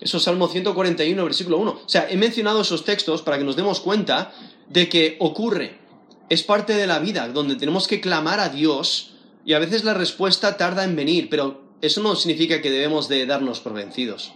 Eso 0.00 0.18
es 0.18 0.22
Salmo 0.22 0.46
141, 0.46 1.24
versículo 1.24 1.58
1. 1.58 1.70
O 1.84 1.88
sea, 1.88 2.08
he 2.08 2.16
mencionado 2.16 2.60
esos 2.60 2.84
textos 2.84 3.22
para 3.22 3.38
que 3.38 3.42
nos 3.42 3.56
demos 3.56 3.80
cuenta 3.80 4.32
de 4.68 4.88
que 4.88 5.16
ocurre. 5.18 5.80
Es 6.28 6.44
parte 6.44 6.74
de 6.74 6.86
la 6.86 7.00
vida, 7.00 7.26
donde 7.26 7.56
tenemos 7.56 7.88
que 7.88 8.00
clamar 8.00 8.38
a 8.38 8.50
Dios 8.50 9.14
y 9.44 9.54
a 9.54 9.58
veces 9.58 9.82
la 9.82 9.94
respuesta 9.94 10.56
tarda 10.56 10.84
en 10.84 10.94
venir, 10.94 11.28
pero 11.28 11.64
eso 11.82 12.00
no 12.00 12.14
significa 12.14 12.62
que 12.62 12.70
debemos 12.70 13.08
de 13.08 13.26
darnos 13.26 13.58
por 13.58 13.72
vencidos, 13.72 14.34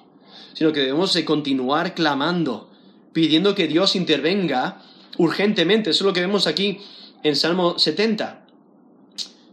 sino 0.54 0.72
que 0.72 0.80
debemos 0.80 1.14
de 1.14 1.24
continuar 1.24 1.94
clamando, 1.94 2.68
pidiendo 3.12 3.54
que 3.54 3.68
Dios 3.68 3.94
intervenga 3.94 4.82
urgentemente. 5.18 5.90
Eso 5.90 6.02
es 6.02 6.06
lo 6.06 6.12
que 6.12 6.22
vemos 6.22 6.48
aquí 6.48 6.80
en 7.22 7.36
Salmo 7.36 7.78
70. 7.78 8.37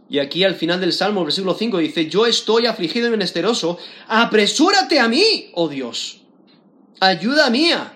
Y 0.08 0.18
aquí 0.20 0.44
al 0.44 0.54
final 0.54 0.80
del 0.80 0.92
Salmo, 0.92 1.24
versículo 1.24 1.54
5, 1.54 1.78
dice, 1.78 2.08
yo 2.08 2.26
estoy 2.26 2.66
afligido 2.66 3.08
y 3.08 3.10
menesteroso, 3.10 3.78
apresúrate 4.06 5.00
a 5.00 5.08
mí, 5.08 5.50
oh 5.54 5.68
Dios, 5.68 6.22
ayuda 7.00 7.50
mía, 7.50 7.92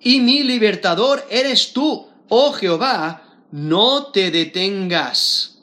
y 0.00 0.20
mi 0.20 0.42
libertador 0.42 1.26
eres 1.30 1.72
tú, 1.72 2.06
oh 2.28 2.52
Jehová, 2.52 3.30
no 3.52 4.06
te 4.06 4.30
detengas. 4.30 5.58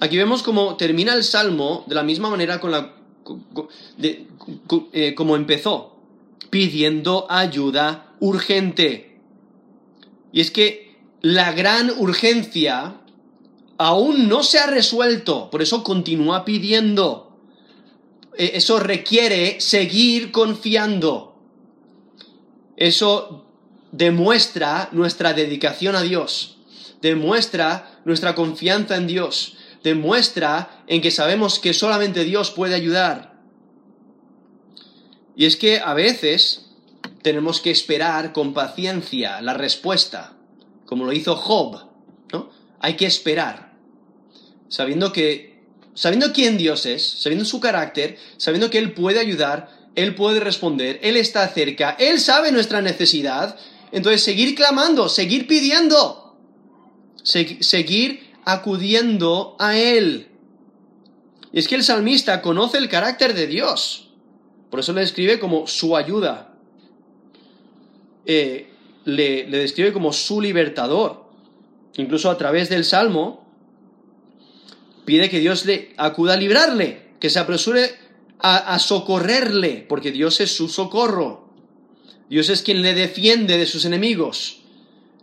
Aquí 0.00 0.16
vemos 0.16 0.42
cómo 0.42 0.76
termina 0.76 1.14
el 1.14 1.24
salmo 1.24 1.84
de 1.86 1.94
la 1.94 2.02
misma 2.02 2.28
manera 2.28 2.60
con 2.60 2.72
la, 2.72 2.94
eh, 4.02 5.14
como 5.14 5.36
empezó, 5.36 5.96
pidiendo 6.50 7.26
ayuda 7.30 8.14
urgente. 8.20 9.20
Y 10.32 10.40
es 10.40 10.50
que 10.50 10.96
la 11.20 11.52
gran 11.52 11.90
urgencia 11.98 13.01
aún 13.82 14.28
no 14.28 14.42
se 14.42 14.58
ha 14.58 14.66
resuelto, 14.66 15.50
por 15.50 15.62
eso 15.62 15.82
continúa 15.82 16.44
pidiendo. 16.44 17.36
E, 18.36 18.52
eso 18.54 18.78
requiere 18.78 19.60
seguir 19.60 20.32
confiando. 20.32 21.36
Eso 22.76 23.46
demuestra 23.90 24.88
nuestra 24.92 25.34
dedicación 25.34 25.96
a 25.96 26.02
Dios, 26.02 26.58
demuestra 27.00 28.00
nuestra 28.04 28.34
confianza 28.34 28.96
en 28.96 29.06
Dios, 29.06 29.56
demuestra 29.82 30.82
en 30.86 31.02
que 31.02 31.10
sabemos 31.10 31.58
que 31.58 31.74
solamente 31.74 32.24
Dios 32.24 32.50
puede 32.50 32.74
ayudar. 32.74 33.40
Y 35.36 35.46
es 35.46 35.56
que 35.56 35.80
a 35.80 35.94
veces 35.94 36.70
tenemos 37.22 37.60
que 37.60 37.70
esperar 37.70 38.32
con 38.32 38.54
paciencia 38.54 39.40
la 39.40 39.54
respuesta, 39.54 40.36
como 40.86 41.04
lo 41.04 41.12
hizo 41.12 41.36
Job, 41.36 41.90
¿no? 42.32 42.50
Hay 42.80 42.96
que 42.96 43.06
esperar, 43.06 43.71
sabiendo 44.72 45.12
que, 45.12 45.60
sabiendo 45.92 46.32
quién 46.32 46.56
Dios 46.56 46.86
es, 46.86 47.06
sabiendo 47.06 47.44
su 47.44 47.60
carácter, 47.60 48.16
sabiendo 48.38 48.70
que 48.70 48.78
Él 48.78 48.94
puede 48.94 49.20
ayudar, 49.20 49.68
Él 49.96 50.14
puede 50.14 50.40
responder, 50.40 50.98
Él 51.02 51.18
está 51.18 51.46
cerca, 51.48 51.94
Él 51.98 52.18
sabe 52.18 52.50
nuestra 52.52 52.80
necesidad, 52.80 53.58
entonces 53.92 54.22
seguir 54.22 54.54
clamando, 54.54 55.10
seguir 55.10 55.46
pidiendo, 55.46 56.38
seguir 57.22 58.32
acudiendo 58.46 59.56
a 59.58 59.76
Él. 59.76 60.28
Y 61.52 61.58
es 61.58 61.68
que 61.68 61.74
el 61.74 61.84
salmista 61.84 62.40
conoce 62.40 62.78
el 62.78 62.88
carácter 62.88 63.34
de 63.34 63.46
Dios. 63.46 64.08
Por 64.70 64.80
eso 64.80 64.94
le 64.94 65.02
describe 65.02 65.38
como 65.38 65.66
su 65.66 65.98
ayuda. 65.98 66.54
Eh, 68.24 68.70
le, 69.04 69.44
describe 69.44 69.92
como 69.92 70.14
su 70.14 70.40
libertador. 70.40 71.26
Incluso 71.98 72.30
a 72.30 72.38
través 72.38 72.70
del 72.70 72.86
salmo 72.86 73.41
pide 75.04 75.30
que 75.30 75.40
Dios 75.40 75.64
le 75.64 75.94
acuda 75.96 76.34
a 76.34 76.36
librarle, 76.36 77.12
que 77.20 77.30
se 77.30 77.38
apresure 77.38 77.94
a, 78.38 78.78
socorrerle, 78.78 79.86
porque 79.88 80.10
Dios 80.10 80.40
es 80.40 80.54
su 80.56 80.68
socorro. 80.68 81.48
Dios 82.28 82.48
es 82.48 82.62
quien 82.62 82.82
le 82.82 82.94
defiende 82.94 83.56
de 83.56 83.66
sus 83.66 83.84
enemigos. 83.84 84.62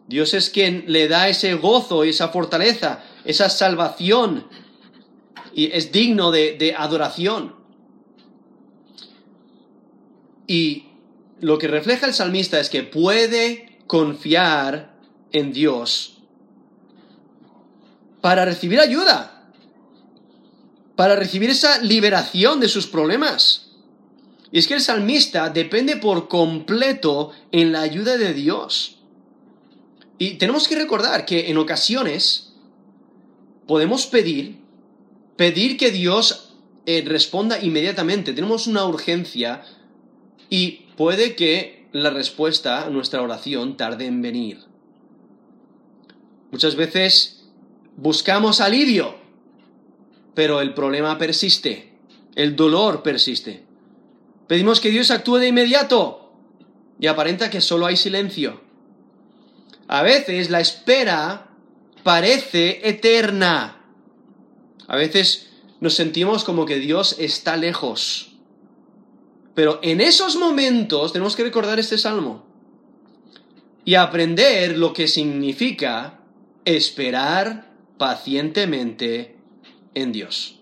Dios 0.08 0.34
es 0.34 0.50
quien 0.50 0.86
le 0.88 1.08
da 1.08 1.28
ese 1.28 1.54
gozo 1.56 2.06
y 2.06 2.10
esa 2.10 2.30
fortaleza 2.30 3.04
esa 3.26 3.50
salvación 3.50 4.48
y 5.54 5.72
es 5.72 5.92
digno 5.92 6.32
de, 6.32 6.76
adoración. 6.78 7.56
Y 10.48 10.88
lo 11.42 11.58
que 11.58 11.68
refleja 11.68 12.08
el 12.08 12.14
salmista 12.14 12.60
es 12.60 12.70
que 12.70 12.84
puede 12.84 13.78
confiar 13.88 14.96
en 15.32 15.54
Dios 15.54 16.18
para 18.22 18.46
recibir 18.46 18.80
ayuda, 18.80 19.39
para 21.00 21.16
recibir 21.16 21.50
esa 21.50 21.78
liberación 21.78 22.60
de 22.60 22.68
sus 22.68 22.86
problemas. 22.86 23.70
Y 24.52 24.60
es 24.60 24.68
que 24.68 24.74
el 24.74 24.82
salmista 24.82 25.50
depende 25.50 25.96
por 25.96 26.28
completo 26.28 27.32
en 27.54 27.72
la 27.72 27.80
ayuda 27.80 28.18
de 28.18 28.34
Dios. 28.34 29.00
Y 30.18 30.32
tenemos 30.32 30.68
que 30.68 30.76
recordar 30.76 31.26
que 31.26 31.50
en 31.50 31.58
ocasiones 31.58 32.52
podemos 33.66 34.08
pedir, 34.08 34.60
pedir 35.38 35.78
que 35.78 35.92
Dios 35.92 36.56
eh, 36.86 37.02
responda 37.08 37.64
inmediatamente. 37.64 38.34
Tenemos 38.34 38.68
una 38.68 38.84
urgencia 38.84 39.64
y 40.50 40.88
puede 40.98 41.34
que 41.34 41.88
la 41.94 42.10
respuesta 42.10 42.84
a 42.84 42.90
nuestra 42.90 43.22
oración 43.22 43.78
tarde 43.78 44.06
en 44.06 44.22
venir. 44.22 44.66
Muchas 46.52 46.76
veces 46.76 47.46
buscamos 47.96 48.60
alivio, 48.60 49.19
pero 50.40 50.62
el 50.62 50.74
problema 50.74 51.18
persiste, 51.18 51.92
el 52.34 52.56
dolor 52.56 53.04
persiste. 53.04 53.66
Pedimos 54.48 54.80
que 54.80 54.90
Dios 54.90 55.12
actúe 55.12 55.36
de 55.36 55.50
inmediato 55.50 56.32
y 56.98 57.08
aparenta 57.08 57.50
que 57.50 57.60
solo 57.60 57.86
hay 57.86 57.98
silencio. 57.98 58.62
A 59.90 60.02
veces 60.02 60.50
la 60.50 60.62
espera 60.62 61.50
parece 62.04 62.88
eterna. 62.88 63.82
A 64.88 64.96
veces 64.96 65.50
nos 65.82 65.96
sentimos 65.96 66.46
como 66.46 66.66
que 66.66 66.80
Dios 66.80 67.18
está 67.20 67.58
lejos. 67.58 68.32
Pero 69.56 69.82
en 69.84 70.00
esos 70.00 70.38
momentos 70.38 71.12
tenemos 71.12 71.36
que 71.36 71.44
recordar 71.44 71.80
este 71.80 71.98
salmo 71.98 72.46
y 73.84 73.96
aprender 73.96 74.78
lo 74.78 74.94
que 74.94 75.10
significa 75.10 76.22
esperar 76.64 77.74
pacientemente 77.98 79.39
en 79.94 80.12
Dios. 80.12 80.60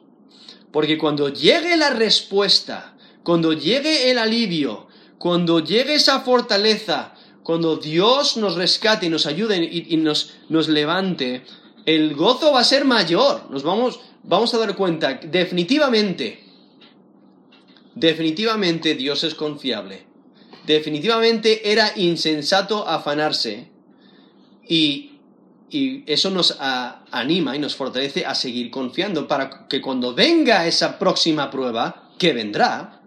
Porque 0.72 0.98
cuando 0.98 1.30
llegue 1.30 1.78
la 1.78 1.92
respuesta, 1.92 2.96
cuando 3.24 3.54
llegue 3.54 4.12
el 4.12 4.18
alivio, 4.18 4.88
cuando 5.18 5.60
llegue 5.60 5.96
esa 5.96 6.22
fortaleza, 6.22 7.14
cuando 7.44 7.78
Dios 7.78 8.38
nos 8.38 8.56
rescate 8.56 9.06
y 9.06 9.10
nos 9.10 9.26
ayude 9.26 9.64
y, 9.64 9.98
nos, 9.98 10.34
nos 10.50 10.68
levante, 10.68 11.44
el 11.86 12.14
gozo 12.16 12.52
va 12.52 12.60
a 12.60 12.66
ser 12.66 12.86
mayor. 12.86 13.50
Nos 13.50 13.64
vamos, 13.64 14.00
vamos 14.24 14.54
a 14.54 14.58
dar 14.58 14.76
cuenta, 14.76 15.14
definitivamente, 15.14 16.44
definitivamente 17.96 18.96
Dios 18.96 19.24
es 19.24 19.34
confiable. 19.34 20.06
Definitivamente 20.66 21.72
era 21.72 21.94
insensato 21.96 22.86
afanarse. 22.88 23.70
Y, 24.68 25.17
eso 25.70 26.30
nos 26.30 26.58
anima 26.60 27.56
y 27.56 27.60
nos 27.60 27.76
fortalece 27.76 28.26
a 28.26 28.36
seguir 28.36 28.72
confiando 28.72 29.28
para 29.28 29.68
que 29.68 29.82
cuando 29.82 30.14
venga 30.14 30.66
esa 30.66 30.98
próxima 30.98 31.50
prueba, 31.50 32.12
que 32.18 32.34
vendrá, 32.34 33.02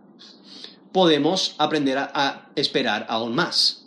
podemos 0.93 1.55
aprender 1.59 1.99
a 1.99 2.51
esperar 2.55 3.07
aún 3.09 3.35
más, 3.35 3.87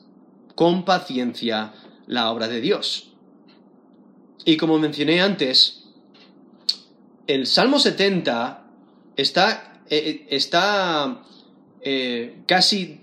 con 0.56 0.86
paciencia, 0.86 1.74
la 2.08 2.32
obra 2.32 2.48
de 2.48 2.62
Dios. 2.62 3.14
Y 4.46 4.58
como 4.58 4.80
mencioné 4.80 5.22
antes, 5.22 5.84
el 7.28 7.48
Salmo 7.48 7.80
70 7.80 8.66
está, 9.16 9.82
eh, 9.90 9.98
eh, 9.98 10.28
está 10.30 11.24
eh, 11.82 12.44
casi 12.46 13.00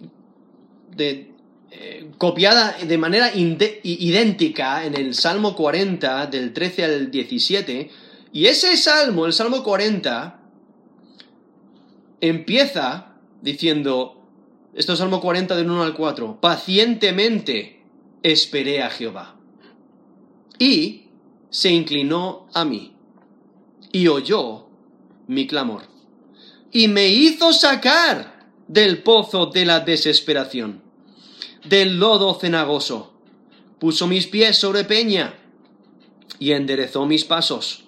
copiada 2.18 2.76
de 2.82 2.98
manera 2.98 3.30
idéntica 3.34 4.84
en 4.84 4.94
el 4.94 5.14
Salmo 5.14 5.54
40 5.54 6.26
del 6.26 6.52
13 6.52 6.84
al 6.84 7.10
17. 7.10 7.90
Y 8.32 8.46
ese 8.46 8.76
Salmo, 8.76 9.26
el 9.26 9.32
Salmo 9.32 9.62
40, 9.62 10.40
empieza 12.20 13.14
diciendo, 13.42 14.22
esto 14.74 14.92
es 14.92 14.98
Salmo 14.98 15.20
40 15.20 15.56
del 15.56 15.70
1 15.70 15.82
al 15.82 15.94
4, 15.94 16.40
pacientemente 16.40 17.82
esperé 18.22 18.82
a 18.82 18.90
Jehová. 18.90 19.36
Y 20.58 21.06
se 21.50 21.70
inclinó 21.70 22.48
a 22.52 22.64
mí 22.64 22.94
y 23.92 24.08
oyó 24.08 24.66
mi 25.26 25.46
clamor 25.46 25.82
y 26.72 26.88
me 26.88 27.08
hizo 27.08 27.52
sacar 27.52 28.48
del 28.68 29.02
pozo 29.02 29.46
de 29.46 29.64
la 29.64 29.80
desesperación, 29.80 30.82
del 31.64 31.98
lodo 31.98 32.34
cenagoso. 32.34 33.12
Puso 33.78 34.06
mis 34.06 34.26
pies 34.26 34.58
sobre 34.58 34.84
peña 34.84 35.34
y 36.38 36.52
enderezó 36.52 37.06
mis 37.06 37.24
pasos. 37.24 37.84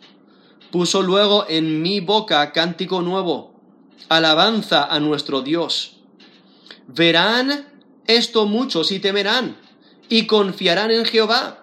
Puso 0.71 1.03
luego 1.03 1.47
en 1.49 1.83
mi 1.83 2.01
boca 2.01 2.53
cántico 2.53 3.03
nuevo, 3.03 3.61
alabanza 4.09 4.85
a 4.85 5.01
nuestro 5.01 5.43
Dios. 5.43 5.99
Verán 6.87 7.69
esto 8.07 8.47
muchos 8.47 8.91
y 8.91 8.99
temerán 8.99 9.57
y 10.09 10.27
confiarán 10.27 10.91
en 10.91 11.05
Jehová 11.05 11.63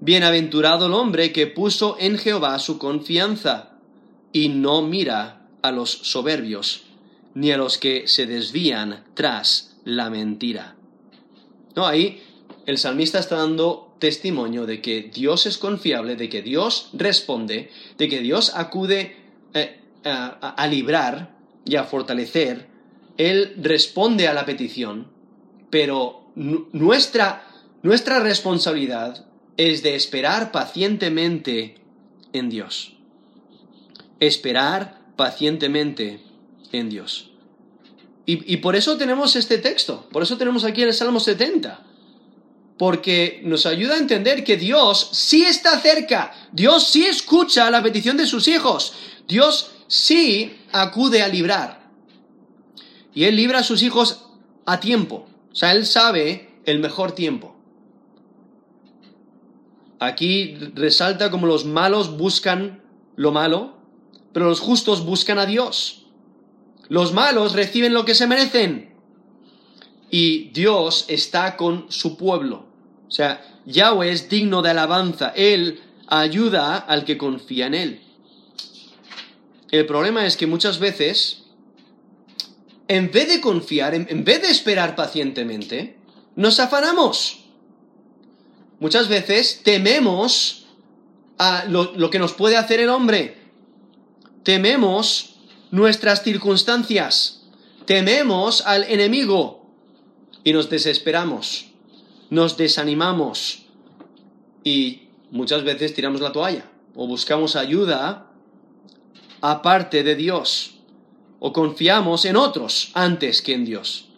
Bienaventurado 0.00 0.86
el 0.86 0.92
hombre 0.92 1.32
que 1.32 1.46
puso 1.46 1.96
en 1.98 2.18
Jehová 2.18 2.58
su 2.58 2.76
confianza 2.78 3.78
y 4.30 4.50
no 4.50 4.82
mira 4.82 5.48
a 5.62 5.72
los 5.72 5.90
soberbios, 5.90 6.84
ni 7.34 7.50
a 7.50 7.56
los 7.56 7.78
que 7.78 8.06
se 8.06 8.26
desvían 8.26 9.04
tras 9.14 9.78
la 9.84 10.10
mentira. 10.10 10.75
No, 11.76 11.86
ahí 11.86 12.22
el 12.64 12.78
salmista 12.78 13.18
está 13.18 13.36
dando 13.36 13.94
testimonio 13.98 14.66
de 14.66 14.80
que 14.80 15.02
Dios 15.02 15.46
es 15.46 15.58
confiable, 15.58 16.16
de 16.16 16.28
que 16.28 16.42
Dios 16.42 16.90
responde, 16.94 17.70
de 17.98 18.08
que 18.08 18.20
Dios 18.20 18.52
acude 18.54 19.16
eh, 19.54 19.80
a, 20.04 20.26
a 20.50 20.66
librar 20.66 21.36
y 21.64 21.76
a 21.76 21.84
fortalecer. 21.84 22.66
Él 23.18 23.54
responde 23.58 24.26
a 24.26 24.34
la 24.34 24.46
petición, 24.46 25.08
pero 25.70 26.26
nuestra, 26.34 27.46
nuestra 27.82 28.20
responsabilidad 28.20 29.26
es 29.56 29.82
de 29.82 29.94
esperar 29.94 30.52
pacientemente 30.52 31.76
en 32.32 32.50
Dios. 32.50 32.94
Esperar 34.20 35.00
pacientemente 35.16 36.20
en 36.72 36.90
Dios. 36.90 37.35
Y, 38.28 38.56
por 38.56 38.74
eso 38.74 38.96
tenemos 38.96 39.36
este 39.36 39.58
texto, 39.58 40.08
por 40.10 40.20
eso 40.24 40.36
tenemos 40.36 40.64
aquí 40.64 40.82
el 40.82 40.92
Salmo 40.92 41.20
70, 41.20 41.80
porque 42.76 43.40
nos 43.44 43.66
ayuda 43.66 43.94
a 43.94 43.98
entender 43.98 44.42
que 44.42 44.56
Dios 44.56 45.10
sí 45.12 45.44
está 45.44 45.78
cerca, 45.78 46.32
Dios 46.50 46.88
sí 46.88 47.06
escucha 47.06 47.70
la 47.70 47.84
petición 47.84 48.16
de 48.16 48.26
sus 48.26 48.48
hijos, 48.48 48.94
Dios 49.28 49.70
sí 49.86 50.58
acude 50.72 51.22
a 51.22 51.28
librar. 51.28 51.88
Y 53.14 53.24
Él 53.24 53.36
libra 53.36 53.60
a 53.60 53.62
sus 53.62 53.82
hijos 53.84 54.24
a 54.64 54.80
tiempo, 54.80 55.28
o 55.52 55.54
sea, 55.54 55.70
Él 55.70 55.86
sabe 55.86 56.50
el 56.64 56.80
mejor 56.80 57.12
tiempo. 57.12 57.54
Aquí 60.00 60.56
resalta 60.74 61.30
como 61.30 61.46
los 61.46 61.64
malos 61.64 62.16
buscan 62.18 62.82
lo 63.14 63.30
malo, 63.30 63.76
pero 64.32 64.46
los 64.46 64.58
justos 64.58 65.06
buscan 65.06 65.38
a 65.38 65.46
Dios. 65.46 66.05
Los 66.88 67.12
malos 67.12 67.52
reciben 67.54 67.94
lo 67.94 68.04
que 68.04 68.14
se 68.14 68.26
merecen. 68.26 68.94
Y 70.10 70.50
Dios 70.50 71.04
está 71.08 71.56
con 71.56 71.86
su 71.88 72.16
pueblo. 72.16 72.66
O 73.08 73.10
sea, 73.10 73.42
Yahweh 73.66 74.12
es 74.12 74.28
digno 74.28 74.62
de 74.62 74.70
alabanza. 74.70 75.32
Él 75.34 75.80
ayuda 76.06 76.76
al 76.76 77.04
que 77.04 77.18
confía 77.18 77.66
en 77.66 77.74
Él. 77.74 78.02
El 79.70 79.86
problema 79.86 80.26
es 80.26 80.36
que 80.36 80.46
muchas 80.46 80.78
veces, 80.78 81.44
en 82.88 83.10
vez 83.10 83.28
de 83.28 83.40
confiar, 83.40 83.94
en, 83.94 84.24
vez 84.24 84.42
de 84.42 84.50
esperar 84.50 84.94
pacientemente, 84.94 85.98
nos 86.36 86.60
afanamos. 86.60 87.44
Muchas 88.78 89.08
veces 89.08 89.62
tememos 89.64 90.66
a 91.38 91.64
lo, 91.64 92.10
que 92.10 92.18
nos 92.18 92.32
puede 92.32 92.56
hacer 92.56 92.80
el 92.80 92.90
hombre. 92.90 93.36
Tememos 94.44 95.35
nuestras 95.70 96.22
circunstancias. 96.22 97.42
Tememos 97.84 98.62
al 98.66 98.84
enemigo. 98.84 99.66
Y 100.44 100.52
nos 100.52 100.70
desesperamos. 100.70 101.66
Nos 102.30 102.56
desanimamos. 102.56 103.66
Y 104.64 105.08
muchas 105.30 105.64
veces 105.64 105.94
tiramos 105.94 106.20
la 106.20 106.32
toalla. 106.32 106.70
O 106.94 107.06
buscamos 107.06 107.56
ayuda 107.56 108.30
aparte 109.40 110.02
de 110.02 110.14
Dios. 110.14 110.78
O 111.38 111.52
confiamos 111.52 112.24
en 112.24 112.36
otros 112.36 112.90
antes 112.94 113.42
que 113.42 113.54
en 113.54 113.64
Dios. 113.64 114.08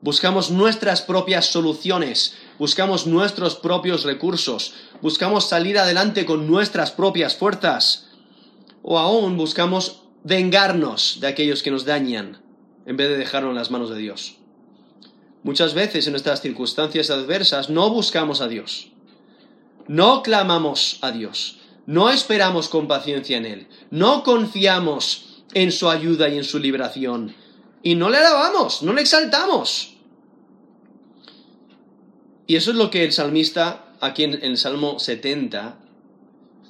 Buscamos 0.00 0.50
nuestras 0.50 1.00
propias 1.02 1.46
soluciones 1.46 2.36
buscamos 2.58 3.06
nuestros 3.06 3.56
propios 3.56 4.04
recursos, 4.04 4.74
buscamos 5.00 5.48
salir 5.48 5.78
adelante 5.78 6.24
con 6.24 6.46
nuestras 6.46 6.92
propias 6.92 7.36
fuerzas, 7.36 8.06
o 8.82 8.98
aún 8.98 9.36
buscamos 9.36 10.02
vengarnos 10.24 11.18
de 11.20 11.28
aquellos 11.28 11.62
que 11.62 11.70
nos 11.70 11.84
dañan, 11.84 12.42
en 12.86 12.96
vez 12.96 13.08
de 13.10 13.18
dejarlo 13.18 13.50
en 13.50 13.56
las 13.56 13.70
manos 13.70 13.90
de 13.90 13.98
Dios. 13.98 14.36
Muchas 15.42 15.74
veces 15.74 16.06
en 16.06 16.12
nuestras 16.12 16.40
circunstancias 16.40 17.10
adversas 17.10 17.68
no 17.68 17.90
buscamos 17.90 18.40
a 18.40 18.48
Dios, 18.48 18.88
no 19.86 20.22
clamamos 20.22 20.98
a 21.02 21.12
Dios, 21.12 21.60
no 21.86 22.10
esperamos 22.10 22.68
con 22.68 22.88
paciencia 22.88 23.36
en 23.36 23.44
Él, 23.44 23.68
no 23.90 24.24
confiamos 24.24 25.44
en 25.52 25.70
su 25.70 25.90
ayuda 25.90 26.30
y 26.30 26.38
en 26.38 26.44
su 26.44 26.58
liberación, 26.58 27.34
y 27.82 27.94
no 27.94 28.08
le 28.08 28.16
alabamos, 28.16 28.82
no 28.82 28.94
le 28.94 29.02
exaltamos. 29.02 29.94
Y 32.46 32.56
eso 32.56 32.70
es 32.70 32.76
lo 32.76 32.90
que 32.90 33.04
el 33.04 33.12
salmista, 33.12 33.94
aquí 34.00 34.24
en, 34.24 34.42
el 34.42 34.56
Salmo 34.56 34.98
70, 34.98 35.78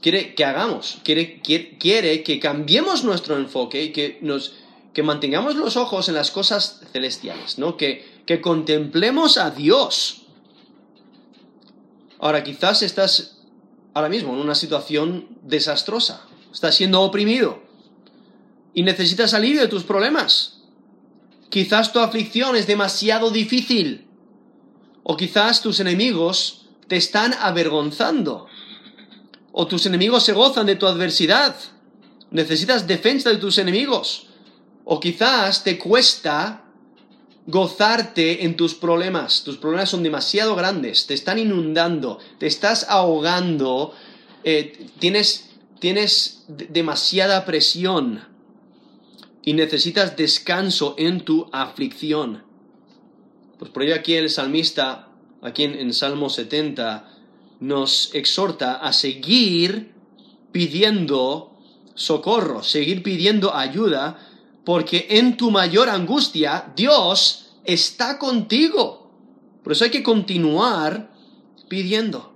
quiere 0.04 0.34
que 0.34 0.44
hagamos. 0.44 0.98
Quiere, 1.02 1.40
quiere, 1.40 2.22
que 2.22 2.38
cambiemos 2.38 3.04
nuestro 3.04 3.38
enfoque 3.38 3.84
y 3.84 3.92
que, 3.92 4.18
nos, 4.20 4.52
que 4.92 5.02
mantengamos 5.02 5.56
los 5.56 5.78
ojos 5.78 6.10
en 6.10 6.14
las 6.14 6.30
cosas 6.30 6.82
celestiales, 6.92 7.58
¿no? 7.58 7.78
Que, 7.78 8.20
que 8.26 8.42
contemplemos 8.42 9.38
a 9.38 9.50
Dios. 9.50 10.26
Ahora, 12.18 12.44
quizás 12.44 12.82
estás 12.82 13.38
ahora 13.94 14.10
mismo 14.10 14.34
en 14.34 14.40
una 14.40 14.54
situación 14.54 15.26
desastrosa, 15.40 16.26
estás 16.52 16.74
siendo 16.74 17.00
oprimido 17.00 17.62
y 18.74 18.82
necesitas 18.82 19.30
salir 19.30 19.58
de 19.58 19.68
tus 19.68 19.84
problemas. 19.84 20.64
Quizás 21.48 21.94
tu 21.94 22.00
aflicción 22.00 22.56
es 22.56 22.66
demasiado 22.66 23.30
difícil 23.30 24.06
o 25.02 25.16
quizás 25.16 25.62
tus 25.62 25.80
enemigos 25.80 26.66
te 26.88 26.96
están 26.96 27.32
avergonzando 27.40 28.48
o 29.56 29.68
tus 29.68 29.86
enemigos 29.86 30.24
se 30.24 30.32
gozan 30.32 30.66
de 30.66 30.74
tu 30.74 30.84
adversidad. 30.84 31.54
Necesitas 32.32 32.88
defensa 32.88 33.30
de 33.30 33.36
tus 33.36 33.56
enemigos. 33.58 34.26
O 34.84 34.98
quizás 34.98 35.62
te 35.62 35.78
cuesta 35.78 36.64
gozarte 37.46 38.44
en 38.44 38.56
tus 38.56 38.74
problemas. 38.74 39.44
Tus 39.44 39.56
problemas 39.56 39.90
son 39.90 40.02
demasiado 40.02 40.56
grandes, 40.56 41.06
te 41.06 41.14
están 41.14 41.38
inundando, 41.38 42.18
te 42.38 42.48
estás 42.48 42.86
ahogando, 42.88 43.94
eh, 44.42 44.88
tienes, 44.98 45.50
tienes 45.78 46.44
demasiada 46.48 47.44
presión 47.44 48.24
y 49.44 49.52
necesitas 49.52 50.16
descanso 50.16 50.96
en 50.98 51.20
tu 51.20 51.48
aflicción. 51.52 52.42
Pues 53.60 53.70
por 53.70 53.84
ello 53.84 53.94
aquí 53.94 54.14
el 54.14 54.30
salmista, 54.30 55.10
aquí 55.42 55.62
en, 55.62 55.74
en 55.76 55.92
Salmo 55.92 56.28
70, 56.28 57.13
nos 57.64 58.14
exhorta 58.14 58.74
a 58.74 58.92
seguir 58.92 59.94
pidiendo 60.52 61.56
socorro, 61.94 62.62
seguir 62.62 63.02
pidiendo 63.02 63.54
ayuda, 63.54 64.18
porque 64.64 65.06
en 65.08 65.38
tu 65.38 65.50
mayor 65.50 65.88
angustia 65.88 66.72
Dios 66.76 67.54
está 67.64 68.18
contigo. 68.18 69.10
Por 69.62 69.72
eso 69.72 69.84
hay 69.84 69.90
que 69.90 70.02
continuar 70.02 71.10
pidiendo. 71.68 72.34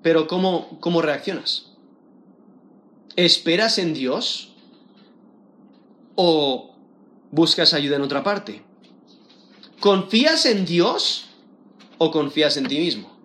Pero 0.00 0.26
¿cómo, 0.26 0.78
cómo 0.80 1.02
reaccionas? 1.02 1.72
¿Esperas 3.16 3.76
en 3.76 3.92
Dios? 3.92 4.54
¿O 6.14 6.74
buscas 7.30 7.74
ayuda 7.74 7.96
en 7.96 8.02
otra 8.02 8.24
parte? 8.24 8.62
¿Confías 9.80 10.46
en 10.46 10.64
Dios 10.64 11.26
o 11.98 12.10
confías 12.10 12.56
en 12.56 12.66
ti 12.66 12.78
mismo? 12.78 13.15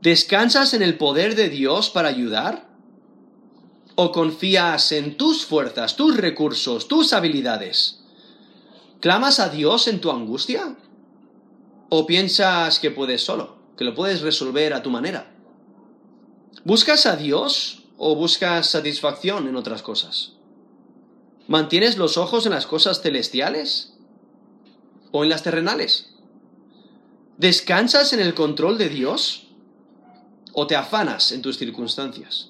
¿Descansas 0.00 0.74
en 0.74 0.82
el 0.82 0.98
poder 0.98 1.34
de 1.34 1.48
Dios 1.48 1.90
para 1.90 2.08
ayudar? 2.08 2.68
¿O 3.94 4.12
confías 4.12 4.92
en 4.92 5.16
tus 5.16 5.46
fuerzas, 5.46 5.96
tus 5.96 6.16
recursos, 6.16 6.86
tus 6.86 7.12
habilidades? 7.12 8.00
¿Clamas 9.00 9.40
a 9.40 9.48
Dios 9.48 9.88
en 9.88 10.00
tu 10.00 10.10
angustia? 10.10 10.76
¿O 11.88 12.06
piensas 12.06 12.78
que 12.78 12.90
puedes 12.90 13.22
solo, 13.22 13.56
que 13.76 13.84
lo 13.84 13.94
puedes 13.94 14.20
resolver 14.20 14.74
a 14.74 14.82
tu 14.82 14.90
manera? 14.90 15.32
¿Buscas 16.64 17.06
a 17.06 17.16
Dios 17.16 17.84
o 17.96 18.14
buscas 18.16 18.68
satisfacción 18.68 19.48
en 19.48 19.56
otras 19.56 19.82
cosas? 19.82 20.32
¿Mantienes 21.48 21.96
los 21.96 22.16
ojos 22.18 22.44
en 22.44 22.52
las 22.52 22.66
cosas 22.66 23.00
celestiales 23.00 23.94
o 25.12 25.22
en 25.22 25.30
las 25.30 25.42
terrenales? 25.42 26.10
¿Descansas 27.38 28.12
en 28.12 28.20
el 28.20 28.34
control 28.34 28.78
de 28.78 28.88
Dios 28.88 29.45
o 30.58 30.66
te 30.66 30.74
afanas 30.74 31.32
en 31.32 31.42
tus 31.42 31.58
circunstancias. 31.58 32.48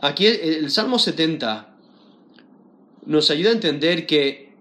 Aquí 0.00 0.24
el, 0.26 0.70
Salmo 0.70 1.00
70 1.00 1.74
nos 3.06 3.28
ayuda 3.32 3.50
a 3.50 3.54
entender 3.54 4.06
que 4.06 4.54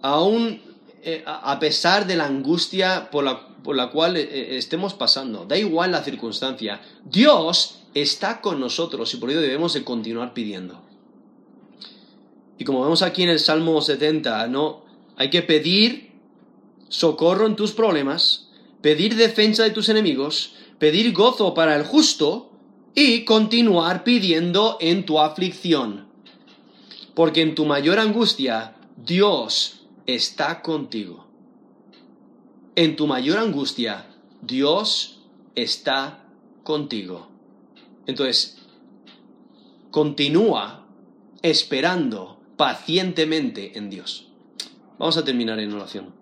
aún 0.00 0.62
eh, 1.02 1.24
a 1.26 1.58
pesar 1.58 2.06
de 2.06 2.14
la 2.14 2.26
angustia 2.26 3.10
por 3.10 3.24
la, 3.24 3.48
por 3.64 3.74
la 3.74 3.90
cual 3.90 4.16
eh, 4.16 4.22
eh, 4.22 4.56
estemos 4.58 4.94
pasando, 4.94 5.44
da 5.44 5.58
igual 5.58 5.90
la 5.90 6.04
circunstancia, 6.04 6.80
Dios 7.04 7.80
está 7.94 8.40
con 8.40 8.60
nosotros 8.60 9.12
y 9.12 9.16
por 9.16 9.28
ello 9.32 9.40
debemos 9.40 9.74
de 9.74 9.82
continuar 9.82 10.32
pidiendo. 10.32 10.82
Y 12.58 12.64
como 12.64 12.80
vemos 12.80 13.02
aquí 13.02 13.24
en 13.24 13.30
el 13.30 13.40
Salmo 13.40 13.80
70, 13.80 14.46
no 14.46 14.84
hay 15.16 15.30
que 15.30 15.42
pedir 15.42 16.12
socorro 16.88 17.48
en 17.48 17.56
tus 17.56 17.72
problemas, 17.72 18.50
pedir 18.82 19.16
defensa 19.16 19.64
de 19.64 19.70
tus 19.70 19.88
enemigos, 19.88 20.54
pedir 20.82 21.12
gozo 21.12 21.54
para 21.54 21.76
el 21.76 21.84
justo 21.84 22.50
y 22.92 23.24
continuar 23.24 24.02
pidiendo 24.02 24.78
en 24.80 25.06
tu 25.06 25.20
aflicción. 25.20 26.08
Porque 27.14 27.40
en 27.40 27.54
tu 27.54 27.66
mayor 27.66 28.00
angustia 28.00 28.74
Dios 28.96 29.86
está 30.06 30.60
contigo. 30.60 31.28
En 32.74 32.96
tu 32.96 33.06
mayor 33.06 33.38
angustia 33.38 34.06
Dios 34.40 35.20
está 35.54 36.24
contigo. 36.64 37.28
Entonces, 38.08 38.58
continúa 39.92 40.88
esperando 41.42 42.40
pacientemente 42.56 43.78
en 43.78 43.88
Dios. 43.88 44.32
Vamos 44.98 45.16
a 45.16 45.24
terminar 45.24 45.60
en 45.60 45.72
oración. 45.74 46.21